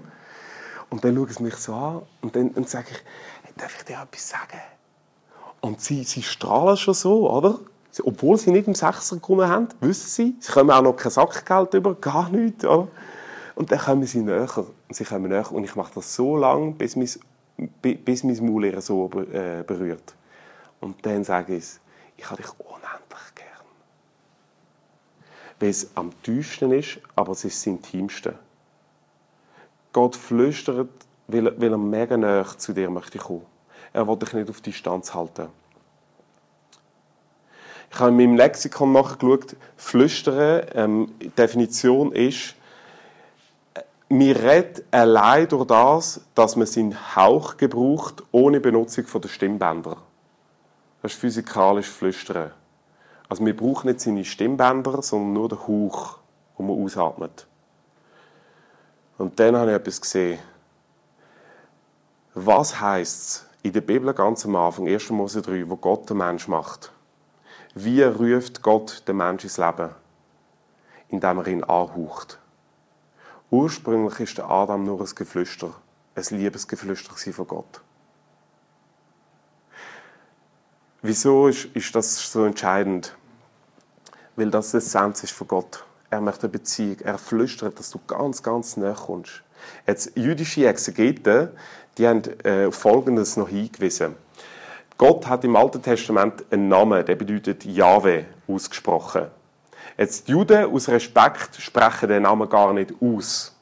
Und 0.90 1.04
dann 1.04 1.16
schauen 1.16 1.30
sie 1.30 1.44
mich 1.44 1.56
so 1.56 1.74
an 1.74 2.02
und 2.22 2.36
dann, 2.36 2.54
dann 2.54 2.66
sage 2.66 2.88
ich, 2.90 2.98
hey, 3.44 3.54
darf 3.58 3.78
ich 3.78 3.86
dir 3.86 4.02
etwas 4.02 4.30
sagen? 4.30 4.60
Und 5.62 5.82
sie, 5.82 6.04
sie 6.04 6.24
strahlen 6.24 6.78
schon 6.78 6.96
so, 6.96 7.30
oder? 7.30 7.60
Obwohl 8.04 8.38
sie 8.38 8.52
nicht 8.52 8.68
im 8.68 8.76
Sechser 8.76 9.18
gewonnen 9.18 9.50
haben, 9.50 9.68
wissen 9.82 10.08
sie, 10.08 10.36
sie 10.40 10.52
kommen 10.52 10.72
auch 10.72 10.82
noch 10.82 10.96
kein 10.96 11.12
Sackgeld 11.12 11.74
über, 11.76 11.94
gar 11.96 12.30
nichts, 12.30 12.66
oder? 12.66 12.88
Und 13.56 13.72
dann 13.72 13.80
kommen 13.80 14.06
sie 14.06 14.22
näher. 14.22 14.48
Und 14.58 14.96
sie 14.96 15.04
kommen 15.04 15.30
näher. 15.30 15.52
Und 15.52 15.66
ich 15.66 15.76
mache 15.76 15.92
das 15.96 16.16
so 16.16 16.38
lange, 16.38 16.72
bis 16.72 16.96
mein, 16.96 17.10
bis 17.82 18.24
mein 18.24 18.46
Maul 18.46 18.66
ihr 18.66 18.82
so 18.82 19.10
äh, 19.34 19.64
berührt. 19.64 20.16
Und 20.80 21.06
dann 21.06 21.24
sage 21.26 21.58
ich, 21.58 21.66
ich 22.20 22.30
habe 22.30 22.42
dich 22.42 22.52
unendlich 22.60 23.36
gern. 23.36 23.66
Weil 25.60 25.70
es 25.70 25.90
am 25.96 26.12
tiefsten 26.22 26.72
ist, 26.72 27.00
aber 27.16 27.32
es 27.32 27.46
ist 27.46 27.58
das 27.58 27.68
Intimste. 27.68 28.38
Gott 29.94 30.16
flüstert, 30.16 30.90
weil 31.28 31.48
er, 31.48 31.62
weil 31.62 31.72
er 31.72 31.78
mega 31.78 32.18
näher 32.18 32.46
zu 32.58 32.74
dir 32.74 32.90
möchte 32.90 33.20
kommen. 33.20 33.46
Er 33.94 34.08
will 34.08 34.18
dich 34.18 34.34
nicht 34.34 34.50
auf 34.50 34.62
Distanz 34.62 35.14
halten. 35.14 35.48
Ich 37.92 38.00
habe 38.00 38.10
in 38.10 38.18
meinem 38.18 38.36
Lexikon 38.36 38.92
nachgeschaut, 38.92 39.56
flüstern, 39.78 40.68
ähm, 40.74 41.14
Definition 41.38 42.12
ist, 42.12 42.56
wir 44.10 44.44
reden 44.44 44.84
allein 44.92 45.48
durch 45.48 45.66
das, 45.66 46.22
dass 46.36 46.56
man 46.56 46.68
seinen 46.68 47.16
Hauch 47.16 47.58
gebraucht, 47.58 48.24
ohne 48.32 48.60
Benutzung 48.60 49.06
der 49.22 49.30
Stimmbänder. 49.30 49.98
Das 51.02 51.14
ist 51.14 51.20
physikalisch 51.20 51.88
Flüstern. 51.88 52.52
Also 53.30 53.46
wir 53.46 53.56
brauchen 53.56 53.88
nicht 53.88 54.02
seine 54.02 54.26
Stimmbänder, 54.26 55.02
sondern 55.02 55.34
nur 55.34 55.50
den 55.50 55.60
Hauch, 55.60 56.18
den 56.58 56.68
man 56.68 56.84
ausatmet. 56.84 57.48
Und 59.18 59.40
dann 59.40 59.56
habe 59.56 59.72
ich 59.72 59.76
etwas 59.78 60.02
gesehen. 60.02 60.40
Was 62.34 62.80
heißt 62.80 63.20
es 63.20 63.46
in 63.64 63.74
der 63.74 63.82
Bibel 63.82 64.14
ganz 64.14 64.46
am 64.46 64.56
Anfang, 64.56 64.88
1. 64.88 65.10
Mose 65.10 65.42
3, 65.42 65.70
wo 65.70 65.76
Gott 65.76 66.10
den 66.10 66.18
Mensch 66.18 66.48
macht? 66.48 66.92
Wie 67.76 68.02
ruft 68.02 68.62
Gott 68.62 69.04
den 69.08 69.18
Mensch 69.18 69.44
ins 69.44 69.58
Leben? 69.58 69.90
Indem 71.10 71.38
er 71.40 71.48
ihn 71.48 71.64
anhaucht. 71.64 72.40
Ursprünglich 73.52 74.20
ist 74.20 74.38
der 74.38 74.50
Adam 74.50 74.84
nur 74.84 75.02
ein 75.02 75.16
Geflüster, 75.16 75.74
ein 76.16 76.24
Liebesgeflüster 76.30 77.34
von 77.34 77.48
Gott. 77.48 77.82
Wieso 81.02 81.48
ist, 81.48 81.66
ist 81.74 81.96
das 81.96 82.30
so 82.30 82.44
entscheidend? 82.44 83.16
Weil 84.36 84.52
das 84.52 84.72
die 84.72 84.78
Essenz 84.78 85.24
ist 85.24 85.32
von 85.32 85.48
Gott. 85.48 85.86
Er 86.10 86.20
möchte 86.20 86.44
eine 86.44 86.50
Beziehung. 86.50 86.98
Er 87.04 87.18
flüstert, 87.18 87.80
dass 87.80 87.90
du 87.92 88.00
ganz, 88.06 88.44
ganz 88.44 88.76
näher 88.76 88.96
kommst. 88.96 89.42
Jetzt, 89.88 90.12
jüdische 90.18 90.68
Exegeten, 90.68 91.50
die 91.98 92.06
haben 92.06 92.24
äh, 92.44 92.70
Folgendes 92.72 93.38
noch 93.38 93.48
hingewiesen. 93.48 94.16
Gott 94.98 95.28
hat 95.28 95.46
im 95.46 95.56
Alten 95.56 95.82
Testament 95.82 96.44
einen 96.52 96.68
Namen, 96.68 97.06
der 97.06 97.16
bedeutet 97.16 97.64
Jahwe, 97.64 98.26
ausgesprochen. 98.46 99.28
Jetzt, 99.98 100.28
die 100.28 100.32
Juden 100.32 100.66
aus 100.66 100.90
Respekt 100.90 101.56
sprechen 101.60 102.10
den 102.10 102.24
Namen 102.24 102.50
gar 102.50 102.74
nicht 102.74 102.94
aus. 103.02 103.56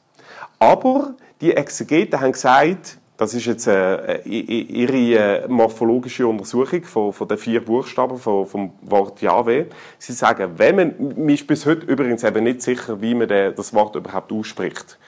Aber 0.58 1.14
die 1.40 1.54
Exegeten 1.54 2.20
haben 2.20 2.32
gesagt, 2.32 2.98
das 3.18 3.34
ist 3.34 3.46
jetzt 3.46 3.66
äh, 3.66 4.20
ihre 4.22 5.42
äh, 5.42 5.48
morphologische 5.48 6.24
Untersuchung 6.24 6.84
von, 6.84 7.12
von 7.12 7.26
den 7.26 7.36
vier 7.36 7.64
Buchstaben 7.64 8.16
von, 8.16 8.46
vom 8.46 8.72
Wort 8.82 9.20
Jahwe. 9.20 9.66
Sie 9.98 10.12
sagen, 10.12 10.52
wenn 10.56 10.76
man, 10.76 10.94
man 11.16 11.28
ist 11.28 11.44
bis 11.44 11.66
heute 11.66 11.84
übrigens 11.84 12.22
eben 12.22 12.44
nicht 12.44 12.62
sicher, 12.62 13.02
wie 13.02 13.16
man 13.16 13.28
das 13.28 13.74
Wort 13.74 13.96
überhaupt 13.96 14.30
ausspricht. 14.32 14.98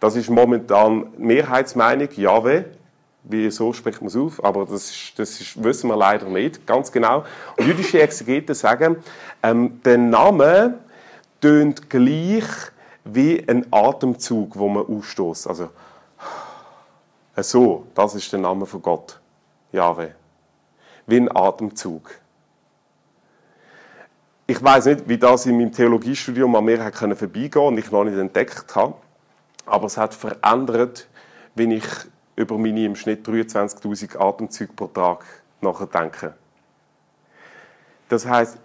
Das 0.00 0.16
ist 0.16 0.28
momentan 0.30 1.06
Mehrheitsmeinung, 1.16 2.08
Jahwe. 2.16 2.64
Wie 3.22 3.48
so 3.50 3.72
spricht 3.72 4.00
man 4.00 4.08
es 4.08 4.16
auf, 4.16 4.42
aber 4.42 4.64
das, 4.64 4.90
ist, 4.90 5.18
das 5.18 5.40
ist, 5.40 5.62
wissen 5.62 5.88
wir 5.88 5.96
leider 5.96 6.26
nicht 6.26 6.66
ganz 6.66 6.90
genau. 6.90 7.24
Und 7.56 7.66
jüdische 7.66 8.00
Exegeten 8.02 8.54
sagen, 8.54 8.96
ähm, 9.44 9.80
der 9.84 9.98
Name 9.98 10.78
tönt 11.40 11.88
gleich 11.88 12.46
wie 13.04 13.44
ein 13.46 13.66
Atemzug, 13.70 14.58
wo 14.58 14.68
man 14.68 14.86
ausstoßt. 14.86 15.46
Also 15.46 15.68
so, 17.42 17.86
das 17.94 18.14
ist 18.14 18.32
der 18.32 18.40
Name 18.40 18.66
von 18.66 18.82
Gott, 18.82 19.20
Jahwe. 19.72 20.14
Wie 21.06 21.16
ein 21.16 21.34
Atemzug. 21.34 22.10
Ich 24.46 24.62
weiß 24.62 24.86
nicht, 24.86 25.08
wie 25.08 25.18
das 25.18 25.46
in 25.46 25.56
meinem 25.56 25.72
Theologiestudium 25.72 26.54
an 26.56 26.64
mir 26.64 26.82
hat 26.82 26.96
vorbeigehen 26.96 27.66
und 27.66 27.78
ich 27.78 27.90
noch 27.90 28.04
nicht 28.04 28.18
entdeckt 28.18 28.74
habe, 28.74 28.94
aber 29.64 29.86
es 29.86 29.96
hat 29.96 30.12
verändert, 30.12 31.06
wie 31.54 31.74
ich 31.74 31.86
über 32.34 32.58
meine 32.58 32.84
im 32.84 32.96
Schnitt 32.96 33.26
23.000 33.26 34.18
Atemzüge 34.18 34.72
pro 34.72 34.88
Tag 34.88 35.24
nachdenke. 35.60 36.34
Das 38.08 38.26
heißt, 38.26 38.58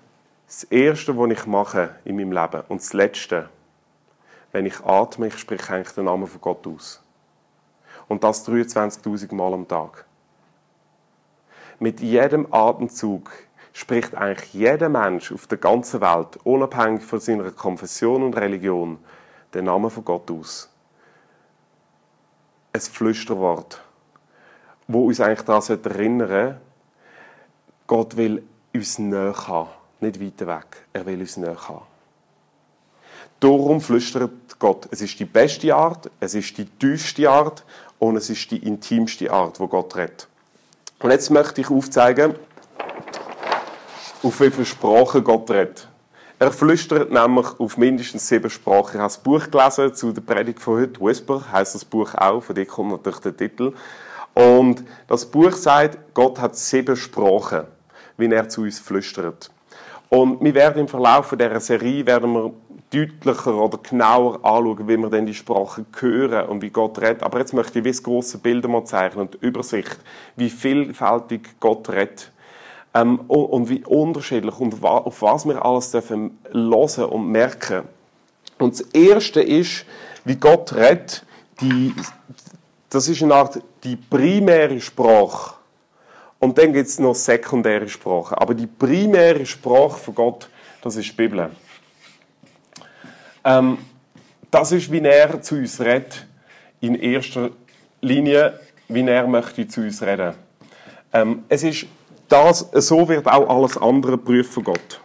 das 0.48 0.64
Erste, 0.66 1.16
was 1.18 1.32
ich 1.32 1.46
mache 1.46 1.96
in 2.04 2.16
meinem 2.16 2.32
Leben 2.32 2.64
und 2.68 2.82
das 2.82 2.94
Letzte, 2.94 3.50
wenn 4.52 4.66
ich 4.66 4.80
atme, 4.84 5.28
ich 5.28 5.38
spreche 5.38 5.74
eigentlich 5.74 5.94
den 5.94 6.06
Namen 6.06 6.26
von 6.26 6.42
Gott 6.42 6.66
aus. 6.66 7.05
Und 8.08 8.24
das 8.24 8.48
23.000 8.48 9.34
Mal 9.34 9.54
am 9.54 9.68
Tag. 9.68 10.06
Mit 11.80 12.00
jedem 12.00 12.48
Atemzug 12.54 13.32
spricht 13.74 14.16
eigentlich 14.16 14.54
jeder 14.54 14.90
Mensch 14.90 15.32
auf 15.32 15.48
der 15.48 15.58
ganzen 15.58 16.00
Welt, 16.02 16.38
unabhängig 16.44 17.04
von 17.04 17.20
seiner 17.20 17.52
Konfession 17.52 18.24
und 18.24 18.38
Religion, 18.38 19.00
den 19.54 19.66
Namen 19.66 19.90
von 19.90 20.06
Gott 20.06 20.32
aus. 20.32 20.70
Ein 22.72 22.82
Flüsterwort, 22.82 23.82
wo 24.88 25.08
uns 25.08 25.20
eigentlich 25.20 25.42
daran 25.42 25.80
erinnern 25.84 26.62
Gott 27.88 28.18
will 28.18 28.44
uns 28.74 28.98
näher 28.98 29.48
haben, 29.48 29.70
nicht 30.00 30.20
weiter 30.20 30.48
weg. 30.48 30.88
Er 30.92 31.06
will 31.06 31.20
uns 31.20 31.38
näher 31.38 31.68
haben. 31.68 31.95
Darum 33.40 33.82
flüstert 33.82 34.32
Gott. 34.60 34.88
Es 34.92 35.02
ist 35.02 35.20
die 35.20 35.26
beste 35.26 35.76
Art, 35.76 36.10
es 36.20 36.34
ist 36.34 36.58
die 36.58 36.66
tiefste 36.66 37.30
Art 37.30 37.64
und 38.00 38.16
es 38.16 38.30
ist 38.30 38.50
die 38.52 38.66
intimste 38.66 39.32
Art, 39.32 39.60
wo 39.60 39.68
Gott 39.68 39.96
redet. 39.96 40.28
Und 41.00 41.12
jetzt 41.12 41.30
möchte 41.30 41.62
ich 41.62 41.70
aufzeigen, 41.70 42.36
auf 44.24 44.42
wie 44.42 44.50
viele 44.50 44.66
Sprachen 44.66 45.24
Gott 45.24 45.52
redet. 45.52 45.88
Er 46.40 46.52
flüstert 46.52 47.12
nämlich 47.12 47.48
auf 47.60 47.78
mindestens 47.78 48.28
sieben 48.28 48.50
Sprachen. 48.50 48.96
Ich 48.96 49.00
habe 49.00 49.04
das 49.04 49.18
Buch 49.18 49.50
gelesen 49.50 49.94
zu 49.94 50.12
der 50.12 50.22
Predigt 50.22 50.60
von 50.60 50.80
heute. 50.80 51.00
Whisper 51.00 51.44
heißt 51.52 51.76
das 51.76 51.86
Buch 51.86 52.14
auch, 52.16 52.42
von 52.42 52.56
dem 52.56 52.68
kommt 52.68 52.92
natürlich 52.92 53.20
der 53.20 53.38
Titel. 53.38 53.74
Und 54.34 54.84
das 55.08 55.26
Buch 55.26 55.54
sagt, 55.54 56.14
Gott 56.14 56.40
hat 56.40 56.58
sieben 56.58 56.98
Sprachen, 56.98 57.64
wie 58.18 58.30
er 58.30 58.50
zu 58.50 58.64
uns 58.64 58.80
flüstert. 58.80 59.50
Und 60.10 60.42
wir 60.44 60.54
werden 60.54 60.80
im 60.80 60.88
Verlauf 60.88 61.34
dieser 61.38 61.60
Serie 61.60 62.06
werden 62.06 62.34
wir 62.34 62.54
deutlicher 62.92 63.56
oder 63.56 63.78
genauer 63.78 64.36
anschauen, 64.44 64.88
wie 64.88 64.98
wir 64.98 65.10
denn 65.10 65.26
die 65.26 65.34
Sprache 65.34 65.86
hören 66.00 66.48
und 66.48 66.62
wie 66.62 66.70
Gott 66.70 67.00
redet. 67.00 67.24
Aber 67.24 67.40
jetzt 67.40 67.54
möchte 67.54 67.80
ich 67.80 67.86
wie 67.86 67.92
das 67.92 68.04
grosse 68.04 68.38
Bild 68.38 68.68
mal 68.68 68.86
zeichnen 68.86 69.28
und 69.28 69.36
Übersicht, 69.36 69.98
wie 70.36 70.50
vielfältig 70.50 71.60
Gott 71.60 71.90
redet. 71.90 72.32
Ähm, 72.94 73.20
und, 73.28 73.46
und, 73.46 73.70
wie 73.70 73.84
unterschiedlich 73.84 74.58
und 74.60 74.82
auf 74.84 75.22
was 75.22 75.46
wir 75.46 75.64
alles 75.66 75.92
dürfen 75.92 76.38
hören 76.52 77.06
und 77.10 77.30
merken. 77.30 77.84
Und 78.58 78.80
das 78.80 78.88
Erste 78.94 79.42
ist, 79.42 79.86
wie 80.24 80.36
Gott 80.36 80.74
redet, 80.74 81.26
die, 81.60 81.94
das 82.90 83.10
ist 83.10 83.22
eine 83.22 83.36
Art 83.36 83.62
die 83.84 83.98
primäre 83.98 84.80
Sprache. 84.80 85.56
Und 86.40 86.58
dann 86.58 86.74
gibt 86.74 86.88
es 86.88 87.00
noch 87.00 87.16
sekundäre 87.16 87.90
Sprache. 87.90 88.40
Aber 88.40 88.54
die 88.54 88.68
primäre 88.68 89.46
Sprache 89.46 90.00
von 90.00 90.16
Gott, 90.16 90.50
das 90.82 90.96
ist 90.96 91.10
die 91.10 91.14
Bibel. 91.14 91.50
Ähm, 93.46 93.78
das 94.50 94.72
ist, 94.72 94.92
wie 94.92 95.00
er 95.00 95.40
zu 95.42 95.56
uns 95.56 95.80
redet, 95.80 96.26
in 96.82 96.96
erster 96.96 97.52
Linie, 98.02 98.60
wie 98.88 99.08
er 99.08 99.28
möchte 99.28 99.68
zu 99.68 99.82
uns 99.82 100.02
reden. 100.02 100.34
Ähm, 101.14 101.44
es 101.48 101.64
ist 101.64 101.86
das, 102.28 102.68
so 102.74 103.08
wird 103.08 103.28
auch 103.28 103.48
alles 103.48 103.78
andere 103.78 104.14
geprüft 104.14 104.52
von 104.52 104.64
Gott. 104.64 105.00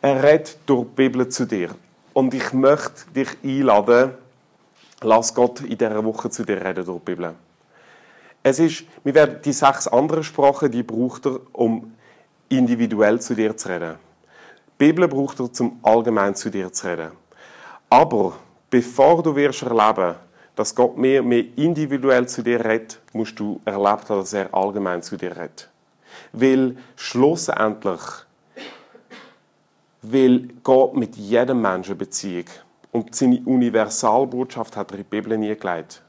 Er 0.00 0.22
redet 0.22 0.56
durch 0.64 0.86
die 0.86 0.94
Bibel 0.94 1.28
zu 1.28 1.46
dir. 1.46 1.70
Und 2.14 2.32
ich 2.32 2.54
möchte 2.54 3.10
dich 3.14 3.28
einladen, 3.44 4.12
lass 5.02 5.34
Gott 5.34 5.60
in 5.60 5.76
dieser 5.76 6.02
Woche 6.02 6.30
zu 6.30 6.44
dir 6.44 6.64
reden 6.64 6.86
durch 6.86 6.98
die 6.98 7.04
Bibel. 7.04 7.34
Es 8.42 8.58
ist, 8.58 8.84
wir 9.04 9.14
werden 9.14 9.40
die 9.44 9.52
sechs 9.52 9.86
anderen 9.86 10.24
Sprachen, 10.24 10.70
die 10.70 10.82
braucht 10.82 11.26
er, 11.26 11.40
um 11.52 11.92
individuell 12.48 13.20
zu 13.20 13.34
dir 13.34 13.54
zu 13.54 13.68
reden. 13.68 13.96
Die 14.80 14.86
Bibel 14.86 15.08
braucht 15.08 15.40
er, 15.40 15.50
um 15.60 15.78
allgemein 15.82 16.34
zu 16.34 16.48
dir 16.48 16.72
zu 16.72 16.86
reden. 16.86 17.25
Aber 17.88 18.34
bevor 18.70 19.22
du 19.22 19.34
wirst 19.34 19.62
erleben, 19.62 20.16
dass 20.54 20.74
Gott 20.74 20.96
mehr, 20.96 21.22
mehr 21.22 21.44
individuell 21.56 22.26
zu 22.26 22.42
dir 22.42 22.64
redet, 22.64 22.98
musst 23.12 23.38
du 23.38 23.60
erlebt 23.64 24.08
haben, 24.08 24.20
dass 24.20 24.32
er 24.32 24.52
allgemein 24.52 25.02
zu 25.02 25.16
dir 25.16 25.36
redet. 25.36 25.68
Weil 26.32 26.76
schlussendlich 26.96 28.00
will 30.02 30.48
Gott 30.62 30.94
mit 30.94 31.16
jedem 31.16 31.60
Menschen 31.60 31.98
Beziehung. 31.98 32.46
Und 32.90 33.14
seine 33.14 33.40
Universalbotschaft 33.44 34.76
hat 34.76 34.90
er 34.92 34.98
in 34.98 35.04
die 35.04 35.08
Bibel 35.08 35.36
nie 35.36 35.54
gelegt. 35.54 36.02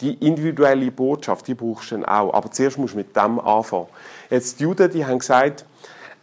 Die 0.00 0.14
individuelle 0.14 0.90
Botschaft, 0.90 1.48
die 1.48 1.54
brauchst 1.54 1.90
du 1.90 1.96
dann 1.96 2.04
auch. 2.04 2.34
Aber 2.34 2.50
zuerst 2.50 2.78
musst 2.78 2.94
du 2.94 2.98
mit 2.98 3.16
dem 3.16 3.40
anfangen. 3.40 3.86
Jetzt, 4.30 4.60
die 4.60 4.64
Juden, 4.64 4.90
die 4.90 5.04
haben 5.04 5.18
gesagt, 5.18 5.64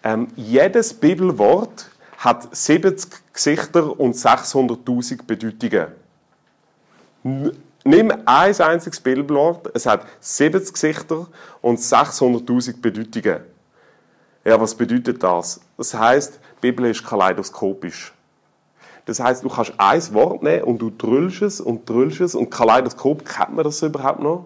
ähm, 0.04 0.28
jedes 0.36 0.93
Bibelwort 0.93 1.90
hat 2.21 2.55
70 2.55 3.34
Gesichter 3.34 3.99
und 3.99 4.15
600.000 4.15 5.25
Bedeutungen. 5.25 5.88
Nimm 7.23 8.12
ein 8.12 8.60
einziges 8.60 8.99
Bibelwort, 8.99 9.71
es 9.73 9.88
hat 9.88 10.05
70 10.19 10.73
Gesichter 10.73 11.27
und 11.62 11.79
600.000 11.79 12.79
Bedeutungen. 12.79 13.41
Ja, 14.45 14.62
was 14.62 14.75
bedeutet 14.75 15.23
das? 15.23 15.62
Das 15.77 15.95
heißt, 15.95 16.39
die 16.57 16.62
Bibel 16.62 16.86
ist 16.86 17.03
kaleidoskopisch. 17.03 18.13
Das 19.05 19.19
heißt, 19.19 19.43
du 19.43 19.49
kannst 19.49 19.73
ein 19.77 20.13
Wort 20.13 20.43
nehmen 20.43 20.63
und 20.63 20.77
du 20.77 20.91
drüllst 20.91 21.41
es 21.41 21.60
und 21.60 21.89
drüllst 21.89 22.21
es 22.21 22.36
und 22.36 22.51
Kaleidoskop, 22.51 23.25
kennt 23.25 23.55
man 23.55 23.65
das 23.65 23.81
überhaupt 23.81 24.19
noch? 24.19 24.45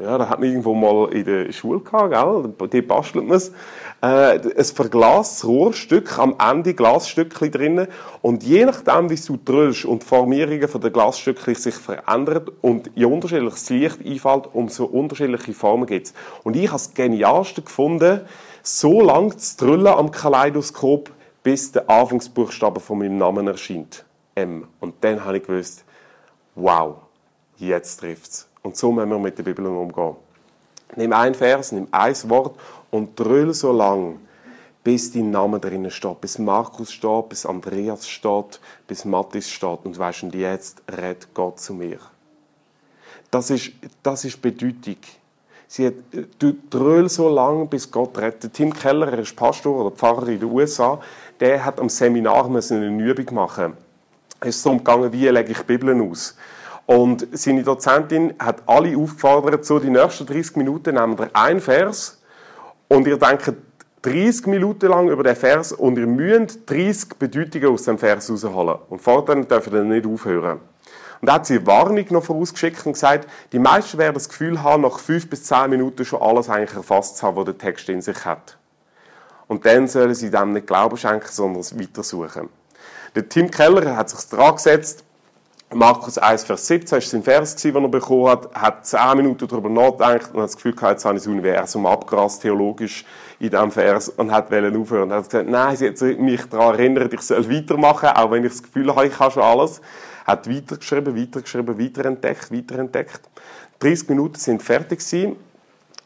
Ja, 0.00 0.16
da 0.16 0.30
hat 0.30 0.40
man 0.40 0.48
irgendwo 0.48 0.74
mal 0.74 1.12
in 1.12 1.26
der 1.26 1.52
Schule 1.52 1.80
gehabt, 1.80 2.10
gell? 2.58 2.68
Die 2.68 2.80
bastelt 2.80 3.26
man 3.26 3.36
es. 3.36 3.52
Äh, 4.00 4.38
ein 4.38 4.64
verglastes 4.64 5.46
Rohrstück, 5.46 6.18
am 6.18 6.36
Ende 6.38 6.72
Glasstückchen 6.72 7.50
drinnen. 7.50 7.86
Und 8.22 8.42
je 8.42 8.64
nachdem, 8.64 9.10
wie 9.10 9.16
du 9.16 9.38
drüllst 9.44 9.84
und 9.84 10.02
die 10.02 10.06
Formierungen 10.06 10.68
von 10.68 10.80
den 10.80 10.90
Glasstückchen 10.90 11.54
sich 11.54 11.74
verändern 11.74 12.46
und 12.62 12.90
je 12.94 13.04
unterschiedlicher 13.04 13.50
das 13.50 13.68
Licht 13.68 13.98
einfällt, 14.06 14.48
umso 14.54 14.86
unterschiedliche 14.86 15.52
Formen 15.52 15.84
gibt 15.84 16.06
es. 16.06 16.14
Und 16.44 16.56
ich 16.56 16.68
habe 16.68 16.78
das 16.78 16.94
Genialste 16.94 17.60
gefunden, 17.60 18.22
so 18.62 19.02
lange 19.02 19.36
zu 19.36 19.58
drüllen 19.58 19.88
am 19.88 20.10
Kaleidoskop, 20.10 21.10
bis 21.42 21.72
der 21.72 21.90
Anfangsbuchstabe 21.90 22.80
von 22.80 23.00
meinem 23.00 23.18
Namen 23.18 23.46
erscheint. 23.48 24.06
M. 24.34 24.66
Und 24.80 24.94
dann 25.02 25.22
habe 25.22 25.36
ich 25.36 25.46
gewusst, 25.46 25.84
wow, 26.54 26.96
jetzt 27.58 28.00
trifft 28.00 28.30
es. 28.30 28.49
Und 28.62 28.76
so 28.76 28.92
müssen 28.92 29.10
wir 29.10 29.18
mit 29.18 29.38
der 29.38 29.42
Bibel 29.42 29.66
umgehen. 29.66 30.16
Nimm 30.96 31.12
ein 31.12 31.34
Vers, 31.34 31.72
nimm 31.72 31.88
ein 31.90 32.14
Wort 32.24 32.58
und 32.90 33.18
drüll 33.18 33.54
so 33.54 33.72
lang, 33.72 34.18
bis 34.82 35.12
dein 35.12 35.30
Name 35.30 35.60
drinnen 35.60 35.90
steht, 35.90 36.20
bis 36.20 36.38
Markus 36.38 36.92
steht, 36.92 37.28
bis 37.28 37.46
Andreas 37.46 38.08
steht, 38.08 38.60
bis 38.86 39.04
Matthias 39.04 39.48
steht 39.50 39.80
und 39.84 39.98
weißt, 39.98 40.24
und 40.24 40.34
jetzt 40.34 40.82
redet 40.90 41.32
Gott 41.34 41.60
zu 41.60 41.74
mir. 41.74 41.98
Das 43.30 43.50
ist, 43.50 43.72
das 44.02 44.24
ist 44.24 44.42
Bedeutung. 44.42 44.96
Sie 45.68 45.86
hat, 45.86 45.94
du 46.40 46.56
dröhl 46.68 47.08
so 47.08 47.28
lang, 47.28 47.68
bis 47.68 47.88
Gott 47.88 48.18
rettet. 48.18 48.54
Tim 48.54 48.72
Keller, 48.72 49.12
er 49.12 49.20
ist 49.20 49.36
Pastor 49.36 49.76
oder 49.76 49.94
Pfarrer 49.94 50.26
in 50.26 50.40
den 50.40 50.50
USA, 50.50 51.00
der 51.38 51.64
hat 51.64 51.78
am 51.78 51.88
Seminar 51.88 52.46
eine 52.46 52.86
Übung 52.86 53.34
machen. 53.34 53.76
Es 54.40 54.56
ist 54.56 54.66
darum 54.66 54.78
gegangen, 54.78 55.12
wie 55.12 55.28
lege 55.28 55.52
ich 55.52 55.62
Bibeln 55.62 56.10
aus. 56.10 56.36
Und 56.90 57.28
seine 57.38 57.62
Dozentin 57.62 58.34
hat 58.36 58.64
alle 58.66 58.96
aufgefordert, 58.96 59.64
so 59.64 59.78
die 59.78 59.90
nächsten 59.90 60.26
30 60.26 60.56
Minuten 60.56 60.96
nehmen 60.96 61.16
wir 61.16 61.30
einen 61.34 61.60
Vers 61.60 62.20
und 62.88 63.06
ihr 63.06 63.16
denkt 63.16 63.52
30 64.02 64.46
Minuten 64.46 64.88
lang 64.88 65.08
über 65.08 65.22
den 65.22 65.36
Vers 65.36 65.70
und 65.70 65.96
ihr 65.98 66.08
müsst 66.08 66.68
30 66.68 67.10
Bedeutungen 67.16 67.68
aus 67.68 67.84
dem 67.84 67.96
Vers 67.96 68.28
rausholen. 68.28 68.76
Und 68.88 69.00
fortan 69.00 69.46
dürft 69.46 69.72
ihr 69.72 69.84
nicht 69.84 70.04
aufhören. 70.04 70.58
Und 71.20 71.28
da 71.28 71.34
hat 71.34 71.46
sie 71.46 71.58
eine 71.58 71.66
Warnung 71.68 72.06
noch 72.10 72.24
vorausgeschickt 72.24 72.84
und 72.84 72.94
gesagt, 72.94 73.30
die 73.52 73.60
meisten 73.60 73.96
werden 73.96 74.14
das 74.14 74.28
Gefühl 74.28 74.60
haben, 74.60 74.82
nach 74.82 74.98
5 74.98 75.30
bis 75.30 75.44
10 75.44 75.70
Minuten 75.70 76.04
schon 76.04 76.20
alles 76.20 76.48
eigentlich 76.48 76.76
erfasst 76.76 77.18
zu 77.18 77.24
haben, 77.24 77.36
was 77.36 77.44
der 77.44 77.58
Text 77.58 77.88
in 77.88 78.02
sich 78.02 78.24
hat. 78.24 78.58
Und 79.46 79.64
dann 79.64 79.86
sollen 79.86 80.12
sie 80.16 80.32
dem 80.32 80.54
nicht 80.54 80.66
Glauben 80.66 80.96
schenken, 80.96 81.28
sondern 81.30 81.60
es 81.60 81.78
weitersuchen. 81.78 82.48
Der 83.14 83.28
Tim 83.28 83.48
Keller 83.48 83.96
hat 83.96 84.10
sich 84.10 84.28
dran 84.28 84.56
gesetzt, 84.56 85.04
Markus 85.72 86.18
1, 86.18 86.44
Vers 86.44 86.66
17 86.66 86.96
war 86.96 87.00
sein 87.00 87.22
Vers, 87.22 87.54
den 87.54 87.76
er 87.76 87.88
bekommen 87.88 88.28
hat, 88.28 88.52
hat 88.54 88.84
10 88.86 89.16
Minuten 89.18 89.46
darüber 89.46 89.68
nachgedacht 89.68 90.34
und 90.34 90.40
hat 90.40 90.48
das 90.48 90.56
Gefühl 90.56 90.74
gehabt, 90.74 90.94
jetzt 90.94 91.04
habe 91.04 91.16
ich 91.16 91.22
das 91.22 91.28
Universum 91.28 91.86
abgerast, 91.86 92.42
theologisch, 92.42 93.04
in 93.38 93.50
diesem 93.50 93.70
Vers, 93.70 94.08
und 94.08 94.32
hat 94.32 94.52
aufhören. 94.52 95.02
Und 95.04 95.12
hat 95.12 95.30
gesagt, 95.30 95.48
nein, 95.48 95.76
sie 95.76 95.88
hat 95.88 96.18
mich 96.18 96.44
daran 96.46 96.74
erinnert, 96.74 97.14
ich 97.14 97.20
soll 97.20 97.48
weitermachen, 97.48 98.08
auch 98.08 98.32
wenn 98.32 98.44
ich 98.44 98.50
das 98.50 98.64
Gefühl 98.64 98.92
habe, 98.92 99.06
ich 99.06 99.16
habe 99.16 99.30
schon 99.30 99.44
alles. 99.44 99.80
Hat 100.26 100.50
weitergeschrieben, 100.50 101.16
weitergeschrieben, 101.16 101.78
weiterentdeckt, 101.78 102.52
weiterentdeckt. 102.52 103.20
30 103.78 104.08
Minuten 104.08 104.34
sind 104.34 104.64
fertig 104.64 104.98
gewesen. 104.98 105.36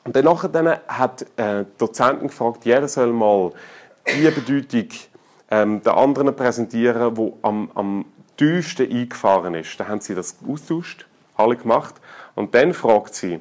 Und 0.05 0.15
dann 0.15 0.69
hat 0.89 1.23
äh, 1.37 1.65
die 1.65 1.79
Dozentin 1.79 2.29
gefragt, 2.29 2.67
jeder 2.67 2.87
soll 2.87 3.15
mal 3.15 3.53
die 4.07 4.31
Bedeutung 4.31 4.89
ähm, 5.51 5.83
der 5.83 5.97
anderen 5.97 6.37
präsentieren, 6.37 7.15
die 7.15 7.33
am, 7.43 7.71
am 7.75 8.05
tiefsten 8.37 8.91
eingefahren 8.91 9.55
ist. 9.55 9.79
Dann 9.79 9.89
haben 9.89 10.01
sie 10.01 10.15
das 10.15 10.37
austauscht, 10.47 11.07
alle 11.37 11.57
gemacht. 11.57 11.95
Und 12.35 12.55
dann 12.55 12.75
fragt 12.75 13.15
sie, 13.15 13.41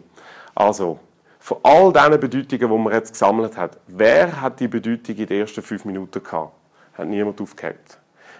also, 0.56 1.00
von 1.40 1.58
all 1.64 1.92
diesen 1.92 2.20
Bedeutungen, 2.20 2.72
die 2.72 2.84
man 2.84 2.94
jetzt 2.94 3.12
gesammelt 3.12 3.58
hat, 3.58 3.78
wer 3.88 4.40
hat 4.40 4.60
die 4.60 4.68
Bedeutung 4.68 5.16
in 5.16 5.26
den 5.26 5.42
ersten 5.42 5.62
fünf 5.62 5.84
Minuten 5.86 6.24
gehabt? 6.24 6.54
Hat 6.94 7.08
niemand 7.08 7.42
aufgehebt. 7.42 7.98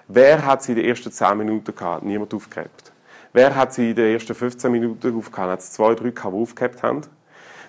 Wer 0.08 0.46
hat 0.46 0.64
sie 0.64 0.74
in 0.74 0.78
den 0.78 0.86
ersten 0.86 1.12
zehn 1.12 1.38
Minuten 1.38 1.76
gehabt? 1.76 2.04
Niemand 2.04 2.34
aufgehebt. 2.34 2.94
Wer 3.34 3.56
hat 3.56 3.74
sie 3.74 3.90
in 3.90 3.96
den 3.96 4.14
ersten 4.14 4.36
15 4.36 4.72
Minuten 4.72 5.18
aufgehabt? 5.18 5.52
Hat 5.52 5.60
es 5.60 5.72
zwei, 5.72 5.96
drei 5.96 6.12
gehabt, 6.12 6.36
die 6.36 6.40
aufgehebt 6.40 6.84
haben? 6.84 7.02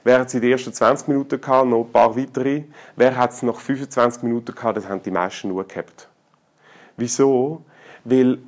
Wer 0.02 0.20
hat 0.20 0.28
sie 0.28 0.36
in 0.36 0.42
den 0.42 0.52
ersten 0.52 0.74
20 0.74 1.08
Minuten 1.08 1.40
gehabt? 1.40 1.66
Noch 1.66 1.84
ein 1.84 1.90
paar 1.90 2.14
weitere. 2.16 2.64
Wer 2.96 3.16
hat 3.16 3.32
es 3.32 3.42
nach 3.42 3.58
25 3.58 4.22
Minuten 4.22 4.54
gehabt? 4.54 4.76
Das 4.76 4.86
haben 4.86 5.02
die 5.02 5.10
meisten 5.10 5.48
nur 5.48 5.66
gehabt. 5.66 6.08
Wieso? 6.98 7.64
Weil 8.04 8.38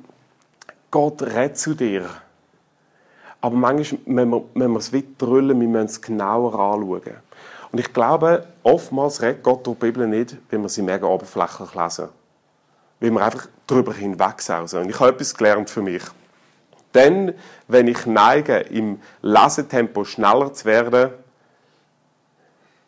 Gott 0.97 1.21
redet 1.21 1.59
zu 1.59 1.75
dir. 1.75 2.09
Aber 3.39 3.55
manchmal 3.55 4.25
müssen 4.25 4.49
wir 4.55 4.77
es 4.77 4.91
weiter 4.91 5.05
drüllen, 5.19 5.61
wir 5.61 5.67
müssen 5.67 5.85
es 5.85 6.01
genauer 6.01 6.55
anschauen. 6.55 7.17
Und 7.71 7.79
ich 7.79 7.93
glaube, 7.93 8.47
oftmals 8.63 9.21
redet 9.21 9.43
Gott 9.43 9.67
durch 9.67 9.77
die 9.77 9.85
Bibel 9.85 10.07
nicht, 10.07 10.37
wenn 10.49 10.63
wir 10.63 10.69
sie 10.69 10.81
mega 10.81 11.05
oberflächlich 11.05 11.75
lesen. 11.75 12.09
Weil 12.99 13.11
wir 13.11 13.23
einfach 13.23 13.47
darüber 13.67 13.93
hinwegsausen. 13.93 14.81
Und 14.81 14.89
ich 14.89 14.99
habe 14.99 15.11
etwas 15.11 15.35
gelernt 15.35 15.69
für 15.69 15.83
mich. 15.83 16.01
Denn, 16.95 17.35
wenn 17.67 17.87
ich 17.87 18.07
neige, 18.07 18.57
im 18.57 18.99
Lesetempo 19.21 20.03
schneller 20.03 20.51
zu 20.51 20.65
werden, 20.65 21.11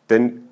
dann 0.08 0.48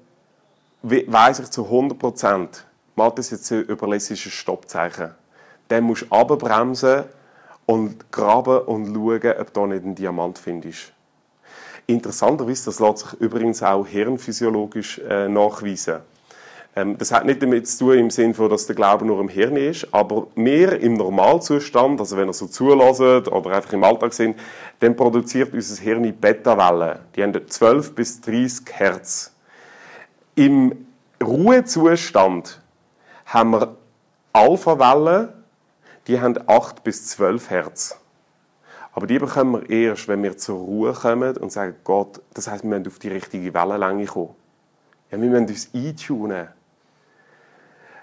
weiß 0.85 1.41
ich 1.41 1.51
zu 1.51 1.65
100 1.65 1.99
Prozent, 1.99 2.65
Matthias 2.95 3.31
jetzt 3.31 3.51
überlässig 3.51 4.25
ein 4.27 4.31
Stoppzeichen. 4.31 5.11
Dann 5.67 5.83
musst 5.83 6.03
du 6.03 6.15
abbremsen 6.15 7.18
und 7.69 8.11
graben 8.11 8.61
und 8.61 8.95
schauen, 8.95 9.35
ob 9.39 9.53
du 9.53 9.67
nicht 9.67 9.85
einen 9.85 9.95
Diamant 9.95 10.39
findest. 10.39 10.95
Interessanterweise, 11.87 12.67
das 12.67 12.81
lässt 12.81 12.99
sich 12.99 13.21
übrigens 13.21 13.63
auch 13.63 13.87
hirnphysiologisch 13.87 14.99
äh, 15.01 15.29
nachweisen. 15.29 15.99
Ähm, 16.75 16.97
das 16.97 17.13
hat 17.13 17.27
nicht 17.27 17.43
damit 17.43 17.69
zu 17.69 17.85
tun 17.85 17.99
im 17.99 18.11
Sinne 18.11 18.33
von, 18.33 18.49
dass 18.49 18.67
der 18.67 18.75
Glaube 18.75 19.05
nur 19.05 19.21
im 19.21 19.29
Hirn 19.29 19.57
ist, 19.57 19.87
aber 19.93 20.29
mehr 20.35 20.81
im 20.81 20.95
Normalzustand, 20.95 22.01
also 22.01 22.17
wenn 22.17 22.29
er 22.29 22.33
so 22.33 22.47
zulassen 22.47 23.27
oder 23.27 23.51
einfach 23.51 23.75
im 23.75 23.85
Alltag 23.85 24.15
sind, 24.15 24.39
dann 24.81 24.97
produziert 24.97 25.53
unser 25.53 25.83
Hirn 25.83 26.11
Beta-Wellen. 26.19 27.01
Die 27.15 27.23
haben 27.23 27.49
12 27.49 27.95
bis 27.95 28.23
30 28.23 28.65
Hertz. 28.73 29.35
Im 30.37 30.87
Ruhezustand 31.23 32.63
haben 33.27 33.51
wir 33.51 33.77
Alpha-Wellen, 34.33 35.38
die 36.09 36.21
haben 36.21 36.37
8 36.47 36.83
bis 36.83 37.07
12 37.09 37.51
Hertz. 37.51 37.99
Aber 38.93 39.07
die 39.07 39.19
bekommen 39.19 39.63
wir 39.69 39.91
erst, 39.91 40.09
wenn 40.09 40.23
wir 40.23 40.37
zur 40.39 40.59
Ruhe 40.59 40.93
kommen 40.93 41.37
und 41.37 41.53
sagen, 41.53 41.77
Gott, 41.85 42.21
das 42.35 42.49
heißt, 42.49 42.65
wir 42.65 42.71
müssen 42.71 42.89
auf 42.89 42.99
die 42.99 43.09
richtige 43.09 43.55
Wellenlänge 43.55 44.07
kommen. 44.07 44.35
Ja, 45.13 45.21
wir 45.21 45.29
müssen 45.29 45.47
uns 45.47 45.69
eintunen. 45.73 46.49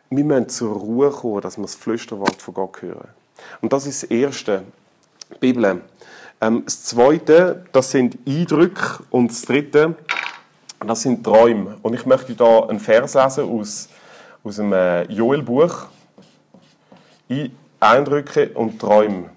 Wir 0.10 0.24
müssen 0.24 0.48
zur 0.50 0.78
Ruhe 0.78 1.10
kommen, 1.10 1.42
dass 1.42 1.58
wir 1.58 1.64
das 1.64 1.76
Flüsterwort 1.76 2.42
von 2.42 2.54
Gott 2.54 2.82
hören. 2.82 3.10
Und 3.62 3.74
das 3.74 3.88
ist 3.88 4.04
das 4.04 4.12
Erste, 4.12 4.64
die 5.34 5.40
Bibel. 5.40 5.82
Ähm, 6.40 6.62
das 6.64 6.84
Zweite, 6.84 7.66
das 7.72 7.92
sind 7.92 8.18
Eindrücke. 8.26 9.04
Und 9.10 9.32
das 9.32 9.42
Dritte, 9.42 9.96
das 10.80 11.02
sind 11.02 11.24
Träume. 11.24 11.78
Und 11.82 11.96
ich 11.96 12.06
möchte 12.06 12.36
da 12.36 12.68
einen 12.68 12.80
Vers 12.80 13.16
lesen 13.16 13.50
aus, 13.50 13.90
aus 14.44 14.56
dem 14.58 14.72
äh, 14.72 15.04
Joel-Buch. 15.12 15.88
Eindrücke 17.80 18.50
und 18.50 18.80
Träume. 18.80 19.30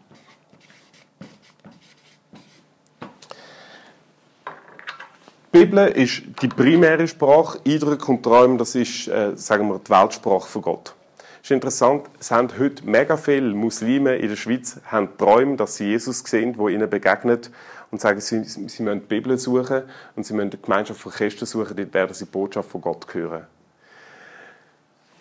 Die 5.52 5.64
Bibel 5.64 5.88
ist 5.88 6.22
die 6.40 6.48
primäre 6.48 7.08
Sprache, 7.08 7.58
Eindrücke 7.66 8.12
und 8.12 8.22
Träume, 8.22 8.58
das 8.58 8.74
ist, 8.74 9.08
äh, 9.08 9.36
sagen 9.36 9.68
wir, 9.68 9.80
die 9.80 9.90
Weltsprache 9.90 10.46
von 10.46 10.62
Gott. 10.62 10.94
Es 11.42 11.50
ist 11.50 11.50
interessant, 11.50 12.06
es 12.20 12.30
haben 12.30 12.48
heute 12.58 12.88
mega 12.88 13.16
viele 13.16 13.54
Muslime 13.54 14.16
in 14.16 14.28
der 14.28 14.36
Schweiz 14.36 14.78
haben 14.86 15.16
Träume, 15.16 15.56
dass 15.56 15.76
sie 15.76 15.86
Jesus 15.86 16.20
sehen, 16.20 16.58
wo 16.58 16.68
ihnen 16.68 16.88
begegnet 16.88 17.50
und 17.90 18.00
sagen, 18.00 18.20
sie, 18.20 18.44
sie 18.44 18.60
müssen 18.82 19.00
die 19.00 19.06
Bibel 19.06 19.38
suchen 19.38 19.82
und 20.14 20.26
sie 20.26 20.34
müssen 20.34 20.50
die 20.50 20.60
Gemeinschaft 20.60 21.00
von 21.00 21.12
Christen 21.12 21.46
suchen, 21.46 21.76
dort 21.76 21.94
werden 21.94 22.14
sie 22.14 22.26
die 22.26 22.30
Botschaft 22.30 22.70
von 22.70 22.80
Gott 22.80 23.06
hören. 23.12 23.46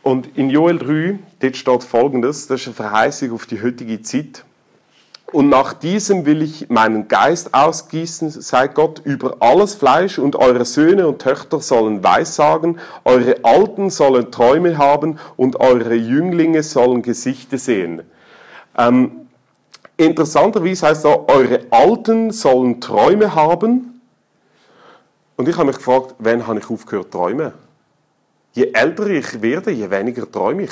Und 0.07 0.37
in 0.37 0.49
Joel 0.49 0.77
3, 0.79 1.19
dort 1.41 1.57
steht 1.57 1.83
folgendes, 1.83 2.47
das 2.47 2.61
ist 2.61 2.67
eine 2.67 2.75
Verheißung 2.75 3.33
auf 3.33 3.45
die 3.45 3.61
heutige 3.61 4.01
Zeit. 4.03 4.45
Und 5.33 5.49
nach 5.49 5.73
diesem 5.73 6.25
will 6.25 6.43
ich 6.43 6.69
meinen 6.69 7.09
Geist 7.09 7.53
ausgießen, 7.53 8.29
sei 8.29 8.69
Gott, 8.69 9.01
über 9.03 9.35
alles 9.41 9.75
Fleisch, 9.75 10.17
und 10.17 10.37
eure 10.37 10.63
Söhne 10.63 11.09
und 11.09 11.21
Töchter 11.21 11.59
sollen 11.59 12.05
Weissagen, 12.05 12.79
eure 13.03 13.35
Alten 13.43 13.89
sollen 13.89 14.31
Träume 14.31 14.77
haben, 14.77 15.19
und 15.35 15.59
eure 15.59 15.95
Jünglinge 15.95 16.63
sollen 16.63 17.01
Gesichter 17.01 17.57
sehen. 17.57 18.03
Ähm, 18.77 19.11
interessanterweise 19.97 20.87
heißt 20.87 21.03
da, 21.03 21.17
eure 21.27 21.65
Alten 21.69 22.31
sollen 22.31 22.79
Träume 22.79 23.35
haben. 23.35 24.01
Und 25.35 25.49
ich 25.49 25.57
habe 25.57 25.67
mich 25.67 25.75
gefragt, 25.75 26.15
wann 26.19 26.47
habe 26.47 26.59
ich 26.59 26.69
aufgehört 26.69 27.11
träumen? 27.11 27.51
Je 28.57 28.71
älter 28.73 29.05
ich 29.05 29.39
werde, 29.43 29.69
je 29.69 29.87
weniger 29.87 30.31
träume 30.31 30.63
ich. 30.63 30.71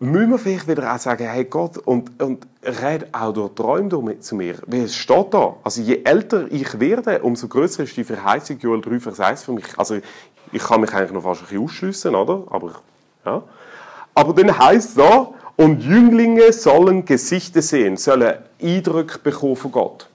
müssen 0.00 0.30
wir 0.30 0.38
vielleicht 0.40 0.66
wieder 0.66 0.92
auch 0.92 0.98
sagen, 0.98 1.24
hey 1.28 1.44
Gott, 1.44 1.78
und, 1.78 2.20
und 2.20 2.48
red 2.64 3.14
auch 3.14 3.32
durch 3.32 3.54
Träume 3.54 4.18
zu 4.18 4.34
mir. 4.34 4.56
Wie 4.66 4.80
es 4.80 4.96
steht 4.96 5.32
da. 5.32 5.54
Also 5.62 5.80
je 5.80 6.02
älter 6.02 6.50
ich 6.50 6.80
werde, 6.80 7.22
umso 7.22 7.46
größer 7.46 7.84
ist 7.84 7.96
die 7.96 8.02
Verheißung 8.02 8.58
Joel 8.58 8.80
3, 8.80 8.98
Vers 8.98 9.20
1 9.20 9.44
für 9.44 9.52
mich. 9.52 9.66
Also 9.76 9.98
ich 10.50 10.62
kann 10.64 10.80
mich 10.80 10.92
eigentlich 10.92 11.12
noch 11.12 11.22
fast 11.22 11.42
ein 11.42 11.46
bisschen 11.46 11.62
ausschliessen, 11.62 12.16
oder? 12.16 12.42
Aber, 12.50 12.72
ja. 13.24 13.44
Aber 14.16 14.32
dann 14.32 14.58
heisst 14.58 14.88
es 14.88 14.94
da, 14.96 15.28
und 15.54 15.84
Jünglinge 15.84 16.52
sollen 16.52 17.04
Gesichter 17.04 17.62
sehen, 17.62 17.96
sollen 17.96 18.38
Eindrücke 18.60 19.20
bekommen 19.20 19.54
von 19.54 19.70
Gott. 19.70 20.08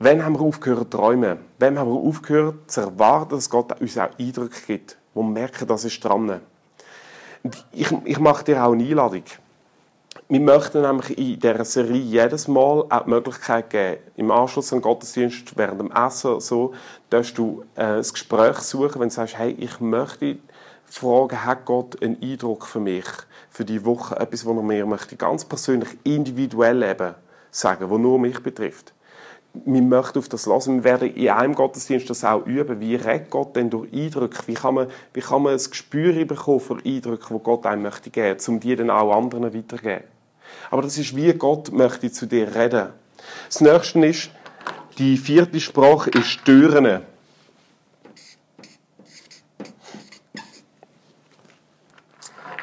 Wann 0.00 0.24
haben 0.24 0.34
wir 0.34 0.42
aufgehört 0.42 0.92
zu 0.92 0.98
träumen? 0.98 1.38
Wann 1.58 1.76
haben 1.76 1.90
wir 1.90 1.98
aufgehört 1.98 2.70
zu 2.70 2.82
erwarten, 2.82 3.30
dass 3.30 3.50
Gott 3.50 3.80
uns 3.80 3.98
auch 3.98 4.10
Eindrücke 4.16 4.60
gibt, 4.64 4.96
wo 5.12 5.22
wir 5.22 5.30
merken, 5.30 5.66
das 5.66 5.84
ist 5.84 6.04
dran? 6.04 6.40
Ich, 7.72 7.90
ich 8.04 8.20
mache 8.20 8.44
dir 8.44 8.62
auch 8.64 8.74
eine 8.74 8.84
Einladung. 8.84 9.24
Wir 10.28 10.38
möchten 10.38 10.82
nämlich 10.82 11.18
in 11.18 11.40
dieser 11.40 11.64
Serie 11.64 12.00
jedes 12.00 12.46
Mal 12.46 12.84
auch 12.88 13.02
die 13.02 13.10
Möglichkeit 13.10 13.70
geben, 13.70 14.00
im 14.14 14.30
Anschluss 14.30 14.72
an 14.72 14.78
den 14.78 14.82
Gottesdienst, 14.82 15.56
während 15.56 15.80
dem 15.80 15.90
Essen, 15.90 16.38
so, 16.38 16.74
dass 17.10 17.34
du 17.34 17.64
äh, 17.74 17.82
ein 17.82 18.02
Gespräch 18.02 18.58
suchen, 18.58 19.00
wenn 19.00 19.08
du 19.08 19.14
sagst, 19.14 19.36
hey, 19.36 19.56
ich 19.58 19.80
möchte 19.80 20.38
fragen, 20.84 21.44
hat 21.44 21.64
Gott 21.64 22.00
einen 22.00 22.22
Eindruck 22.22 22.66
für 22.66 22.80
mich, 22.80 23.06
für 23.50 23.64
die 23.64 23.84
Woche, 23.84 24.14
etwas, 24.14 24.46
was 24.46 24.56
er 24.56 24.62
mir 24.62 24.86
möchte, 24.86 25.16
ganz 25.16 25.44
persönlich, 25.44 25.88
individuell 26.04 26.84
eben 26.84 27.14
sagen, 27.50 27.90
was 27.90 27.98
nur 27.98 28.20
mich 28.20 28.40
betrifft 28.40 28.92
wir 29.64 29.82
möchten 29.82 30.18
auf 30.18 30.28
das 30.28 30.46
lassen. 30.46 30.84
Wir 30.84 30.84
werden 30.84 31.14
in 31.14 31.28
einem 31.28 31.54
Gottesdienst 31.54 32.08
das 32.10 32.24
auch 32.24 32.46
üben. 32.46 32.80
Wie 32.80 32.94
redet 32.94 33.30
Gott 33.30 33.56
denn 33.56 33.70
durch 33.70 33.92
Eindrücke? 33.92 34.38
Wie 34.46 34.54
kann 34.54 34.74
man, 34.74 34.88
wie 35.12 35.20
kann 35.20 35.42
man 35.42 35.52
ein 35.52 35.58
Gespür 35.58 36.24
bekommen 36.24 36.60
für 36.60 36.78
Eindrücke, 36.84 37.34
die 37.34 37.42
Gott 37.42 37.66
einem 37.66 37.82
möchte 37.82 38.10
geben, 38.10 38.38
um 38.48 38.60
die 38.60 38.76
dann 38.76 38.90
auch 38.90 39.14
anderen 39.14 39.54
weiterzugeben? 39.54 40.04
Aber 40.70 40.82
das 40.82 40.98
ist 40.98 41.16
wie 41.16 41.32
Gott 41.32 41.72
möchte 41.72 42.10
zu 42.10 42.26
dir 42.26 42.54
reden. 42.54 42.88
Das 43.46 43.60
nächste 43.60 44.06
ist, 44.06 44.30
die 44.98 45.16
vierte 45.16 45.60
Sprache 45.60 46.10
ist 46.10 46.44
Türen. 46.44 47.02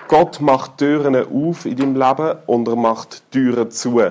Gott 0.08 0.40
macht 0.40 0.78
Türen 0.78 1.16
auf 1.16 1.66
in 1.66 1.76
deinem 1.76 1.96
Leben 1.96 2.38
und 2.46 2.68
er 2.68 2.76
macht 2.76 3.24
Türen 3.32 3.72
zu. 3.72 4.02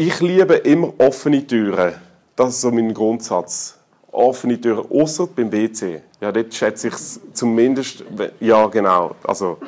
Ich 0.00 0.20
liebe 0.20 0.54
immer 0.54 0.92
offene 0.98 1.44
Türen. 1.44 1.92
Das 2.36 2.50
ist 2.50 2.60
so 2.60 2.70
mein 2.70 2.94
Grundsatz. 2.94 3.76
Offene 4.12 4.60
Türen, 4.60 4.86
außer 4.88 5.26
beim 5.26 5.50
WC. 5.50 6.02
Ja, 6.20 6.30
dort 6.30 6.54
schätze 6.54 6.86
ich 6.86 6.94
es 6.94 7.20
zumindest, 7.32 8.04
ja 8.38 8.64
genau. 8.68 9.16
Also, 9.24 9.58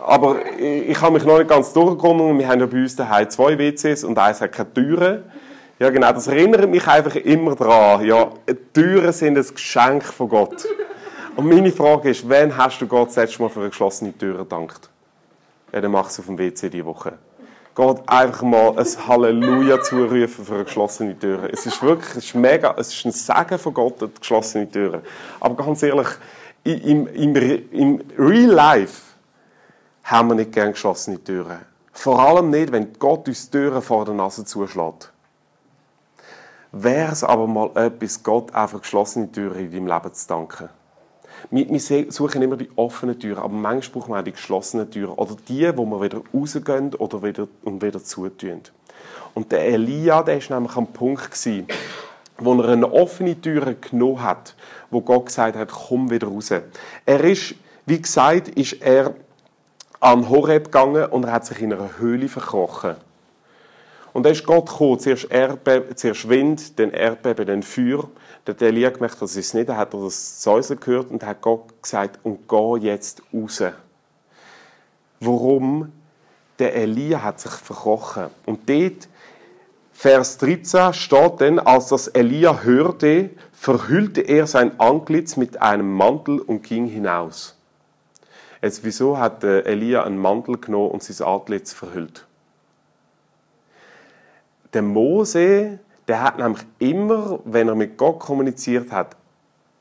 aber 0.00 0.38
ich 0.58 0.98
habe 0.98 1.12
mich 1.12 1.24
noch 1.26 1.36
nicht 1.36 1.50
ganz 1.50 1.74
durchgekommen. 1.74 2.38
Wir 2.38 2.48
haben 2.48 2.60
ja 2.60 2.64
bei 2.64 2.78
uns 2.78 2.96
daheim 2.96 3.28
zwei 3.28 3.58
WCs 3.58 4.04
und 4.04 4.18
eins 4.18 4.40
hat 4.40 4.50
keine 4.50 4.72
Türen. 4.72 5.24
Ja, 5.78 5.90
genau, 5.90 6.10
das 6.10 6.26
erinnert 6.26 6.70
mich 6.70 6.86
einfach 6.86 7.14
immer 7.16 7.54
daran. 7.54 8.02
Ja, 8.02 8.30
Türen 8.72 9.12
sind 9.12 9.36
ein 9.36 9.44
Geschenk 9.46 10.04
von 10.04 10.30
Gott. 10.30 10.66
Und 11.36 11.50
meine 11.50 11.70
Frage 11.70 12.08
ist, 12.08 12.26
wann 12.26 12.56
hast 12.56 12.80
du 12.80 12.86
Gott 12.86 13.08
das 13.08 13.16
letzte 13.16 13.42
Mal 13.42 13.50
für 13.50 13.60
eine 13.60 13.68
geschlossene 13.68 14.16
Tür 14.16 14.38
gedankt? 14.38 14.88
Ja, 15.70 15.82
dann 15.82 15.90
mach 15.90 16.08
es 16.08 16.18
auf 16.18 16.24
dem 16.24 16.38
WC 16.38 16.70
diese 16.70 16.86
Woche. 16.86 17.18
Gott 17.74 18.08
einfach 18.08 18.42
mal 18.42 18.78
ein 18.78 19.08
Halleluja 19.08 19.82
zurufen 19.82 20.44
für 20.44 20.54
eine 20.54 20.64
geschlossene 20.64 21.18
Tür. 21.18 21.48
Es 21.52 21.66
ist 21.66 21.82
wirklich, 21.82 22.10
es 22.10 22.24
ist 22.26 22.34
mega, 22.34 22.74
es 22.78 22.94
ist 22.94 23.04
ein 23.04 23.10
Segen 23.10 23.58
von 23.58 23.74
Gott, 23.74 24.00
die 24.00 24.08
geschlossene 24.20 24.70
Türen. 24.70 25.02
Aber 25.40 25.56
ganz 25.64 25.82
ehrlich, 25.82 26.08
im, 26.62 27.08
im, 27.08 27.34
im 27.72 28.02
Real 28.16 28.50
Life 28.50 29.02
haben 30.04 30.28
wir 30.28 30.34
nicht 30.36 30.52
gern 30.52 30.72
geschlossene 30.72 31.22
Türen. 31.22 31.58
Vor 31.92 32.20
allem 32.20 32.50
nicht, 32.50 32.70
wenn 32.70 32.92
Gott 32.98 33.26
uns 33.26 33.50
Türen 33.50 33.82
vor 33.82 34.04
der 34.04 34.14
Nase 34.14 34.44
zuschlägt. 34.44 35.12
Wäre 36.70 37.12
es 37.12 37.24
aber 37.24 37.46
mal 37.46 37.70
etwas, 37.76 38.22
Gott 38.22 38.54
einfach 38.54 38.80
geschlossene 38.80 39.30
Türen 39.30 39.58
in 39.58 39.70
deinem 39.70 39.86
Leben 39.86 40.14
zu 40.14 40.28
danken. 40.28 40.68
Wir, 41.50 41.68
wir 41.68 42.12
suchen 42.12 42.42
immer 42.42 42.56
die 42.56 42.70
offenen 42.76 43.18
Türen, 43.18 43.38
aber 43.38 43.52
manchmal 43.52 44.00
brauchen 44.00 44.14
wir 44.14 44.20
auch 44.20 44.24
die 44.24 44.32
geschlossenen 44.32 44.90
Türen. 44.90 45.14
Oder 45.14 45.36
die, 45.48 45.76
wo 45.76 45.84
wir 45.86 46.02
wieder 46.02 46.22
rausgehen 46.32 46.94
oder 46.94 47.22
wieder, 47.22 47.48
und 47.64 47.82
wieder 47.82 48.02
zutun. 48.02 48.60
Und 49.34 49.52
der 49.52 49.66
Elia, 49.66 50.22
der 50.22 50.36
war 50.48 50.56
nämlich 50.58 50.76
am 50.76 50.86
Punkt, 50.86 51.30
gewesen, 51.30 51.66
wo 52.38 52.54
er 52.54 52.70
eine 52.70 52.92
offene 52.92 53.40
Tür 53.40 53.74
genommen 53.74 54.22
hat, 54.22 54.54
wo 54.90 55.00
Gott 55.00 55.26
gesagt 55.26 55.56
hat, 55.56 55.70
komm 55.70 56.10
wieder 56.10 56.28
raus. 56.28 56.50
Er 56.50 57.24
ist, 57.24 57.54
wie 57.86 58.00
gesagt, 58.00 58.48
ist 58.48 58.74
er 58.80 59.14
an 60.00 60.28
Horeb 60.28 60.66
gegangen 60.66 61.06
und 61.06 61.24
er 61.24 61.32
hat 61.32 61.46
sich 61.46 61.60
in 61.62 61.72
einer 61.72 61.98
Höhle 61.98 62.28
verkrochen. 62.28 62.96
Und 64.14 64.22
dann 64.22 64.32
ist 64.32 64.46
Gott 64.46 64.66
gekommen, 64.66 65.00
zuerst, 65.00 65.24
Erdbeben, 65.24 65.96
zuerst 65.96 66.28
Wind, 66.28 66.78
dann 66.78 66.92
Erdbeben, 66.92 67.46
dann 67.46 67.62
Feuer. 67.64 68.08
Der 68.46 68.68
Elia 68.68 68.90
gemerkt, 68.90 69.20
das 69.20 69.34
ist 69.34 69.54
nicht, 69.54 69.68
dann 69.68 69.76
hat 69.76 69.92
er 69.92 70.04
das 70.04 70.40
Säuseln 70.40 70.78
gehört 70.78 71.10
und 71.10 71.24
hat 71.24 71.40
Gott 71.40 71.82
gesagt, 71.82 72.20
und 72.22 72.48
geh 72.48 72.86
jetzt 72.86 73.22
raus. 73.34 73.60
Warum? 75.18 75.90
Der 76.60 76.76
Elia 76.76 77.24
hat 77.24 77.40
sich 77.40 77.50
verkrochen. 77.50 78.26
Und 78.46 78.68
dort, 78.70 79.08
Vers 79.92 80.38
13, 80.38 80.92
steht 80.92 81.40
dann, 81.40 81.58
als 81.58 81.88
das 81.88 82.06
Elia 82.06 82.62
hörte, 82.62 83.30
verhüllte 83.52 84.20
er 84.20 84.46
sein 84.46 84.78
Antlitz 84.78 85.36
mit 85.36 85.60
einem 85.60 85.92
Mantel 85.92 86.38
und 86.38 86.62
ging 86.62 86.86
hinaus. 86.86 87.56
Jetzt, 88.62 88.84
wieso 88.84 89.18
hat 89.18 89.42
Elia 89.42 90.04
einen 90.04 90.18
Mantel 90.18 90.56
genommen 90.56 90.92
und 90.92 91.02
sein 91.02 91.26
Antlitz 91.26 91.72
verhüllt? 91.72 92.26
Der 94.74 94.82
Mose, 94.82 95.78
der 96.08 96.22
hat 96.22 96.38
nämlich 96.38 96.62
immer, 96.80 97.38
wenn 97.44 97.68
er 97.68 97.76
mit 97.76 97.96
Gott 97.96 98.18
kommuniziert 98.18 98.90
hat, 98.90 99.16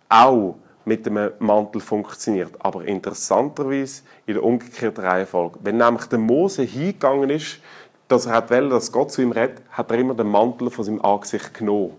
auch 0.07 0.55
mit 0.85 1.05
dem 1.05 1.31
Mantel 1.39 1.81
funktioniert. 1.81 2.53
Aber 2.59 2.85
interessanterweise 2.85 4.03
in 4.27 4.35
der 4.35 4.43
umgekehrten 4.43 5.03
Reihenfolge. 5.03 5.57
Wenn 5.63 5.77
nämlich 5.77 6.05
der 6.05 6.19
Mose 6.19 6.61
hingegangen 6.61 7.31
ist, 7.31 7.59
dass 8.07 8.27
er 8.27 8.47
wollte, 8.49 8.69
dass 8.69 8.91
Gott 8.91 9.11
zu 9.11 9.23
ihm 9.23 9.31
redet, 9.31 9.61
hat 9.71 9.89
er 9.89 9.97
immer 9.97 10.13
den 10.13 10.27
Mantel 10.27 10.69
von 10.69 10.85
seinem 10.85 11.01
Angesicht 11.01 11.53
genommen. 11.55 11.93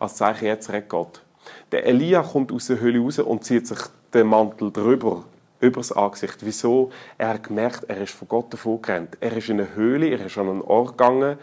Als 0.00 0.16
Zeichen, 0.16 0.46
jetzt 0.46 0.72
redet 0.72 0.88
Gott. 0.88 1.22
Der 1.70 1.86
Elia 1.86 2.22
kommt 2.22 2.50
aus 2.50 2.66
der 2.66 2.80
Höhle 2.80 3.00
raus 3.00 3.20
und 3.20 3.44
zieht 3.44 3.68
sich 3.68 3.78
den 4.12 4.26
Mantel 4.26 4.72
drüber, 4.72 5.24
über 5.60 5.76
das 5.76 5.92
Angesicht. 5.92 6.38
Wieso? 6.40 6.90
Er 7.18 7.28
hat 7.28 7.44
gemerkt, 7.44 7.84
er 7.86 8.00
ist 8.00 8.14
von 8.14 8.26
Gott 8.26 8.52
davon 8.52 8.82
gerannt. 8.82 9.16
Er 9.20 9.36
ist 9.36 9.48
in 9.48 9.60
eine 9.60 9.74
Höhle, 9.74 10.08
er 10.08 10.26
ist 10.26 10.38
an 10.38 10.48
einen 10.48 10.62
Ort 10.62 10.98
gegangen, 10.98 11.38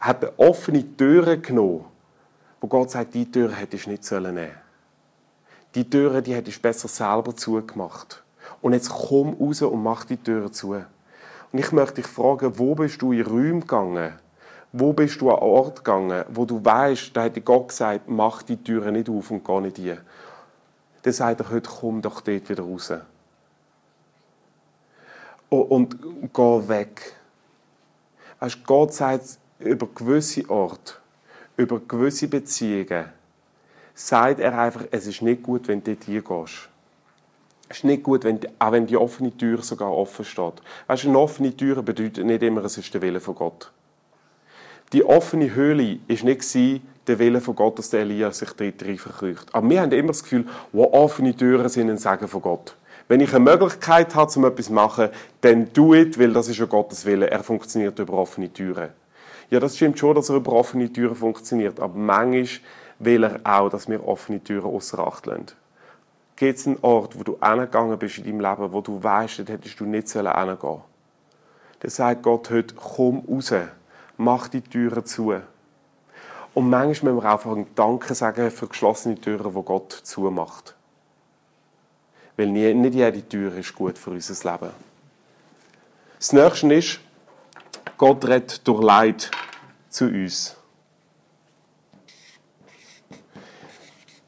hat 0.00 0.24
eine 0.24 0.38
offene 0.38 0.96
Türe 0.96 1.38
genommen, 1.38 1.84
wo 2.60 2.66
Gott 2.66 2.90
sagt, 2.90 3.14
die 3.14 3.30
Türe 3.30 3.54
hättest 3.54 3.86
du 3.86 3.90
nicht 3.90 4.10
nehmen 4.10 4.24
sollen 4.34 4.50
Die 5.74 5.88
Türe, 5.88 6.22
die 6.22 6.34
hättest 6.34 6.58
du 6.58 6.62
besser 6.62 6.88
selber 6.88 7.34
zugemacht. 7.36 8.22
Und 8.62 8.72
jetzt 8.72 8.90
komm 8.90 9.34
raus 9.34 9.62
und 9.62 9.82
mach 9.82 10.04
die 10.04 10.16
Türe 10.16 10.50
zu. 10.50 10.72
Und 10.72 11.58
ich 11.58 11.72
möchte 11.72 12.02
dich 12.02 12.06
fragen, 12.06 12.58
wo 12.58 12.74
bist 12.74 13.00
du 13.02 13.12
in 13.12 13.26
Räume 13.26 13.60
gegangen? 13.60 14.12
Wo 14.72 14.92
bist 14.92 15.20
du 15.20 15.30
an 15.30 15.38
Ort 15.38 15.84
gegangen, 15.84 16.24
wo 16.28 16.44
du 16.44 16.62
weißt, 16.64 17.16
da 17.16 17.24
hätte 17.24 17.40
Gott 17.40 17.68
gesagt, 17.68 18.08
mach 18.08 18.42
die 18.42 18.62
Türe 18.62 18.92
nicht 18.92 19.08
auf 19.08 19.30
und 19.30 19.44
geh 19.44 19.60
nicht 19.60 19.76
hin. 19.76 19.98
Dann 21.02 21.12
sagt 21.12 21.40
er 21.40 21.50
heute, 21.50 21.70
komm 21.80 22.02
doch 22.02 22.20
dort 22.20 22.48
wieder 22.48 22.62
raus. 22.64 22.92
Und, 25.48 26.02
und 26.02 26.34
geh 26.34 26.68
weg. 26.68 27.16
Weißt, 28.40 28.64
Gott 28.66 28.92
sagt, 28.92 29.38
über 29.58 29.86
gewisse 29.94 30.48
Orte, 30.50 30.94
über 31.56 31.80
gewisse 31.80 32.28
Beziehungen, 32.28 33.06
sagt 33.94 34.40
er 34.40 34.58
einfach, 34.58 34.84
es 34.90 35.06
ist 35.06 35.22
nicht 35.22 35.42
gut, 35.42 35.68
wenn 35.68 35.82
du 35.82 35.94
dort 35.94 36.04
hingehst. 36.04 36.68
Es 37.68 37.78
ist 37.78 37.84
nicht 37.84 38.02
gut, 38.02 38.24
wenn, 38.24 38.38
auch 38.58 38.72
wenn 38.72 38.86
die 38.86 38.96
offene 38.96 39.36
Tür 39.36 39.62
sogar 39.62 39.92
offen 39.92 40.24
steht. 40.24 40.54
Weißt 40.86 41.04
du, 41.04 41.08
eine 41.08 41.18
offene 41.18 41.56
Tür 41.56 41.82
bedeutet 41.82 42.24
nicht 42.24 42.42
immer, 42.42 42.64
es 42.64 42.78
ist 42.78 42.94
der 42.94 43.02
Wille 43.02 43.20
von 43.20 43.34
Gott. 43.34 43.72
Die 44.92 45.04
offene 45.04 45.52
Höhle 45.52 45.98
war 46.06 46.24
nicht 46.24 46.82
der 47.08 47.18
Wille 47.18 47.40
von 47.40 47.56
Gott, 47.56 47.78
dass 47.78 47.90
der 47.90 48.00
Elia 48.00 48.30
sich 48.30 48.50
dort 48.52 48.82
rein 48.84 48.98
verkrücht. 48.98 49.52
Aber 49.52 49.68
wir 49.68 49.80
haben 49.80 49.92
immer 49.92 50.08
das 50.08 50.22
Gefühl, 50.22 50.46
wo 50.72 50.84
offene 50.92 51.34
Türen 51.34 51.68
sind 51.68 51.90
ein 51.90 51.98
Segen 51.98 52.28
von 52.28 52.42
Gott. 52.42 52.76
Wenn 53.08 53.20
ich 53.20 53.34
eine 53.34 53.44
Möglichkeit 53.44 54.14
habe, 54.14 54.32
um 54.36 54.44
etwas 54.44 54.66
zu 54.66 54.72
machen, 54.72 55.08
dann 55.40 55.72
do 55.72 55.94
it, 55.94 56.18
weil 56.18 56.32
das 56.32 56.48
ist 56.48 56.58
ja 56.58 56.66
Gottes 56.66 57.04
Wille. 57.04 57.30
Er 57.30 57.42
funktioniert 57.42 57.98
über 57.98 58.14
offene 58.14 58.52
Türen. 58.52 58.90
Ja, 59.50 59.60
das 59.60 59.76
stimmt 59.76 59.98
schon, 59.98 60.14
dass 60.14 60.28
er 60.28 60.36
über 60.36 60.52
offene 60.52 60.92
Türen 60.92 61.14
funktioniert, 61.14 61.78
aber 61.78 61.94
manchmal 61.96 62.60
will 62.98 63.24
er 63.24 63.40
auch, 63.44 63.68
dass 63.68 63.88
wir 63.88 64.06
offene 64.06 64.42
Türen 64.42 64.64
außer 64.64 64.98
Acht 64.98 65.26
lassen. 65.26 65.46
Gibt 66.34 66.58
es 66.58 66.66
einen 66.66 66.78
Ort, 66.82 67.18
wo 67.18 67.22
du 67.22 67.38
hingegangen 67.40 67.98
bist 67.98 68.18
in 68.18 68.24
deinem 68.24 68.40
Leben, 68.40 68.72
wo 68.72 68.80
du 68.80 69.02
weißt, 69.02 69.38
dort 69.38 69.48
hättest 69.48 69.80
du 69.80 69.84
nicht 69.84 70.10
hingehen 70.10 70.58
sollen? 70.60 70.80
Dann 71.80 71.90
sagt 71.90 72.22
Gott 72.22 72.50
heute, 72.50 72.74
komm 72.74 73.22
raus, 73.28 73.52
mach 74.16 74.48
die 74.48 74.60
Türen 74.60 75.04
zu. 75.04 75.34
Und 76.54 76.70
manchmal 76.70 77.12
müssen 77.12 77.24
wir 77.24 77.32
einfach 77.32 77.52
einen 77.52 77.66
Danke 77.74 78.14
sagen 78.14 78.50
für 78.50 78.66
geschlossene 78.66 79.20
Türen, 79.20 79.54
die 79.54 79.62
Gott 79.62 79.92
zumacht. 79.92 80.74
Weil 82.36 82.48
nicht 82.48 82.94
jede 82.94 83.28
Tür 83.28 83.54
ist 83.56 83.74
gut 83.74 83.98
für 83.98 84.10
unser 84.10 84.52
Leben. 84.52 84.72
Das 86.18 86.32
nächste 86.32 86.74
ist, 86.74 87.00
Gott 87.98 88.26
redet 88.26 88.66
durch 88.66 88.82
Leid 88.82 89.30
zu 89.88 90.06
uns. 90.06 90.56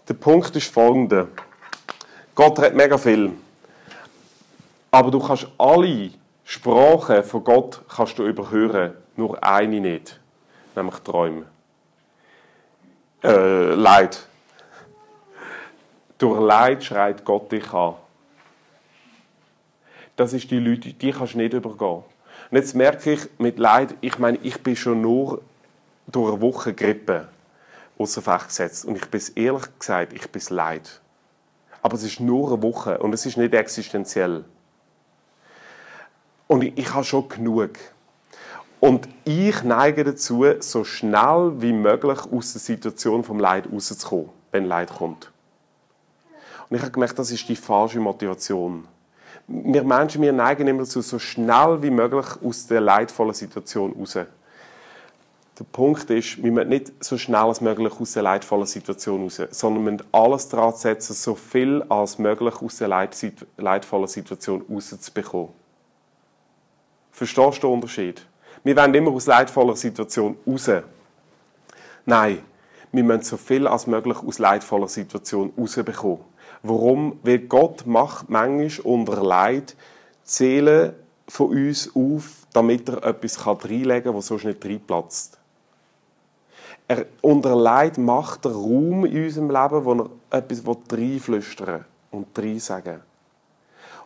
Der 0.09 0.15
Punkt 0.15 0.57
ist 0.57 0.73
folgender. 0.73 1.29
Gott 2.35 2.59
redet 2.59 2.77
mega 2.77 2.97
viel. 2.97 3.33
Aber 4.91 5.11
du 5.11 5.21
kannst 5.21 5.49
alle 5.59 6.11
Sprachen 6.45 7.23
von 7.25 7.45
Gott 7.45 7.83
kannst 7.95 8.19
du 8.19 8.27
überhören, 8.27 8.95
nur 9.17 9.43
eine 9.45 9.81
nicht, 9.81 10.19
nämlich 10.75 10.97
Träume. 11.01 11.45
Äh, 13.23 13.75
Leid. 13.75 14.27
Durch 16.17 16.41
Leid 16.41 16.85
schreit 16.85 17.23
Gott 17.23 17.53
dich 17.53 17.71
an. 17.75 17.97
Das 20.17 20.33
ist 20.33 20.51
die 20.51 20.59
Leute, 20.59 20.95
die 20.95 21.13
kannst 21.13 21.35
du 21.35 21.39
nicht 21.39 21.53
übergehen. 21.53 22.03
Und 22.51 22.57
jetzt 22.57 22.75
merke 22.75 23.13
ich 23.13 23.29
mit 23.39 23.59
Leid, 23.59 23.95
ich 24.01 24.19
meine, 24.19 24.39
ich 24.43 24.63
bin 24.63 24.75
schon 24.75 25.03
nur 25.03 25.43
durch 26.07 26.33
eine 26.33 26.41
Woche 26.41 26.73
Grippe 26.73 27.29
außer 27.99 28.23
Fach 28.23 28.47
gesetzt. 28.47 28.85
Und 28.85 28.97
ich 28.97 29.07
bin 29.07 29.21
ehrlich 29.35 29.79
gesagt, 29.79 30.13
ich 30.13 30.31
bin 30.31 30.43
leid. 30.51 31.01
Aber 31.83 31.95
es 31.95 32.03
ist 32.03 32.21
nur 32.21 32.53
eine 32.53 32.63
Woche 32.63 32.99
und 32.99 33.13
es 33.13 33.27
ist 33.27 33.37
nicht 33.37 33.55
existenziell. 33.55 34.45
Und 36.47 36.63
ich, 36.63 36.79
ich 36.79 36.95
habe 36.95 37.05
schon 37.05 37.29
genug. 37.29 37.73
Und 38.81 39.09
ich 39.25 39.63
neige 39.65 40.05
dazu, 40.05 40.45
so 40.61 40.85
schnell 40.85 41.53
wie 41.57 41.73
möglich 41.73 42.19
aus 42.33 42.53
der 42.53 42.61
Situation 42.61 43.25
vom 43.25 43.41
Leid 43.41 43.71
rauszukommen, 43.71 44.31
wenn 44.53 44.65
Leid 44.65 44.91
kommt. 44.91 45.33
Und 46.69 46.77
ich 46.77 46.83
habe 46.83 46.93
gemerkt, 46.93 47.19
das 47.19 47.31
ist 47.31 47.49
die 47.49 47.57
falsche 47.57 47.99
Motivation. 47.99 48.87
Wir 49.51 49.83
Menschen, 49.83 50.21
wir 50.21 50.33
neigen 50.33 50.69
immer 50.69 50.81
dazu, 50.81 51.01
so 51.01 51.19
schnell 51.19 51.83
wie 51.83 51.91
möglich 51.91 52.27
aus 52.45 52.67
der 52.67 52.83
leidvollen 52.83 53.33
Situation 53.33 53.95
raus. 53.99 54.13
Der 54.15 55.65
Punkt 55.73 56.09
ist, 56.11 56.41
wir 56.43 56.53
müssen 56.53 56.69
nicht 56.69 57.03
so 57.03 57.17
schnell 57.17 57.41
als 57.41 57.63
möglich 57.63 57.95
aus 57.99 58.13
der 58.13 58.23
leidvollen 58.23 58.67
Situation 58.67 59.23
raus, 59.23 59.41
sondern 59.51 59.85
wir 59.85 59.93
müssen 59.93 60.07
alles 60.13 60.49
daran 60.49 60.75
setzen, 60.75 61.15
so 61.15 61.35
viel 61.35 61.83
als 61.89 62.19
möglich 62.19 62.55
aus 62.61 62.77
der 62.77 62.89
leidvollen 63.57 64.07
Situation 64.07 64.65
rauszubekommen. 64.71 65.49
Verstehst 67.11 67.57
du 67.57 67.67
den 67.67 67.75
Unterschied? 67.75 68.25
Wir 68.63 68.77
wollen 68.77 68.95
immer 68.95 69.11
aus 69.11 69.27
leidvoller 69.27 69.77
Situation 69.77 70.37
raus. 70.47 70.71
Nein, 72.05 72.41
wir 72.93 73.03
müssen 73.03 73.23
so 73.23 73.37
viel 73.39 73.67
als 73.67 73.87
möglich 73.87 74.19
aus 74.19 74.39
leidvoller 74.39 74.89
Situation 74.89 75.53
rausbekommen. 75.59 76.28
Warum? 76.63 77.19
Weil 77.23 77.39
Gott 77.41 77.87
macht 77.87 78.29
manchmal 78.29 78.93
unter 78.93 79.23
Leid 79.23 79.73
die 79.73 79.77
Seele 80.25 80.97
von 81.29 81.51
uns 81.51 81.91
auf, 81.95 82.47
damit 82.53 82.89
er 82.89 83.05
etwas 83.05 83.47
reinlegen 83.47 84.05
kann, 84.05 84.15
was 84.15 84.27
sonst 84.27 84.45
nicht 84.45 84.65
reinplatzt. 84.65 85.39
Er 86.89 87.07
unter 87.21 87.55
Leid 87.55 87.99
macht 87.99 88.47
er 88.47 88.53
Raum 88.53 89.05
in 89.05 89.25
unserem 89.25 89.51
Leben, 89.51 89.85
wo 89.85 89.95
er 90.31 90.39
etwas 90.39 90.63
reinflüstern 90.91 91.85
und 92.11 92.27
reinsagen 92.39 93.01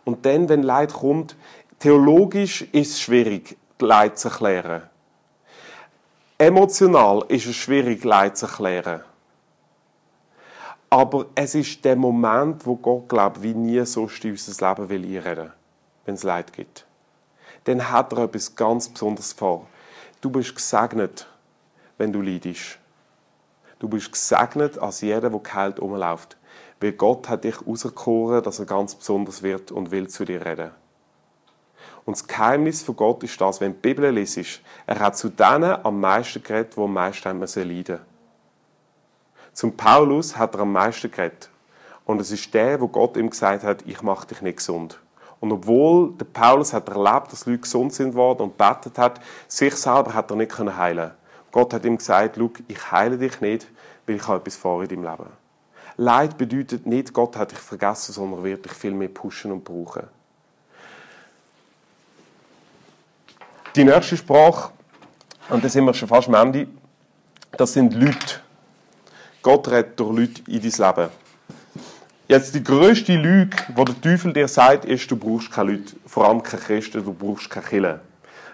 Und 0.03 0.25
dann, 0.25 0.49
wenn 0.49 0.63
Leid 0.63 0.91
kommt, 0.91 1.35
Theologisch 1.83 2.61
ist 2.71 2.91
es 2.91 3.01
schwierig, 3.01 3.57
Leid 3.79 4.17
zu 4.17 4.29
erklären. 4.29 4.83
Emotional 6.37 7.25
ist 7.27 7.45
es 7.45 7.57
schwierig, 7.57 8.05
Leid 8.05 8.37
zu 8.37 8.45
erklären. 8.45 9.01
Aber 10.93 11.25
es 11.33 11.55
ist 11.55 11.83
der 11.85 11.95
Moment, 11.95 12.67
wo 12.67 12.75
Gott, 12.75 13.09
glaubt, 13.09 13.41
wie 13.41 13.55
nie 13.55 13.83
sonst 13.83 14.23
in 14.25 14.29
unser 14.29 14.69
Leben 14.69 14.89
will 14.89 15.03
einreden, 15.03 15.51
wenn 16.05 16.13
es 16.13 16.21
Leid 16.21 16.53
gibt. 16.53 16.85
Dann 17.63 17.89
hat 17.89 18.13
er 18.13 18.25
etwas 18.25 18.55
ganz 18.55 18.89
Besonderes 18.89 19.33
vor. 19.33 19.65
Du 20.21 20.29
bist 20.29 20.53
gesegnet, 20.53 21.25
wenn 21.97 22.13
du 22.13 22.21
leidest. 22.21 22.77
Du 23.79 23.87
bist 23.87 24.11
gesegnet 24.11 24.77
als 24.77 25.01
jeder, 25.01 25.31
der 25.31 25.39
geheilt 25.39 25.81
rumläuft. 25.81 26.37
Weil 26.79 26.91
Gott 26.91 27.27
hat 27.27 27.43
dich 27.43 27.65
auserkoren, 27.65 28.43
dass 28.43 28.59
er 28.59 28.67
ganz 28.67 28.93
besonders 28.93 29.41
wird 29.41 29.71
und 29.71 29.89
will 29.89 30.07
zu 30.09 30.25
dir 30.25 30.45
reden. 30.45 30.69
Und 32.05 32.17
das 32.17 32.27
Geheimnis 32.27 32.83
von 32.83 32.95
Gott 32.95 33.23
ist 33.23 33.41
das, 33.41 33.59
wenn 33.61 33.73
die 33.73 33.79
Bibel 33.79 34.11
liest, 34.11 34.61
er 34.85 34.99
hat 34.99 35.17
zu 35.17 35.29
denen 35.29 35.73
am 35.83 35.99
meisten 35.99 36.43
geredet, 36.43 36.77
die 36.77 36.81
am 36.81 36.93
meisten 36.93 37.29
haben 37.29 37.39
müssen 37.39 37.67
leiden 37.67 38.12
Zum 39.53 39.77
Paulus 39.77 40.37
hat 40.37 40.55
er 40.55 40.61
am 40.61 40.71
meisten 40.71 41.11
geredet. 41.11 41.49
Und 42.05 42.19
es 42.19 42.31
ist 42.31 42.53
der, 42.53 42.81
wo 42.81 42.87
Gott 42.87 43.15
ihm 43.17 43.29
gesagt 43.29 43.63
hat, 43.63 43.83
ich 43.85 44.01
mache 44.01 44.27
dich 44.27 44.41
nicht 44.41 44.57
gesund. 44.57 44.99
Und 45.39 45.51
obwohl 45.51 46.13
der 46.13 46.25
Paulus 46.25 46.73
hat 46.73 46.89
erlebt, 46.89 47.31
dass 47.31 47.45
Leute 47.45 47.59
gesund 47.59 47.93
sind 47.93 48.13
worden 48.13 48.43
und 48.43 48.57
betet 48.57 48.97
hat, 48.97 49.19
sich 49.47 49.75
selber 49.75 50.13
hat 50.13 50.31
er 50.31 50.37
nicht 50.37 50.57
heilen 50.57 51.11
Gott 51.51 51.73
hat 51.73 51.85
ihm 51.85 51.97
gesagt, 51.97 52.39
ich 52.67 52.91
heile 52.91 53.17
dich 53.17 53.39
nicht, 53.39 53.67
weil 54.07 54.15
ich 54.15 54.27
habe 54.27 54.39
etwas 54.39 54.55
vor 54.55 54.81
in 54.81 54.89
deinem 54.89 55.03
Leben. 55.03 55.29
Leid 55.97 56.37
bedeutet 56.37 56.87
nicht, 56.87 57.13
Gott 57.13 57.35
hat 57.35 57.51
dich 57.51 57.59
vergessen, 57.59 58.13
sondern 58.13 58.43
wird 58.43 58.65
dich 58.65 58.71
viel 58.71 58.91
mehr 58.91 59.09
pushen 59.09 59.51
und 59.51 59.63
brauchen. 59.63 60.07
Die 63.75 63.83
nächste 63.83 64.17
Sprache, 64.17 64.71
und 65.49 65.63
da 65.63 65.69
sind 65.69 65.85
wir 65.85 65.93
schon 65.93 66.07
fast 66.07 66.27
am 66.27 66.35
Ende, 66.35 66.67
das 67.51 67.73
sind 67.73 67.93
Leute. 67.93 68.39
Gott 69.43 69.67
redet 69.67 69.99
durch 69.99 70.17
Leute 70.17 70.41
in 70.47 70.61
dein 70.61 70.95
Leben. 70.95 71.09
Jetzt 72.27 72.55
die 72.55 72.63
größte 72.63 73.15
Lüge, 73.15 73.55
die 73.67 73.85
der 73.85 74.01
Teufel 74.01 74.33
dir 74.33 74.47
sagt, 74.47 74.85
ist, 74.85 75.11
du 75.11 75.17
brauchst 75.17 75.51
keine 75.51 75.73
Leute, 75.73 75.95
vor 76.07 76.27
allem 76.27 76.41
keine 76.41 76.63
Christen, 76.63 77.03
du 77.03 77.13
brauchst 77.13 77.49
keine 77.49 77.67
Kirche. 77.67 77.99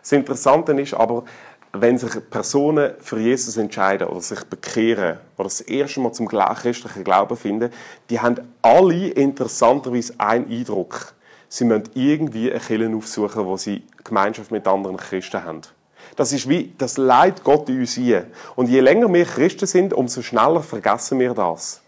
Das 0.02 0.12
Interessante 0.12 0.74
ist 0.74 0.94
aber, 0.94 1.24
wenn 1.72 1.98
sich 1.98 2.12
Personen 2.30 2.94
für 3.00 3.20
Jesus 3.20 3.56
entscheiden 3.58 4.08
oder 4.08 4.22
sich 4.22 4.44
bekehren 4.44 5.20
oder 5.38 5.46
das 5.46 5.62
erste 5.62 6.00
Mal 6.00 6.12
zum 6.12 6.28
christlichen 6.28 7.04
Glauben 7.04 7.38
finden, 7.38 7.72
die 8.10 8.20
haben 8.20 8.38
alle 8.62 9.10
interessanterweise 9.10 10.16
einen 10.18 10.50
Eindruck 10.50 11.14
sie 11.50 11.66
müssen 11.66 11.90
irgendwie 11.96 12.52
eine 12.52 12.60
Kirche 12.60 12.96
aufsuchen, 12.96 13.46
wo 13.46 13.58
sie 13.58 13.84
Gemeinschaft 14.04 14.52
mit 14.52 14.68
anderen 14.68 14.98
Christen 14.98 15.44
haben. 15.44 15.62
Das 16.20 16.34
ist 16.34 16.50
wie 16.50 16.74
das 16.78 16.98
Leid 16.98 17.46
Gott 17.46 17.70
in 17.70 17.80
uns 17.80 17.94
hier. 17.94 18.28
Und 18.58 18.68
je 18.68 18.82
länger 18.82 19.12
wir 19.14 19.24
Christen 19.24 19.66
sind, 19.66 19.94
umso 19.94 20.22
schneller 20.22 20.62
vergessen 20.62 21.18
wir 21.18 21.34
das. 21.34 21.80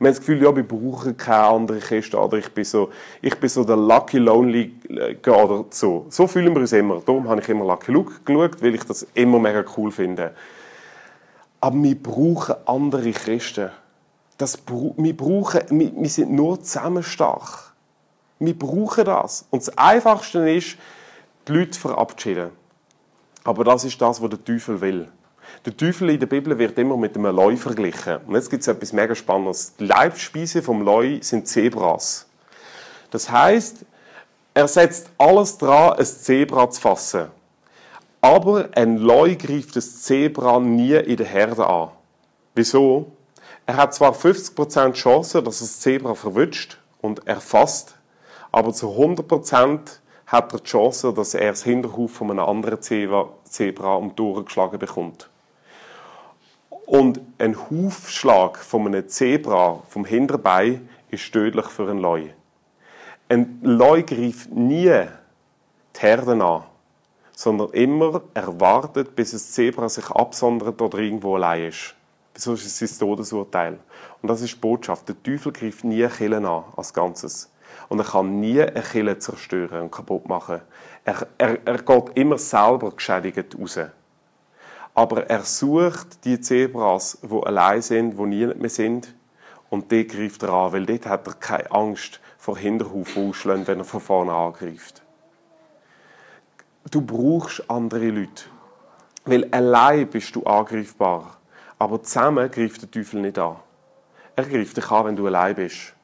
Wir 0.00 0.08
haben 0.08 0.14
das 0.14 0.18
Gefühl, 0.18 0.42
ja, 0.42 0.56
wir 0.56 0.66
brauchen 0.66 1.16
keine 1.16 1.44
anderen 1.44 1.80
Christen 1.80 2.16
oder 2.16 2.36
ich 2.36 2.48
bin 2.52 2.64
so, 2.64 2.90
ich 3.22 3.36
bin 3.36 3.48
so 3.48 3.62
der 3.62 3.76
Lucky 3.76 4.18
Lonely 4.18 4.74
äh, 4.88 5.30
oder 5.30 5.66
so. 5.70 6.06
So 6.08 6.26
fühlen 6.26 6.52
wir 6.52 6.62
uns 6.62 6.72
immer. 6.72 7.00
Darum 7.06 7.28
habe 7.28 7.40
ich 7.40 7.48
immer 7.48 7.64
Lucky 7.64 7.92
Luke 7.92 8.14
geschaut, 8.24 8.60
weil 8.60 8.74
ich 8.74 8.82
das 8.82 9.06
immer 9.14 9.38
mega 9.38 9.64
cool 9.76 9.92
finde. 9.92 10.32
Aber 11.60 11.80
wir 11.80 12.02
brauchen 12.02 12.56
andere 12.66 13.12
Christen. 13.12 13.70
Das, 14.36 14.58
wir, 14.96 15.16
brauchen, 15.16 15.60
wir, 15.70 15.92
wir 15.94 16.10
sind 16.10 16.32
nur 16.32 16.60
zusammen 16.60 17.04
stark. 17.04 17.72
Wir 18.40 18.58
brauchen 18.58 19.04
das. 19.04 19.46
Und 19.50 19.64
das 19.64 19.78
Einfachste 19.78 20.50
ist, 20.50 20.76
die 21.46 21.52
Leute 21.52 21.78
verabschieden. 21.78 22.50
Aber 23.46 23.62
das 23.62 23.84
ist 23.84 24.02
das, 24.02 24.20
was 24.20 24.28
der 24.28 24.44
Teufel 24.44 24.80
will. 24.80 25.08
Der 25.64 25.76
Teufel 25.76 26.10
in 26.10 26.18
der 26.18 26.26
Bibel 26.26 26.58
wird 26.58 26.76
immer 26.78 26.96
mit 26.96 27.16
einem 27.16 27.34
Leu 27.34 27.56
verglichen. 27.56 28.16
Und 28.26 28.34
jetzt 28.34 28.50
gibt 28.50 28.62
es 28.62 28.66
etwas 28.66 28.92
mega 28.92 29.14
Spannendes. 29.14 29.76
Die 29.76 29.86
Leibspeise 29.86 30.62
vom 30.62 30.82
Leu 30.82 31.18
sind 31.20 31.46
Zebras. 31.46 32.26
Das 33.12 33.30
heißt, 33.30 33.84
er 34.52 34.66
setzt 34.66 35.10
alles 35.16 35.56
dran, 35.58 35.92
ein 35.92 36.04
Zebra 36.04 36.68
zu 36.68 36.80
fassen. 36.80 37.26
Aber 38.20 38.68
ein 38.74 38.96
Leu 38.96 39.36
greift 39.36 39.76
das 39.76 40.02
Zebra 40.02 40.58
nie 40.58 40.96
in 40.96 41.16
der 41.16 41.26
Herde 41.26 41.68
an. 41.68 41.90
Wieso? 42.56 43.12
Er 43.64 43.76
hat 43.76 43.94
zwar 43.94 44.12
50% 44.12 44.92
Chance, 44.94 45.40
dass 45.40 45.60
das 45.60 45.78
Zebra 45.78 46.16
verwünscht 46.16 46.78
und 47.00 47.28
erfasst, 47.28 47.94
aber 48.50 48.72
zu 48.72 48.88
100% 48.88 49.78
hat 50.26 50.52
er 50.52 50.58
die 50.58 50.64
Chance, 50.64 51.12
dass 51.12 51.34
er 51.34 51.50
das 51.50 51.62
Hinterhuf 51.62 52.12
von 52.12 52.30
einem 52.30 52.44
anderen 52.44 52.82
Zebra 52.82 53.94
um 53.94 54.14
die 54.14 54.22
Ohren 54.22 54.44
geschlagen 54.44 54.78
bekommt. 54.78 55.30
Und 56.86 57.20
ein 57.38 57.56
Hufschlag 57.70 58.58
von 58.58 58.86
einem 58.86 59.08
Zebra 59.08 59.82
vom 59.88 60.04
Hinterbein 60.04 60.88
ist 61.10 61.32
tödlich 61.32 61.66
für 61.66 61.88
einen 61.90 62.00
Leu. 62.00 62.28
Ein 63.28 63.58
Leu 63.62 64.02
greift 64.02 64.52
nie 64.52 65.02
die 65.96 66.00
Herden 66.00 66.42
an, 66.42 66.62
sondern 67.32 67.70
immer 67.70 68.22
erwartet, 68.34 69.16
bis 69.16 69.32
das 69.32 69.50
Zebra 69.52 69.88
sich 69.88 70.08
absondert 70.10 70.80
oder 70.80 70.98
irgendwo 70.98 71.34
allein 71.34 71.68
ist. 71.68 71.94
Sonst 72.36 72.66
ist 72.66 72.80
es 72.80 72.98
sein 72.98 73.08
Todesurteil. 73.08 73.78
Und 74.22 74.28
das 74.28 74.42
ist 74.42 74.54
die 74.54 74.60
Botschaft. 74.60 75.08
Der 75.08 75.20
Teufel 75.22 75.52
greift 75.52 75.84
nie 75.84 76.06
Killen 76.06 76.44
an 76.44 76.64
als 76.76 76.92
Ganzes. 76.92 77.50
Und 77.88 77.98
er 78.00 78.04
kann 78.04 78.40
nie 78.40 78.60
eine 78.60 78.82
Kille 78.82 79.18
zerstören 79.18 79.82
und 79.82 79.92
kaputt 79.92 80.28
machen. 80.28 80.60
Er, 81.04 81.26
er, 81.38 81.58
er 81.64 81.82
geht 81.82 82.16
immer 82.16 82.38
selber 82.38 82.90
geschädigt 82.90 83.56
raus. 83.58 83.78
Aber 84.94 85.28
er 85.28 85.42
sucht 85.42 86.24
die 86.24 86.40
Zebras, 86.40 87.18
die 87.22 87.46
allein 87.46 87.82
sind, 87.82 88.18
die 88.18 88.22
nie 88.22 88.46
mehr 88.46 88.70
sind. 88.70 89.14
Und 89.68 89.90
die 89.92 90.06
greift 90.06 90.42
er 90.42 90.50
an, 90.50 90.72
weil 90.72 90.86
dort 90.86 91.06
hat 91.06 91.26
er 91.26 91.34
keine 91.34 91.70
Angst 91.70 92.20
vor 92.38 92.56
Hinterhuf 92.56 93.16
ausschlägt, 93.16 93.68
wenn 93.68 93.78
er 93.78 93.84
von 93.84 94.00
vorne 94.00 94.32
angreift. 94.32 95.02
Du 96.90 97.00
brauchst 97.00 97.68
andere 97.68 98.10
Leute. 98.10 98.44
Weil 99.24 99.48
allein 99.50 100.06
bist 100.08 100.34
du 100.36 100.44
angreifbar. 100.44 101.38
Aber 101.78 102.02
zusammen 102.02 102.50
greift 102.50 102.82
der 102.82 102.90
Teufel 102.90 103.20
nicht 103.20 103.38
an. 103.38 103.56
Er 104.36 104.44
greift 104.44 104.76
dich 104.76 104.90
an, 104.90 105.06
wenn 105.06 105.16
du 105.16 105.26
allein 105.26 105.56
bist. 105.56 105.95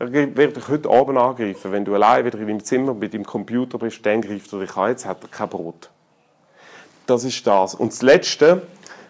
Er 0.00 0.10
wird 0.10 0.56
dich 0.56 0.66
heute 0.68 0.88
Abend 0.88 1.18
angreifen. 1.18 1.72
Wenn 1.72 1.84
du 1.84 1.94
allein 1.94 2.24
wieder 2.24 2.38
in 2.38 2.46
deinem 2.46 2.64
Zimmer 2.64 2.94
mit 2.94 3.12
deinem 3.12 3.26
Computer 3.26 3.76
bist, 3.76 4.04
dann 4.06 4.22
greift 4.22 4.50
er 4.50 4.60
dich 4.60 4.74
an. 4.74 4.88
Jetzt 4.88 5.04
hat 5.04 5.22
er 5.22 5.28
kein 5.28 5.50
Brot. 5.50 5.90
Das 7.04 7.22
ist 7.22 7.46
das. 7.46 7.74
Und 7.74 7.92
das 7.92 8.00
Letzte, 8.00 8.62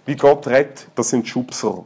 wie 0.04 0.16
Gott 0.16 0.48
redet, 0.48 0.88
das 0.96 1.10
sind 1.10 1.28
Schubser. 1.28 1.84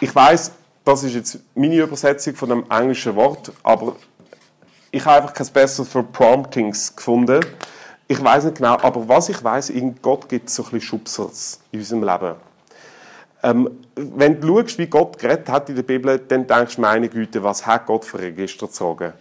Ich 0.00 0.14
weiß, 0.14 0.52
das 0.86 1.02
ist 1.02 1.14
jetzt 1.14 1.38
meine 1.54 1.76
Übersetzung 1.76 2.34
von 2.34 2.48
dem 2.48 2.64
englischen 2.70 3.14
Wort, 3.14 3.52
aber 3.62 3.96
ich 4.90 5.04
habe 5.04 5.16
einfach 5.16 5.34
kein 5.34 5.48
besseres 5.48 5.90
für 5.90 6.02
Promptings 6.02 6.96
gefunden. 6.96 7.44
Ich 8.08 8.24
weiß 8.24 8.44
nicht 8.44 8.56
genau, 8.56 8.78
aber 8.78 9.06
was 9.06 9.28
ich 9.28 9.44
weiß, 9.44 9.68
in 9.68 10.00
Gott 10.00 10.30
gibt 10.30 10.48
es 10.48 10.54
so 10.54 10.62
ein 10.62 10.70
bisschen 10.70 10.80
Schubsers 10.80 11.60
in 11.72 11.80
unserem 11.80 12.02
Leben. 12.02 12.36
Ähm, 13.44 13.84
wenn 13.94 14.40
du 14.40 14.58
schaust, 14.58 14.78
wie 14.78 14.86
Gott 14.86 15.18
geredet 15.18 15.50
hat 15.50 15.68
in 15.68 15.76
der 15.76 15.82
Bibel, 15.82 16.18
dann 16.18 16.46
denkst 16.46 16.76
du, 16.76 16.80
meine 16.80 17.10
Güte, 17.10 17.44
was 17.44 17.66
hat 17.66 17.84
Gott 17.84 18.06
für 18.06 18.18
Register 18.18 18.66
gezogen? 18.66 19.12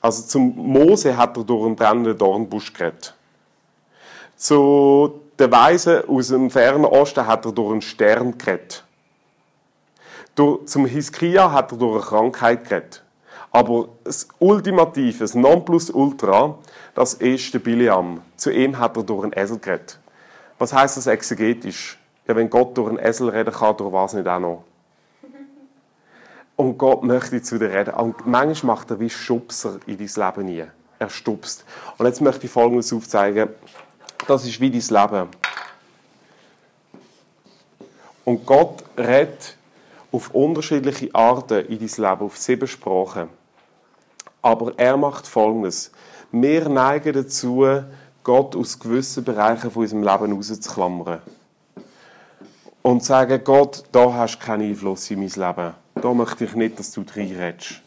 Also 0.00 0.24
zum 0.24 0.52
Mose 0.56 1.16
hat 1.16 1.36
er 1.36 1.44
durch 1.44 1.64
einen 1.64 1.76
brennenden 1.76 2.18
Dornbusch 2.18 2.72
geredet. 2.72 3.14
Zu 4.36 5.20
den 5.38 5.52
Weisen 5.52 6.08
aus 6.08 6.28
dem 6.28 6.50
fernen 6.50 6.86
Osten 6.86 7.24
hat 7.24 7.44
er 7.46 7.52
durch 7.52 7.70
einen 7.70 7.82
Stern 7.82 8.36
geredet. 8.36 8.84
zum 10.34 10.86
Hiskia 10.86 11.52
hat 11.52 11.70
er 11.70 11.78
durch 11.78 11.94
eine 11.94 12.04
Krankheit 12.04 12.68
geredet. 12.68 13.02
Aber 13.52 13.88
das 14.02 14.26
Ultimative, 14.40 15.20
das 15.20 15.34
Nonplusultra, 15.34 16.58
das 16.94 17.14
ist 17.14 17.54
der 17.54 17.60
Biliam. 17.60 18.22
Zu 18.36 18.50
ihm 18.50 18.76
hat 18.78 18.96
er 18.96 19.04
durch 19.04 19.22
einen 19.22 19.32
Esel 19.32 19.58
geredet. 19.58 19.98
Was 20.58 20.72
heißt 20.72 20.96
das 20.96 21.06
exegetisch? 21.06 21.97
Ja, 22.28 22.36
wenn 22.36 22.50
Gott 22.50 22.76
durch 22.76 22.90
einen 22.90 22.98
Esel 22.98 23.30
reden 23.30 23.54
kann, 23.54 23.76
durch 23.78 23.92
was 23.92 24.12
nicht 24.12 24.28
auch 24.28 24.38
noch? 24.38 24.64
Und 26.56 26.76
Gott 26.76 27.02
möchte 27.02 27.40
zu 27.40 27.58
dir 27.58 27.70
reden. 27.70 27.94
Und 27.94 28.26
manchmal 28.26 28.76
macht 28.76 28.90
er 28.90 29.00
wie 29.00 29.08
Schubser 29.08 29.78
in 29.86 29.96
dein 29.96 30.08
Leben 30.14 30.44
nie. 30.44 30.64
Er 30.98 31.08
stupst. 31.08 31.64
Und 31.96 32.04
jetzt 32.04 32.20
möchte 32.20 32.44
ich 32.44 32.52
Folgendes 32.52 32.92
aufzeigen. 32.92 33.48
Das 34.26 34.44
ist 34.44 34.60
wie 34.60 34.70
dein 34.70 34.80
Leben. 34.80 35.28
Und 38.24 38.44
Gott 38.44 38.84
redet 38.98 39.56
auf 40.12 40.34
unterschiedliche 40.34 41.14
Arten 41.14 41.64
in 41.66 41.78
dein 41.78 41.88
Leben, 41.88 42.26
auf 42.26 42.36
sieben 42.36 42.68
Sprachen. 42.68 43.30
Aber 44.42 44.74
er 44.76 44.98
macht 44.98 45.26
Folgendes. 45.26 45.92
Wir 46.30 46.68
neigen 46.68 47.14
dazu, 47.14 47.64
Gott 48.22 48.54
aus 48.54 48.78
gewissen 48.78 49.24
Bereichen 49.24 49.70
von 49.70 49.82
unserem 49.82 50.02
Leben 50.02 50.32
rauszuklammern. 50.32 51.22
Und 52.88 53.04
sagen, 53.04 53.44
Gott, 53.44 53.84
da 53.92 54.14
hast 54.14 54.36
du 54.36 54.46
keinen 54.46 54.70
Einfluss 54.70 55.10
in 55.10 55.18
mein 55.18 55.28
Leben. 55.28 55.74
Da 55.94 56.14
möchte 56.14 56.46
ich 56.46 56.54
nicht, 56.54 56.78
dass 56.78 56.90
du 56.90 57.04
reinredest. 57.14 57.82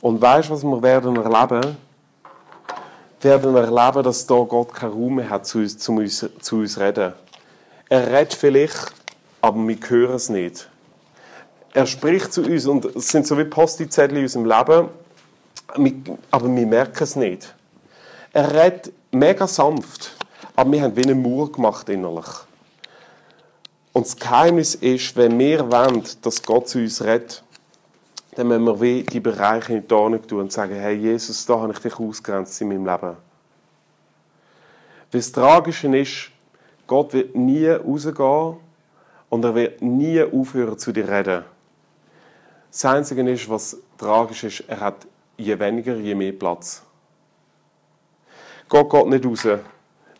Und 0.00 0.20
weißt 0.20 0.48
du, 0.48 0.54
was 0.54 0.64
wir 0.64 0.82
werden 0.82 1.14
erleben? 1.14 1.76
Wir 3.20 3.30
werden 3.30 3.54
erleben, 3.54 4.02
dass 4.02 4.26
da 4.26 4.34
Gott 4.40 4.74
keinen 4.74 4.94
Raum 4.94 5.14
mehr 5.14 5.30
hat, 5.30 5.46
zu 5.46 5.58
uns, 5.58 5.78
zu 5.78 5.92
uns, 5.92 6.28
zu 6.40 6.56
uns 6.56 6.80
reden. 6.80 7.12
Er 7.88 8.04
redet 8.08 8.34
vielleicht, 8.34 8.92
aber 9.42 9.68
wir 9.68 9.78
hören 9.88 10.16
es 10.16 10.28
nicht. 10.28 10.68
Er 11.74 11.86
spricht 11.86 12.32
zu 12.32 12.42
uns 12.42 12.66
und 12.66 12.84
es 12.84 13.10
sind 13.10 13.28
so 13.28 13.38
wie 13.38 13.44
Posti-Zettel 13.44 14.16
in 14.16 14.24
unserem 14.24 14.44
Leben, 14.44 14.88
aber 16.32 16.56
wir 16.56 16.66
merken 16.66 17.04
es 17.04 17.14
nicht. 17.14 17.54
Er 18.32 18.52
redet 18.52 18.92
mega 19.12 19.46
sanft, 19.46 20.16
aber 20.56 20.72
wir 20.72 20.82
haben 20.82 20.96
wie 20.96 21.04
einen 21.04 21.22
Mauer 21.22 21.52
gemacht 21.52 21.88
innerlich. 21.88 22.47
Und 23.98 24.06
das 24.06 24.16
Geheimnis 24.16 24.76
ist, 24.76 25.16
wenn 25.16 25.36
wir 25.40 25.72
wollen, 25.72 26.04
dass 26.22 26.40
Gott 26.44 26.68
zu 26.68 26.78
uns 26.78 27.02
redet, 27.02 27.42
dann 28.36 28.46
müssen 28.46 28.64
wir 28.64 28.80
wie 28.80 29.02
die 29.02 29.18
Bereiche 29.18 29.72
in 29.74 29.88
die 29.88 29.92
Ordnung 29.92 30.24
tun 30.24 30.40
und 30.42 30.52
sagen, 30.52 30.76
hey 30.76 30.94
Jesus, 30.94 31.44
da 31.44 31.58
habe 31.58 31.72
ich 31.72 31.80
dich 31.80 31.98
ausgrenzt 31.98 32.60
in 32.60 32.68
meinem 32.68 32.86
Leben. 32.86 33.16
Das 35.10 35.32
Tragische 35.32 35.88
ist, 35.98 36.30
Gott 36.86 37.12
wird 37.12 37.34
nie 37.34 37.66
rausgehen 37.66 38.58
und 39.30 39.44
er 39.44 39.54
wird 39.56 39.82
nie 39.82 40.22
aufhören 40.22 40.78
zu 40.78 40.92
dir 40.92 41.08
reden. 41.08 41.42
Das 42.70 42.84
Einzige 42.84 43.28
ist, 43.28 43.50
was 43.50 43.78
tragisch 43.98 44.44
ist, 44.44 44.60
er 44.68 44.78
hat 44.78 45.08
je 45.36 45.58
weniger, 45.58 45.96
je 45.96 46.14
mehr 46.14 46.30
Platz. 46.30 46.84
Gott 48.68 48.90
geht 48.90 49.06
nicht 49.08 49.26
raus, 49.26 49.44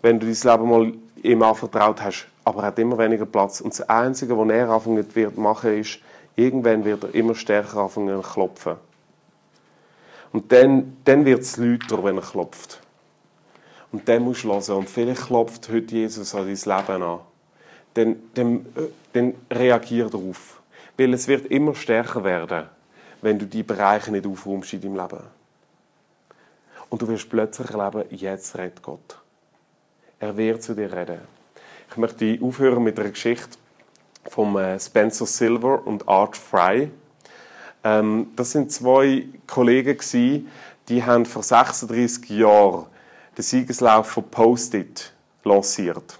wenn 0.02 0.18
du 0.18 0.26
dein 0.26 0.52
Leben 0.52 0.68
mal 0.68 0.92
ihm 1.22 1.42
anvertraut 1.44 2.02
hast, 2.02 2.26
aber 2.48 2.62
er 2.62 2.66
hat 2.68 2.78
immer 2.78 2.96
weniger 2.96 3.26
Platz. 3.26 3.60
Und 3.60 3.78
das 3.78 3.86
Einzige, 3.90 4.36
was 4.38 4.48
er 4.48 4.70
anfangen 4.70 5.14
wird 5.14 5.36
machen, 5.36 5.78
ist, 5.78 6.00
irgendwann 6.34 6.82
wird 6.82 7.04
er 7.04 7.14
immer 7.14 7.34
stärker 7.34 7.80
anfangen 7.80 8.22
zu 8.22 8.30
klopfen. 8.30 8.76
Und 10.32 10.50
dann, 10.50 10.96
dann 11.04 11.26
wird 11.26 11.42
es 11.42 11.58
lauter, 11.58 12.02
wenn 12.02 12.16
er 12.16 12.22
klopft. 12.22 12.80
Und 13.92 14.08
dann 14.08 14.22
musst 14.22 14.44
du 14.44 14.48
hören. 14.48 14.78
Und 14.78 14.88
vielleicht 14.88 15.26
klopft 15.26 15.68
heute 15.68 15.94
Jesus 15.94 16.34
an 16.34 16.46
dein 16.46 16.54
Leben 16.54 17.02
an. 17.02 17.20
Dann, 17.92 18.16
dann, 18.32 18.56
äh, 18.76 18.88
dann 19.12 19.34
reagier 19.50 20.08
darauf. 20.08 20.62
Weil 20.96 21.12
es 21.12 21.28
wird 21.28 21.46
immer 21.50 21.74
stärker 21.74 22.24
werden, 22.24 22.64
wenn 23.20 23.38
du 23.38 23.44
die 23.44 23.62
Bereiche 23.62 24.10
nicht 24.10 24.26
aufräumst 24.26 24.72
in 24.72 24.80
deinem 24.80 24.96
Leben. 24.96 25.22
Und 26.88 27.02
du 27.02 27.08
wirst 27.08 27.28
plötzlich 27.28 27.70
erleben, 27.70 28.04
jetzt 28.08 28.56
redet 28.56 28.82
Gott. 28.82 29.18
Er 30.18 30.34
wird 30.34 30.62
zu 30.62 30.74
dir 30.74 30.90
reden. 30.90 31.37
Ich 31.90 31.96
möchte 31.96 32.38
aufhören 32.42 32.82
mit 32.84 32.98
einer 33.00 33.10
Geschichte 33.10 33.56
von 34.28 34.54
äh, 34.56 34.78
Spencer 34.78 35.26
Silver 35.26 35.86
und 35.86 36.06
Art 36.06 36.36
Fry. 36.36 36.90
Ähm, 37.82 38.28
das 38.36 38.52
sind 38.52 38.70
zwei 38.70 39.26
Kollegen 39.46 39.98
die 40.88 41.04
haben 41.04 41.26
vor 41.26 41.42
36 41.42 42.28
Jahren 42.30 42.86
den 43.36 43.42
Siegeslauf 43.42 44.08
von 44.08 44.24
Post-it 44.24 45.12
lanciert. 45.44 46.18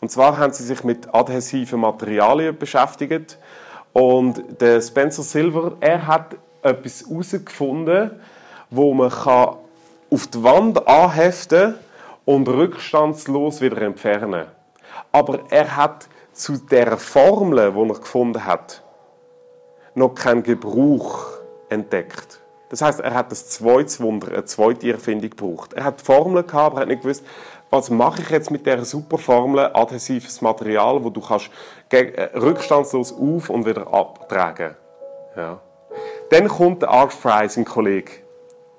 Und 0.00 0.10
zwar 0.10 0.38
haben 0.38 0.52
sie 0.52 0.64
sich 0.64 0.84
mit 0.84 1.12
adhesiven 1.12 1.80
Materialien 1.80 2.56
beschäftigt 2.56 3.38
und 3.92 4.60
der 4.60 4.80
Spencer 4.80 5.22
Silver, 5.22 5.76
er 5.80 6.06
hat 6.06 6.36
etwas 6.62 7.04
herausgefunden, 7.08 8.12
wo 8.70 8.94
man 8.94 9.10
kann 9.10 9.56
auf 10.10 10.26
die 10.28 10.42
Wand 10.42 10.86
anheften 10.86 11.74
und 12.24 12.48
rückstandslos 12.48 13.60
wieder 13.60 13.82
entfernen. 13.82 14.46
Aber 15.12 15.40
er 15.50 15.76
hat 15.76 16.08
zu 16.32 16.56
der 16.56 16.96
Formel, 16.96 17.72
die 17.72 17.78
er 17.78 17.98
gefunden 17.98 18.44
hat, 18.44 18.82
noch 19.94 20.14
keinen 20.14 20.42
Gebrauch 20.42 21.26
entdeckt. 21.68 22.40
Das 22.70 22.82
heißt, 22.82 23.00
er 23.00 23.14
hat 23.14 23.30
ein 23.30 23.36
zweites 23.36 24.00
Wunder, 24.00 24.28
eine 24.28 24.44
zweite 24.44 24.92
Erfindung 24.92 25.30
gebraucht. 25.30 25.72
Er 25.72 25.84
hat 25.84 26.00
Formeln 26.00 26.46
gehabt, 26.46 26.66
aber 26.66 26.76
er 26.76 26.82
hat 26.82 26.88
nicht 26.88 27.02
gewusst, 27.02 27.24
was 27.68 27.90
mache 27.90 28.22
ich 28.22 28.30
jetzt 28.30 28.50
mit 28.50 28.64
dieser 28.64 28.84
super 28.84 29.18
Formel, 29.18 29.70
adhesives 29.74 30.40
Material, 30.40 31.02
wo 31.02 31.10
du 31.10 31.20
kannst 31.20 31.50
äh, 31.90 32.30
rückstandslos 32.36 33.12
auf 33.12 33.50
und 33.50 33.66
wieder 33.66 33.92
abtragen. 33.92 34.76
Ja. 35.36 35.60
Dann 36.30 36.48
kommt 36.48 36.82
der 36.82 36.90
Art 36.90 37.12
Fry, 37.12 37.48
sein 37.48 37.64
Kollege. 37.64 38.12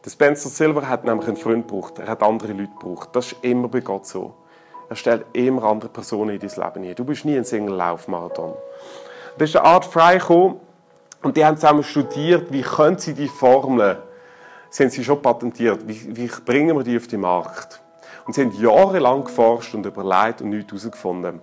Der 0.06 0.10
Spencer 0.10 0.50
Silver 0.50 0.88
hat 0.88 1.04
nämlich 1.04 1.28
einen 1.28 1.38
Freund 1.38 1.68
gebraucht. 1.68 2.00
Er 2.00 2.08
hat 2.08 2.24
andere 2.24 2.54
Leute 2.54 2.72
gebraucht. 2.80 3.10
Das 3.14 3.28
ist 3.28 3.44
immer 3.44 3.68
bei 3.68 3.82
Gott 3.82 4.08
so. 4.08 4.34
Er 4.92 4.98
stellt 4.98 5.24
immer 5.32 5.64
andere 5.64 5.90
Personen 5.90 6.32
in 6.32 6.40
dein 6.40 6.50
Leben 6.50 6.90
ein. 6.90 6.96
Du 6.96 7.06
bist 7.06 7.24
nie 7.24 7.38
ein 7.38 7.46
Single-Laufmarathon. 7.46 8.56
Da 9.38 9.46
ist 9.46 9.54
der 9.54 9.64
Art 9.64 9.86
Fry 9.86 10.18
gekommen 10.18 10.60
und 11.24 11.38
die 11.38 11.46
haben 11.46 11.56
zusammen 11.56 11.82
studiert, 11.82 12.52
wie 12.52 12.62
können 12.62 12.98
sie 12.98 13.14
die 13.14 13.30
Formeln, 13.30 14.00
sind 14.70 14.92
sie 14.92 15.06
schon 15.06 15.22
patentiert, 15.22 15.88
wie, 15.88 16.18
wie 16.18 16.30
bringen 16.46 16.76
wir 16.76 16.84
die 16.84 16.98
auf 16.98 17.08
den 17.08 17.22
Markt. 17.22 17.80
Und 18.28 18.34
sie 18.34 18.42
haben 18.42 18.52
jahrelang 18.62 19.24
geforscht 19.24 19.74
und 19.76 19.86
überlegt 19.86 20.42
und 20.42 20.50
nichts 20.50 20.74
herausgefunden. 20.74 21.40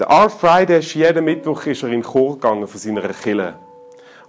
Der 0.00 0.08
Art 0.08 0.32
Friday 0.32 0.78
ist 0.78 0.94
jeden 0.94 1.26
Mittwoch 1.26 1.66
ist 1.66 1.82
er 1.82 1.90
in 1.90 2.00
den 2.00 2.02
Chor 2.04 2.36
gegangen 2.36 2.66
von 2.66 2.80
seiner 2.80 3.06
Kille 3.08 3.52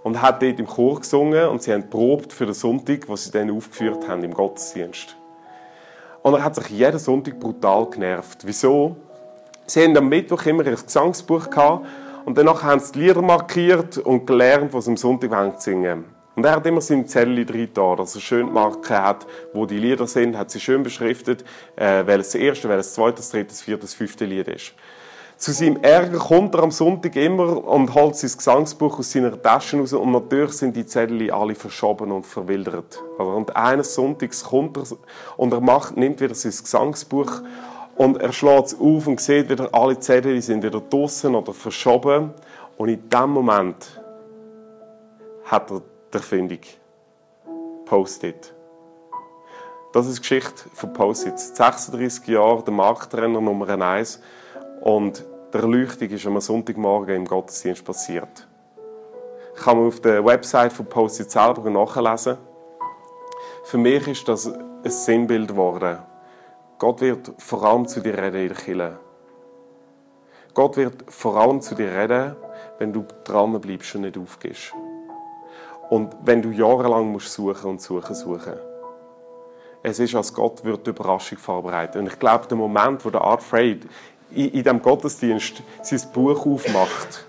und 0.02 0.20
hat 0.20 0.42
dort 0.42 0.60
im 0.60 0.66
Chor 0.66 1.00
gesungen 1.00 1.48
und 1.48 1.62
sie 1.62 1.72
haben 1.72 1.88
probt 1.88 2.30
für 2.30 2.44
den 2.44 2.54
Sonntag, 2.54 3.08
was 3.08 3.24
sie 3.24 3.30
dann 3.30 3.50
aufgeführt 3.50 4.06
haben 4.06 4.22
im 4.22 4.34
Gottesdienst. 4.34 5.16
Und 6.22 6.34
er 6.34 6.44
hat 6.44 6.54
sich 6.54 6.68
jeden 6.68 6.98
Sonntag 6.98 7.38
brutal 7.40 7.86
genervt. 7.86 8.40
Wieso? 8.44 8.96
Sie 9.66 9.82
haben 9.82 9.96
am 9.96 10.08
Mittwoch 10.08 10.44
immer 10.46 10.66
ein 10.66 10.74
Gesangsbuch 10.74 11.48
gehabt 11.48 11.86
und 12.24 12.36
danach 12.36 12.62
haben 12.62 12.80
sie 12.80 12.92
die 12.92 13.00
Lieder 13.00 13.22
markiert 13.22 13.98
und 13.98 14.26
gelernt, 14.26 14.72
was 14.74 14.84
sie 14.84 14.90
am 14.90 14.96
Sonntag 14.96 15.60
singen. 15.60 16.04
Und 16.36 16.44
er 16.44 16.52
hat 16.52 16.66
immer 16.66 16.80
seine 16.80 17.06
Zelle 17.06 17.44
drin 17.44 17.68
da, 17.74 17.96
dass 17.96 18.14
er 18.14 18.20
schön 18.20 18.52
Marken 18.52 18.96
hat, 18.96 19.26
wo 19.52 19.66
die 19.66 19.78
Lieder 19.78 20.06
sind, 20.06 20.36
hat 20.36 20.50
sie 20.50 20.60
schön 20.60 20.82
beschriftet, 20.82 21.44
äh, 21.76 22.06
welches 22.06 22.32
das 22.32 22.40
erste, 22.40 22.68
welches 22.68 22.86
das 22.86 22.94
zweite, 22.94 23.16
das 23.16 23.30
dritte, 23.30 23.48
das 23.48 23.62
vierte, 23.62 23.82
das 23.82 23.94
fünfte 23.94 24.24
Lied 24.24 24.48
ist. 24.48 24.74
Zu 25.40 25.52
seinem 25.52 25.82
Ärger 25.82 26.18
kommt 26.18 26.54
er 26.54 26.62
am 26.64 26.70
Sonntag 26.70 27.16
immer 27.16 27.66
und 27.66 27.94
holt 27.94 28.14
sein 28.14 28.30
Gesangsbuch 28.30 28.98
aus 28.98 29.10
seiner 29.10 29.40
Tasche 29.40 29.78
raus 29.78 29.94
und 29.94 30.12
natürlich 30.12 30.52
sind 30.52 30.76
die 30.76 30.84
Zettel 30.84 31.30
alle 31.30 31.54
verschoben 31.54 32.12
und 32.12 32.26
verwildert. 32.26 33.02
Und 33.16 33.56
eines 33.56 33.94
Sonntags 33.94 34.44
kommt 34.44 34.76
er 34.76 34.84
und 35.38 35.54
er 35.54 35.62
macht, 35.62 35.96
nimmt 35.96 36.20
wieder 36.20 36.34
sein 36.34 36.50
Gesangsbuch 36.50 37.40
und 37.96 38.20
er 38.20 38.32
schlägt 38.32 38.66
es 38.66 38.74
auf 38.78 39.06
und 39.06 39.18
sieht 39.18 39.48
wieder, 39.48 39.70
alle 39.72 39.98
Zettel 39.98 40.42
sind 40.42 40.62
wieder 40.62 40.82
draussen 40.82 41.34
oder 41.34 41.54
verschoben. 41.54 42.34
Und 42.76 42.90
in 42.90 43.08
dem 43.08 43.30
Moment 43.30 43.98
hat 45.46 45.70
er 45.70 45.80
die 46.12 46.16
Erfindung. 46.18 46.60
Post-it. 47.86 48.52
Das 49.94 50.06
ist 50.06 50.16
die 50.16 50.20
Geschichte 50.20 50.68
von 50.74 50.92
Post-its. 50.92 51.56
36 51.56 52.26
Jahre, 52.26 52.62
der 52.62 52.74
Marktrenner 52.74 53.40
Nummer 53.40 53.66
1 53.70 54.20
und 54.82 55.24
der 55.52 55.62
Erleuchtung 55.62 56.08
ist 56.08 56.26
am 56.26 56.40
Sonntagmorgen 56.40 57.16
im 57.16 57.24
Gottesdienst 57.24 57.84
passiert. 57.84 58.46
Kann 59.56 59.78
man 59.78 59.88
auf 59.88 60.00
der 60.00 60.24
Website 60.24 60.72
von 60.72 60.86
Post-it 60.86 61.30
selber 61.30 61.68
nachlesen. 61.68 62.38
Für 63.64 63.78
mich 63.78 64.06
ist 64.06 64.28
das 64.28 64.46
ein 64.46 64.90
Sinnbild 64.90 65.48
geworden. 65.48 65.98
Gott 66.78 67.00
wird 67.00 67.32
vor 67.38 67.64
allem 67.64 67.86
zu 67.86 68.00
dir 68.00 68.16
reden 68.16 68.42
in 68.42 68.48
der 68.48 68.56
Kirche. 68.56 68.98
Gott 70.54 70.76
wird 70.76 71.04
vor 71.08 71.36
allem 71.36 71.60
zu 71.60 71.74
dir 71.74 71.90
reden, 71.90 72.36
wenn 72.78 72.92
du 72.92 73.04
dran 73.24 73.60
bleibst 73.60 73.94
und 73.94 74.02
nicht 74.02 74.16
aufgehst. 74.16 74.72
Und 75.90 76.16
wenn 76.22 76.40
du 76.40 76.50
jahrelang 76.50 77.10
musst 77.10 77.32
suchen 77.32 77.70
und 77.70 77.82
suchen, 77.82 78.14
suchen. 78.14 78.54
Es 79.82 79.98
ist, 79.98 80.14
als 80.14 80.32
Gott 80.32 80.64
wird 80.64 80.86
die 80.86 80.90
Überraschung 80.90 81.38
vorbereiten. 81.38 81.98
Und 81.98 82.06
ich 82.06 82.18
glaube, 82.18 82.46
der 82.46 82.56
Moment, 82.56 83.04
wo 83.04 83.10
der 83.10 83.22
Art 83.22 83.42
Freyd 83.42 83.86
in, 84.32 84.50
in 84.50 84.62
diesem 84.62 84.82
Gottesdienst 84.82 85.62
sein 85.82 86.00
Buch 86.12 86.46
aufmacht, 86.46 87.26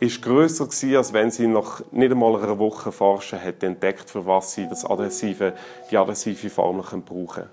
ist 0.00 0.22
grösser 0.22 0.66
gewesen, 0.66 0.96
als 0.96 1.12
wenn 1.12 1.30
sie 1.30 1.46
nach 1.46 1.82
nicht 1.90 2.12
einmal 2.12 2.36
einer 2.36 2.58
Woche 2.58 2.92
forschen 2.92 3.38
hätte 3.38 3.66
entdeckt, 3.66 4.08
für 4.10 4.24
was 4.24 4.52
sie 4.52 4.68
das 4.68 4.84
adhesive, 4.84 5.54
die 5.90 5.96
adhesive 5.96 6.50
Formel 6.50 6.82
brauchen 6.82 7.26
können. 7.26 7.50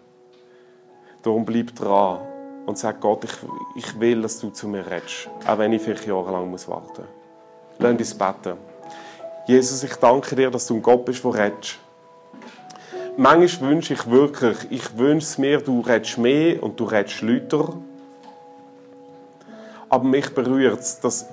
Darum 1.24 1.44
bleib 1.44 1.74
dran 1.76 2.20
und 2.68 2.78
sag 2.78 3.02
Gott, 3.02 3.24
ich, 3.24 3.34
ich 3.76 4.00
will, 4.00 4.22
dass 4.22 4.40
du 4.40 4.52
zu 4.52 4.68
mir 4.68 4.86
redest, 4.86 5.30
auch 5.48 5.58
wenn 5.58 5.74
ich 5.74 5.82
vielleicht 5.82 6.06
jahrelang 6.06 6.50
muss 6.50 6.68
warten 6.68 7.02
muss. 7.02 7.80
Lass 7.80 7.92
uns 7.92 8.14
beten. 8.14 8.58
Jesus, 9.48 9.84
ich 9.84 9.96
danke 9.96 10.36
dir, 10.36 10.50
dass 10.50 10.68
du 10.68 10.76
ein 10.76 10.82
Gott 10.82 11.06
bist, 11.06 11.24
der 11.24 11.34
redest. 11.34 11.80
Manchmal 13.18 13.72
wünsche 13.72 13.94
ich 13.94 14.10
wirklich, 14.10 14.58
ich 14.70 14.98
wünsche 14.98 15.26
es 15.26 15.38
mir, 15.38 15.60
du 15.62 15.82
redest 15.82 16.18
mehr 16.18 16.62
und 16.62 16.80
du 16.80 16.86
redest 16.86 17.22
lauter. 17.22 17.74
Aber 19.96 20.04
mich 20.04 20.30
berührt 20.36 20.82
es, 20.82 21.00
dass 21.00 21.26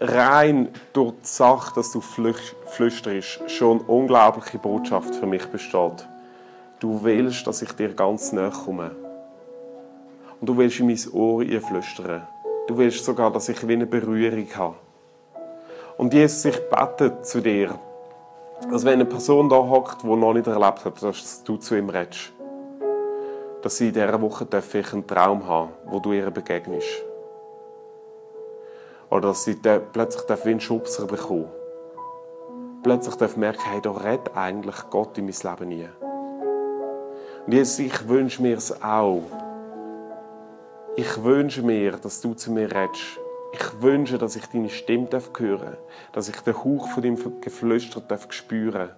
rein 0.00 0.68
durch 0.92 1.14
die 1.14 1.26
Sache, 1.26 1.74
dass 1.74 1.90
du 1.90 2.00
flüsterst, 2.00 3.50
schon 3.50 3.80
eine 3.80 3.88
unglaubliche 3.88 4.56
Botschaft 4.56 5.16
für 5.16 5.26
mich 5.26 5.44
besteht. 5.46 6.06
Du 6.78 7.02
willst, 7.02 7.44
dass 7.48 7.60
ich 7.60 7.72
dir 7.72 7.92
ganz 7.94 8.30
nahe 8.30 8.52
komme. 8.52 8.92
Und 10.40 10.48
du 10.48 10.56
willst 10.56 10.78
in 10.78 10.86
mein 10.86 11.12
Ohr 11.12 11.42
flüstern. 11.60 12.22
Du 12.68 12.78
willst 12.78 13.04
sogar, 13.04 13.32
dass 13.32 13.48
ich 13.48 13.66
wie 13.66 13.72
eine 13.72 13.86
Berührung 13.86 14.46
habe. 14.54 14.76
Und 15.96 16.14
Jesus, 16.14 16.44
ich 16.44 16.70
bete 16.70 17.20
zu 17.22 17.40
dir, 17.40 17.76
dass 18.70 18.84
wenn 18.84 18.92
eine 18.92 19.06
Person 19.06 19.48
da 19.48 19.56
hockt, 19.56 20.04
die 20.04 20.06
noch 20.06 20.34
nicht 20.34 20.46
erlebt 20.46 20.84
hat, 20.84 21.02
dass 21.02 21.42
du 21.42 21.56
zu 21.56 21.74
ihm 21.74 21.88
redest, 21.88 22.32
dass 23.60 23.76
sie 23.76 23.88
in 23.88 23.94
dieser 23.94 24.22
Woche 24.22 24.46
ich 24.52 24.92
einen 24.92 25.04
Traum 25.04 25.44
haben 25.48 25.70
wo 25.86 25.98
du 25.98 26.12
ihr 26.12 26.30
begegnest. 26.30 27.08
Oder 29.10 29.28
dass 29.28 29.44
sie 29.44 29.54
plötzlich 29.54 30.44
einen 30.44 30.60
Schubser 30.60 31.06
bekommen 31.06 31.50
Plötzlich 32.82 33.16
darf 33.16 33.36
merken, 33.36 33.62
hey, 33.64 33.80
da 33.82 33.90
redet 33.90 34.36
eigentlich 34.36 34.76
Gott 34.90 35.18
in 35.18 35.24
mein 35.24 35.34
Leben 35.42 35.68
nie. 35.68 35.88
Und 37.46 37.52
Jesus, 37.52 37.78
ich 37.80 38.08
wünsche 38.08 38.40
mir 38.40 38.56
es 38.56 38.82
auch. 38.82 39.22
Ich 40.96 41.22
wünsche 41.22 41.62
mir, 41.62 41.92
dass 41.92 42.20
du 42.20 42.34
zu 42.34 42.52
mir 42.52 42.70
redest 42.70 43.18
ich 43.52 43.82
wünsche, 43.82 44.18
dass 44.18 44.36
ich 44.36 44.46
deine 44.46 44.68
Stimme 44.68 45.08
hören 45.10 45.60
darf, 45.60 45.78
dass 46.12 46.28
ich 46.28 46.40
den 46.40 46.56
Hauch 46.56 46.88
von 46.88 47.02
deinem 47.02 47.40
Geflüster 47.40 48.00
darf 48.00 48.26
spüren 48.30 48.90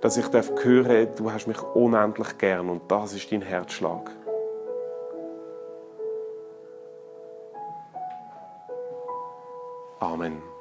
dass 0.00 0.16
ich 0.16 0.26
darf 0.26 0.50
du 0.56 1.30
hast 1.30 1.46
mich 1.46 1.62
unendlich 1.62 2.36
gern 2.36 2.68
und 2.70 2.90
das 2.90 3.14
ist 3.14 3.30
dein 3.30 3.40
Herzschlag. 3.40 4.10
Amen. 10.02 10.51